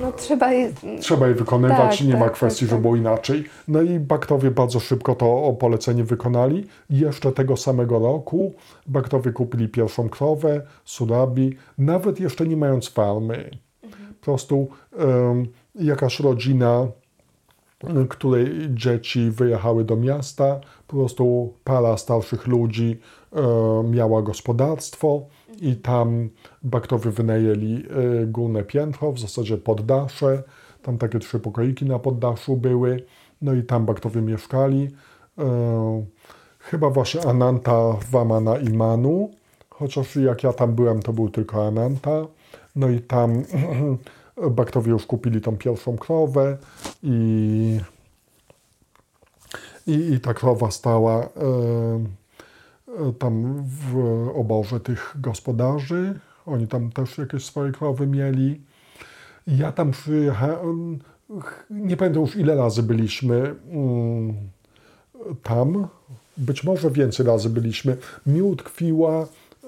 [0.00, 0.72] No, trzeba, je...
[1.00, 3.44] trzeba je wykonywać, tak, nie tak, ma kwestii, tak, żeby było inaczej.
[3.68, 6.66] No i baktowie bardzo szybko to polecenie wykonali.
[6.90, 8.52] Jeszcze tego samego roku
[8.86, 13.50] baktowie kupili pierwszą krowę, surabi, nawet jeszcze nie mając farmy.
[13.82, 14.14] Mhm.
[14.14, 14.68] Po prostu
[14.98, 16.86] um, jakaś rodzina,
[18.08, 25.26] której dzieci wyjechały do miasta, po prostu para starszych ludzi um, miała gospodarstwo
[25.60, 26.28] i tam
[26.62, 27.84] baktowie wynajęli
[28.22, 30.42] e, górne piętro, w zasadzie poddasze.
[30.82, 33.02] Tam takie trzy pokoiki na poddaszu były.
[33.42, 34.90] No i tam baktowie mieszkali.
[35.38, 36.04] E,
[36.58, 39.30] chyba właśnie Ananta Vamana i Manu,
[39.70, 42.26] chociaż jak ja tam byłem, to był tylko Ananta.
[42.76, 43.42] No i tam
[44.50, 46.58] Baktowie już kupili tą pierwszą krowę
[47.02, 47.80] i,
[49.86, 51.28] i, i ta krowa stała
[53.18, 53.96] tam w
[54.34, 56.20] oborze tych gospodarzy.
[56.46, 58.60] Oni tam też jakieś swoje krowy mieli.
[59.46, 60.98] Ja tam przyjechałem,
[61.70, 64.34] nie pamiętam już ile razy byliśmy mm,
[65.42, 65.88] tam.
[66.36, 67.96] Być może więcej razy byliśmy.
[68.26, 69.26] Mi utkwiła,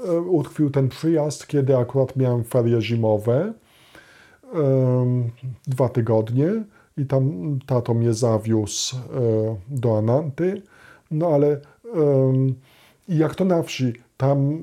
[0.09, 3.53] e, utkwił ten przyjazd, kiedy akurat miałem ferie zimowe.
[5.67, 6.65] Dwa tygodnie
[6.97, 9.01] i tam tato mnie zawiózł e,
[9.69, 10.63] do Ananty.
[11.11, 11.61] No ale
[13.09, 14.59] jak to na wsi, tam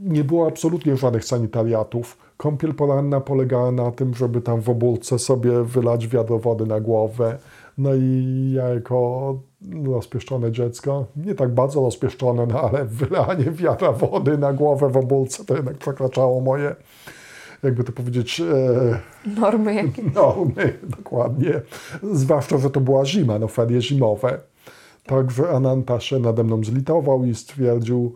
[0.00, 2.18] nie było absolutnie żadnych sanitariatów.
[2.36, 7.38] Kąpiel poranna polegała na tym, żeby tam w obórce sobie wylać wiadro wody na głowę.
[7.78, 9.38] No i ja jako
[9.84, 15.44] rozpieszczone dziecko, nie tak bardzo rozpieszczone, no ale wylanie wiadra wody na głowę w obórce
[15.44, 16.76] to jednak przekraczało moje,
[17.62, 18.40] jakby to powiedzieć...
[18.40, 19.00] E,
[19.40, 20.14] normy jakieś.
[20.14, 21.60] Normy, dokładnie.
[22.12, 24.40] Zwłaszcza, że to była zima, no ferie zimowe.
[25.06, 28.14] Także Ananta się nade mną zlitował i stwierdził,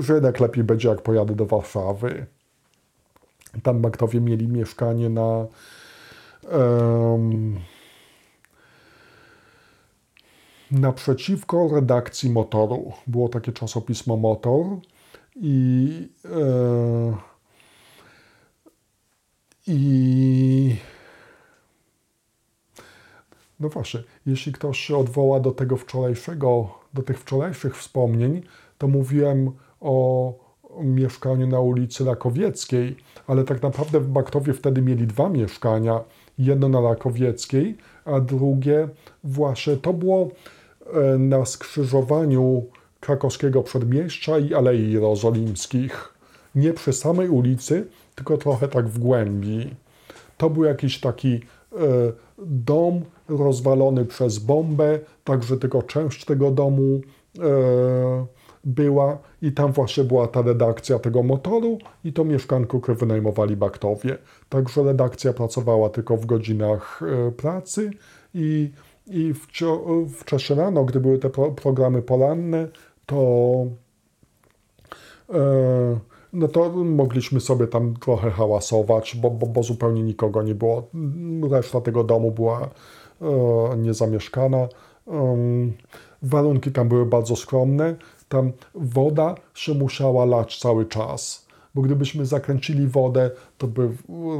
[0.00, 2.26] że, jednak lepiej będzie, jak pojadę do Warszawy.
[3.62, 5.46] Tam Baktowie mieli mieszkanie na
[6.50, 7.60] um,
[10.70, 12.92] naprzeciwko redakcji Motoru.
[13.06, 14.66] Było takie czasopismo Motor
[15.36, 17.16] i e,
[19.66, 20.76] i
[23.60, 28.42] no właśnie, jeśli ktoś się odwoła do tego wczorajszego, do tych wczorajszych wspomnień,
[28.78, 30.32] to mówiłem o
[30.80, 36.00] mieszkaniu na ulicy Rakowieckiej, ale tak naprawdę w Baktowie wtedy mieli dwa mieszkania.
[36.38, 38.88] Jedno na Rakowieckiej, a drugie
[39.24, 40.28] właśnie to było
[40.94, 42.66] e, na skrzyżowaniu
[43.00, 46.14] krakowskiego przedmieścia i Alei Jerozolimskich.
[46.54, 49.74] Nie przy samej ulicy, tylko trochę tak w głębi.
[50.36, 51.40] To był jakiś taki
[52.38, 57.00] dom rozwalony przez bombę, także tylko część tego domu
[57.38, 58.26] e,
[58.64, 64.18] była i tam właśnie była ta redakcja tego motoru i to mieszkanko, które wynajmowali Baktowie.
[64.48, 67.90] Także redakcja pracowała tylko w godzinach e, pracy
[68.34, 68.72] i,
[69.06, 69.34] i
[70.18, 72.68] wcześniej rano, gdy były te pro, programy poranne,
[73.06, 73.16] to
[75.30, 75.98] e,
[76.32, 80.88] no to mogliśmy sobie tam trochę hałasować, bo, bo, bo zupełnie nikogo nie było.
[81.50, 82.68] Reszta tego domu była
[83.22, 84.68] e, niezamieszkana.
[86.22, 87.94] warunki tam były bardzo skromne.
[88.28, 93.88] Tam woda się musiała lać cały czas, bo gdybyśmy zakręcili wodę, to by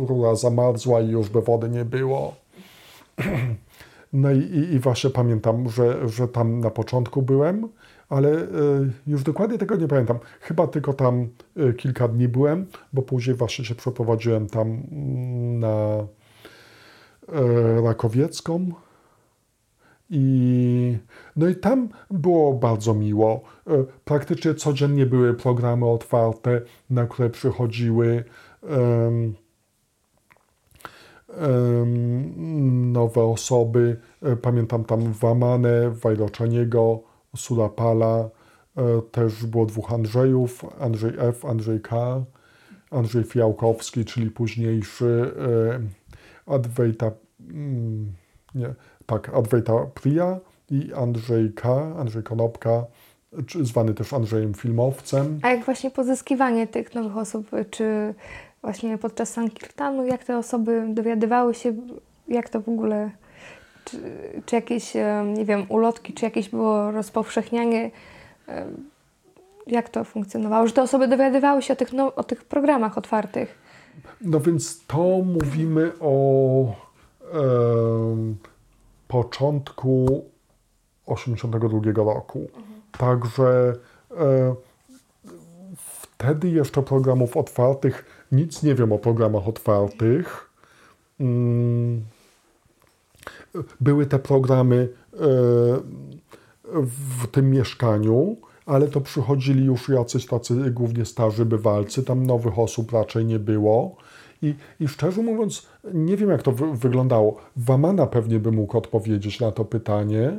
[0.08, 2.34] rura zamarzła i już by wody nie było.
[4.12, 7.68] No i, i właśnie pamiętam, że, że tam na początku byłem
[8.08, 8.46] ale e,
[9.06, 10.18] już dokładnie tego nie pamiętam.
[10.40, 16.06] Chyba tylko tam e, kilka dni byłem, bo później właśnie się przeprowadziłem tam mm, na
[17.28, 18.72] e, Rakowiecką.
[20.10, 20.98] I,
[21.36, 23.42] no i tam było bardzo miło.
[24.04, 26.60] Praktycznie codziennie były programy otwarte,
[26.90, 28.24] na które przychodziły
[28.62, 29.34] um,
[31.28, 33.96] um, nowe osoby.
[34.42, 37.02] Pamiętam tam Wamanę, Wajroczaniego,
[37.38, 38.28] Sulapala,
[38.76, 42.24] e, też było dwóch Andrzejów, Andrzej F., Andrzej K.,
[42.90, 45.32] Andrzej Fiałkowski, czyli późniejszy
[46.46, 47.10] e, Adwejta,
[47.50, 48.12] mm,
[48.54, 48.74] nie,
[49.06, 50.40] tak, Adwejta Priya
[50.70, 52.84] i Andrzej K., Andrzej Konopka,
[53.62, 55.38] zwany też Andrzejem Filmowcem.
[55.42, 58.14] A jak właśnie pozyskiwanie tych nowych osób, czy
[58.62, 61.74] właśnie podczas Sankirtanu, jak te osoby dowiadywały się,
[62.28, 63.10] jak to w ogóle
[63.90, 63.98] czy,
[64.46, 64.92] czy jakieś,
[65.36, 67.90] nie wiem, ulotki, czy jakieś było rozpowszechnianie,
[69.66, 73.58] jak to funkcjonowało, że te osoby dowiadywały się o tych, no, o tych programach otwartych?
[74.20, 76.74] No więc to mówimy o e,
[79.08, 80.24] początku
[81.06, 81.80] 82
[82.14, 82.38] roku.
[82.38, 82.64] Mhm.
[82.98, 83.72] Także
[84.16, 84.54] e,
[85.76, 90.50] wtedy jeszcze programów otwartych, nic nie wiem o programach otwartych.
[91.20, 92.04] Mm,
[93.80, 95.18] były te programy e,
[97.22, 102.92] w tym mieszkaniu, ale to przychodzili już jacyś tacy głównie starzy bywalcy, tam nowych osób
[102.92, 103.96] raczej nie było.
[104.42, 107.36] I, I szczerze mówiąc, nie wiem jak to wy wyglądało.
[107.56, 110.38] Wamana pewnie by mógł odpowiedzieć na to pytanie.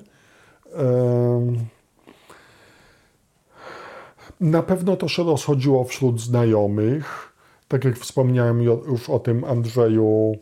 [4.40, 7.34] Na pewno to się rozchodziło wśród znajomych.
[7.68, 10.36] Tak jak wspomniałem już o tym Andrzeju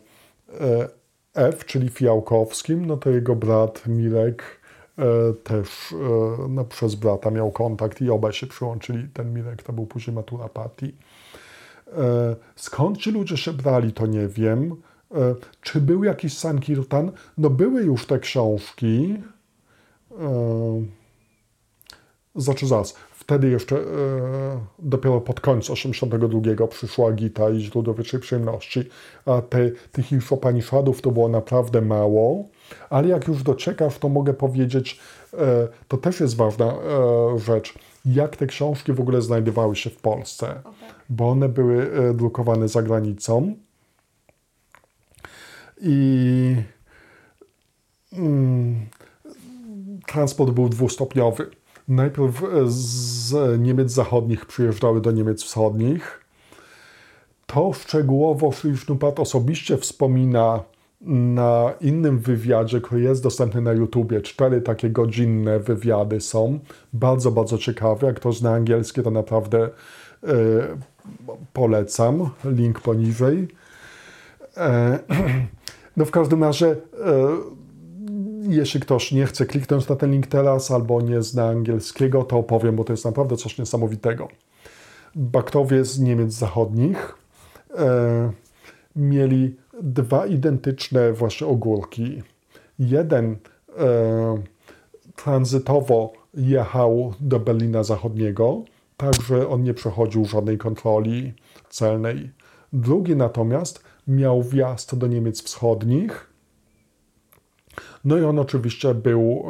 [0.60, 0.88] e,
[1.34, 4.60] F, czyli Fiałkowskim, no to jego brat Mirek
[4.98, 5.04] e,
[5.44, 9.08] też e, no, przez brata miał kontakt i obaj się przyłączyli.
[9.08, 10.96] Ten Mirek to był później Matura Pati.
[12.56, 14.82] skąd ci ludzie się brali, to nie wiem.
[15.60, 17.12] Czy był jakiś Sankirtan?
[17.38, 19.22] No były już te książki.
[22.34, 22.94] Znaczy zaraz,
[23.28, 23.80] wtedy jeszcze e,
[24.78, 28.84] dopiero pod koniec 82 przyszła Gita i źródło wiecznej przyjemności,
[29.26, 32.44] a te, tych Infopaniszadów to było naprawdę mało,
[32.90, 35.00] ale jak już dociekasz, to mogę powiedzieć,
[35.34, 36.78] e, to też jest ważna e,
[37.38, 37.74] rzecz,
[38.04, 40.72] jak te książki w ogóle znajdowały się w Polsce, okay.
[41.08, 43.54] bo one były e, drukowane za granicą
[45.80, 46.56] i
[48.12, 48.86] mm,
[50.06, 51.57] transport był dwustopniowy
[51.88, 56.20] najpierw e, z Niemiec zachodnich przyjeżdżały do Niemiec wschodnich.
[57.46, 60.60] To szczegółowo Frischnupat osobiście wspomina
[61.00, 64.20] na innym wywiadzie, który jest dostępny na YouTubie.
[64.20, 66.58] Cztery takie godzinne wywiady są.
[66.92, 68.06] Bardzo, bardzo ciekawe.
[68.06, 69.68] Jak ktoś zna angielski, to naprawdę e,
[71.52, 72.30] polecam.
[72.44, 73.48] Link poniżej.
[74.56, 74.98] E,
[75.96, 76.76] no w każdym razie e,
[78.48, 82.76] jeśli ktoś nie chce kliknąć na ten link teraz albo nie zna angielskiego, to opowiem,
[82.76, 84.28] bo to jest naprawdę coś niesamowitego.
[85.14, 87.14] Baktowie z Niemiec zachodnich
[87.78, 88.32] e,
[88.96, 92.22] mieli dwa identyczne właśnie ogórki.
[92.78, 93.36] Jeden
[93.78, 94.42] e,
[95.16, 98.62] tranzytowo jechał do Berlina Zachodniego,
[98.96, 101.32] także on nie przechodził żadnej kontroli
[101.68, 102.30] celnej.
[102.72, 106.27] Drugi natomiast miał wjazd do Niemiec Wschodnich
[108.04, 109.44] no i on oczywiście był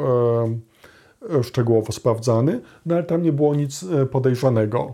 [1.31, 4.93] e, e, szczegółowo sprawdzany, no ale tam nie było nic e, podejrzanego.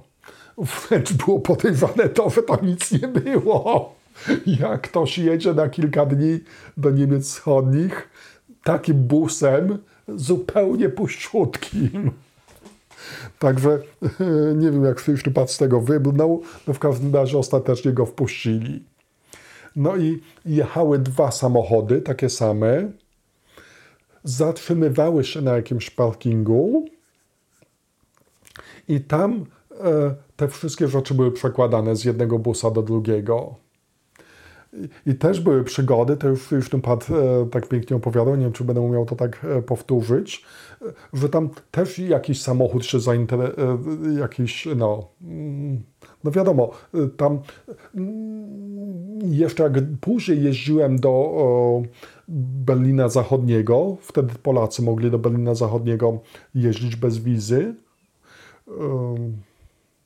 [0.58, 3.96] Wręcz było podejrzane to, że tam nic nie było.
[4.46, 6.40] Jak ktoś jedzie na kilka dni
[6.78, 8.10] do Niemiec Wschodnich
[8.64, 9.78] takim busem
[10.08, 12.12] zupełnie puściutkim.
[13.40, 13.80] Także
[14.56, 18.84] nie wiem, jak Frisztypat z tego wybrnął, no w każdym razie ostatecznie go wpuścili.
[19.76, 22.92] No i jechały dwa samochody, takie same,
[24.26, 26.86] zatrzymywały się na jakimś parkingu
[28.88, 29.46] i tam
[29.84, 33.56] e, te wszystkie rzeczy były przekładane z jednego busa do drugiego.
[35.06, 38.54] I, też były przygody, to już, już ten pad e, tak pięknie opowiadał, nie wiem,
[38.54, 40.46] czy będę umiał to tak e, powtórzyć,
[41.14, 43.80] że tam też jakiś samochód się zainteresował,
[44.20, 45.84] jakiś, no, mm,
[46.24, 46.72] no wiadomo,
[47.18, 47.40] tam
[47.96, 51.84] mm, jeszcze jak później jeździłem do
[52.28, 53.98] Berlina Zachodniego.
[54.02, 56.20] Wtedy Polacy mogli do Berlina Zachodniego
[56.56, 57.76] jeździć bez wizy.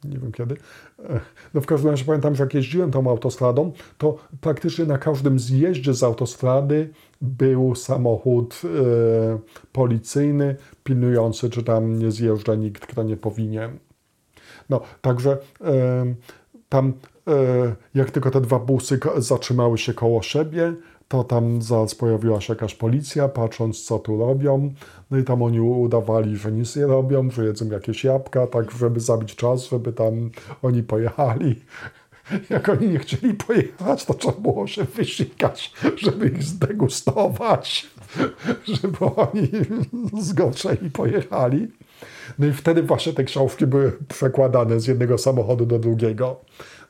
[0.04, 0.56] Nie wiem kiedy.
[1.54, 5.94] No w każdym razie pamiętam, że jak jeździłem tą autostradą, to praktycznie na każdym zjeździe
[5.94, 6.90] z autostrady
[7.22, 8.70] był samochód e,
[9.72, 13.80] policyjny pilnujący, czy tam nie zjeżdża nikt, kto nie powinien.
[14.70, 16.16] No, także e,
[16.70, 16.94] tam
[17.28, 20.74] e, jak tylko te dwa busy zatrzymały się koło siebie,
[21.10, 24.74] to tam zaraz pojawiła się jakaś policja, patrząc co tu robią.
[25.12, 29.00] No i tam oni udawali, że nic nie robią, że jedzą jakieś jabłka, tak żeby
[29.00, 30.30] zabić czas, żeby tam
[30.62, 31.56] oni pojechali.
[32.50, 37.88] Jak oni nie chcieli pojechać, to trzeba było się wysikać, żeby ich zdegustować,
[38.82, 39.50] żeby oni
[40.22, 41.68] zgorszeni pojechali.
[42.40, 46.42] No i wtedy właśnie te książki były przekładane z jednego samochodu do drugiego.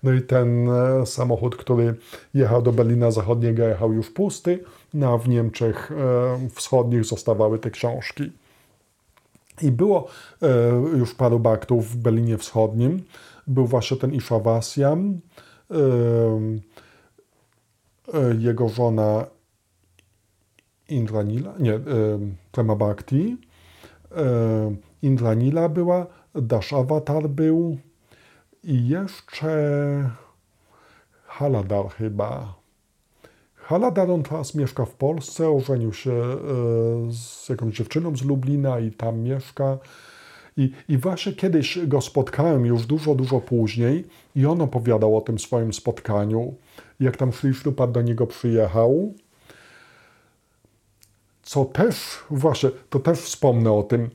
[0.03, 1.95] No i ten e, samochód, który
[2.33, 4.63] jechał do Berlina Zachodniego, jechał już pusty,
[4.93, 8.31] no a w Niemczech e, Wschodnich zostawały te książki.
[9.61, 10.07] I było
[10.41, 10.47] e,
[10.97, 13.03] już paru baktów w Berlinie Wschodnim.
[13.47, 15.19] Był właśnie ten Ishawasian,
[18.39, 19.25] jego żona
[20.89, 21.79] Indranila, nie,
[22.51, 23.37] Prema Bhakti,
[25.01, 27.77] Indranila była, Dashawatar był,
[28.63, 30.09] i jeszcze
[31.25, 32.59] Haladar chyba.
[33.55, 36.37] Haladar on teraz mieszka w Polsce, ożenił się e,
[37.11, 39.77] z jakąś dziewczyną z Lublina i tam mieszka.
[40.57, 45.39] I, I właśnie kiedyś go spotkałem już dużo, dużo później i on opowiadał o tym
[45.39, 46.53] swoim spotkaniu,
[46.99, 49.13] jak tam Szliszlupad do niego przyjechał.
[51.43, 54.09] Co też, właśnie, to też wspomnę o tym,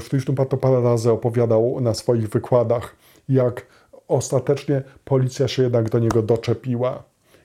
[0.00, 2.96] Szliszlupad to parę razy opowiadał na swoich wykładach,
[3.28, 3.66] jak
[4.08, 7.02] ostatecznie policja się jednak do niego doczepiła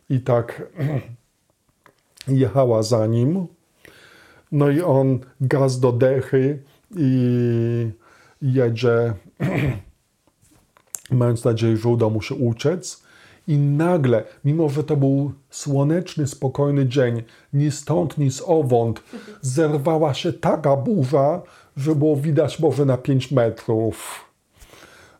[0.09, 0.63] i tak
[2.27, 3.47] jechała za nim.
[4.51, 6.59] No i on gaz do dechy
[6.95, 7.91] i
[8.41, 9.13] jedzie,
[11.11, 13.03] mając nadzieję, że uda mu się uciec.
[13.47, 17.23] I nagle, mimo że to był słoneczny, spokojny dzień,
[17.53, 19.03] ni stąd, ni owąd,
[19.41, 21.41] zerwała się taka burza,
[21.77, 24.22] że było widać może na 5 metrów.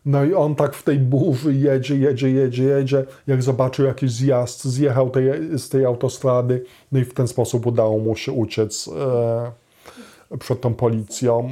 [0.06, 3.04] No i on tak w tej burzy jedzie, jedzie, jedzie, jedzie.
[3.26, 7.98] Jak zobaczył jakiś zjazd, zjechał tej, z tej autostrady, no i w ten sposób udało
[7.98, 11.48] mu się uciec e, przed tą policją.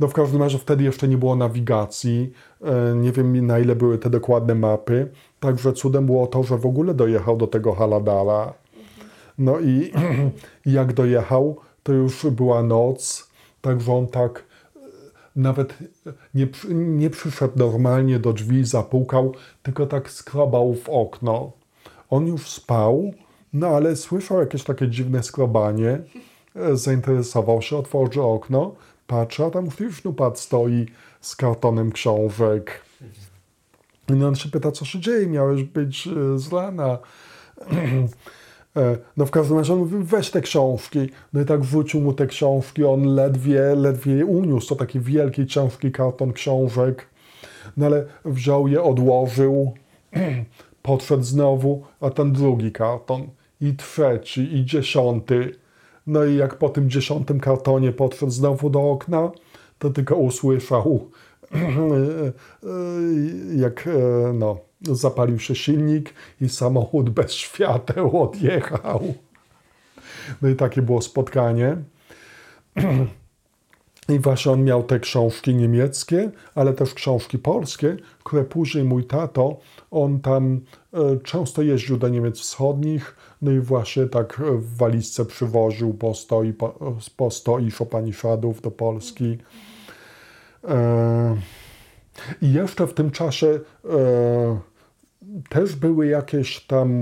[0.00, 2.32] No w każdym razie wtedy jeszcze nie było nawigacji,
[2.64, 5.10] e, nie wiem na ile były te dokładne mapy,
[5.40, 8.52] także cudem było to, że w ogóle dojechał do tego Haladala.
[9.38, 9.92] No i
[10.66, 13.30] jak dojechał, to już była noc,
[13.60, 14.44] także on tak
[15.36, 15.78] nawet
[16.34, 21.52] nie, nie przyszedł normalnie do drzwi, zapukał, tylko tak skrobał w okno.
[22.10, 23.12] On już spał,
[23.52, 25.98] no ale słyszał jakieś takie dziwne skrobanie,
[26.56, 28.74] e, zainteresował się, otworzył okno,
[29.06, 29.68] patrzy, a tam
[30.04, 30.86] Nupad stoi
[31.20, 32.84] z kartonem książek.
[34.08, 36.98] No on się pyta, co się dzieje, miałeś być e, z rana.
[37.60, 38.06] E,
[39.16, 40.98] no w każdym razie on mówi, weź te książki.
[41.32, 44.68] No i tak wrzucił mu te książki, on ledwie, ledwie je uniósł.
[44.68, 47.06] To taki wielki, ciężki karton książek.
[47.76, 49.72] No ale wziął je, odłożył,
[50.82, 53.28] podszedł znowu, a ten drugi karton,
[53.60, 55.54] i trzeci, i dziesiąty.
[56.06, 59.30] No i jak po tym dziesiątym kartonie podszedł znowu do okna,
[59.78, 61.10] to tylko usłyszał,
[63.64, 63.88] jak
[64.34, 69.14] no, zapalił się silnik i samochód bez świateł odjechał.
[70.42, 71.76] No i takie było spotkanie.
[74.08, 79.56] I właśnie on miał te książki niemieckie, ale też książki polskie, które później mój tato,
[79.90, 80.60] on tam
[80.92, 86.42] e, często jeździł do Niemiec Wschodnich, no i właśnie tak w walizce przywoził po 100
[86.42, 89.38] i, po, po 100 i Szopaniszadów do Polski.
[90.64, 91.36] E,
[92.42, 94.71] I jeszcze w tym czasie e,
[95.48, 96.92] też były jakieś tam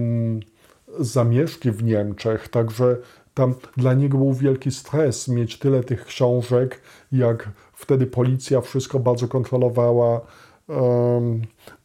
[0.98, 2.96] zamieszki w Niemczech, także
[3.34, 6.80] tam dla niego był wielki stres mieć tyle tych książek,
[7.12, 10.20] jak wtedy policja wszystko bardzo kontrolowała.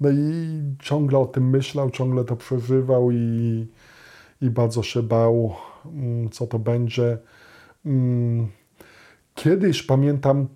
[0.02, 3.68] no i ciągle o tym myślał, ciągle to przeżywał i,
[4.42, 5.56] i bardzo się bał,
[5.86, 7.18] mm, co to będzie.
[7.86, 8.48] Mm,
[9.36, 10.48] kiedyś pamiętam,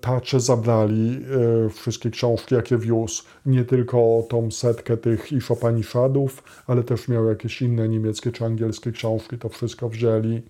[0.00, 1.24] tacze zabrali
[1.66, 3.22] e, wszystkie książki, jakie wiózł.
[3.46, 9.38] Nie tylko tą setkę tych Ishopanishadów, ale też miał jakieś inne niemieckie czy angielskie książki,
[9.38, 10.42] to wszystko wzięli.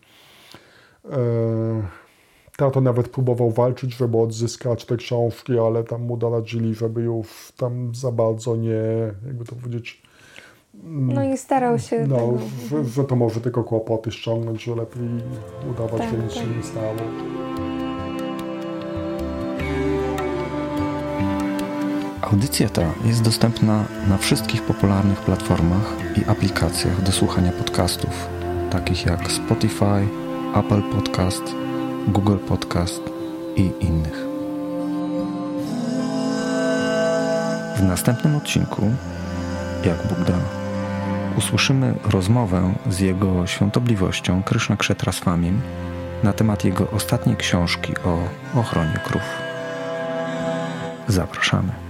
[1.10, 1.16] E,
[2.56, 7.94] tato nawet próbował walczyć, żeby odzyskać te książki, ale tam mu doradzili, żeby już tam
[7.94, 10.02] za bardzo nie, jakby to powiedzieć...
[10.84, 12.38] No i starał się No,
[12.70, 15.08] że, że, to może tylko kłopoty ściągnąć, że lepiej
[15.70, 16.42] udawać, tak, że nic tak.
[16.42, 16.94] się nie stało.
[22.32, 28.28] Audycja ta jest dostępna na wszystkich popularnych platformach i aplikacjach do słuchania podcastów,
[28.70, 30.08] takich jak Spotify,
[30.54, 31.42] Apple Podcast,
[32.08, 33.00] Google Podcast
[33.56, 34.26] i innych.
[37.76, 38.82] W następnym odcinku,
[39.84, 40.38] jak Bóg da,
[41.38, 45.60] usłyszymy rozmowę z jego świątobliwością Kryszna Kshetraswamim
[46.22, 48.18] na temat jego ostatniej książki o
[48.60, 49.22] ochronie krów.
[51.08, 51.85] Zapraszamy.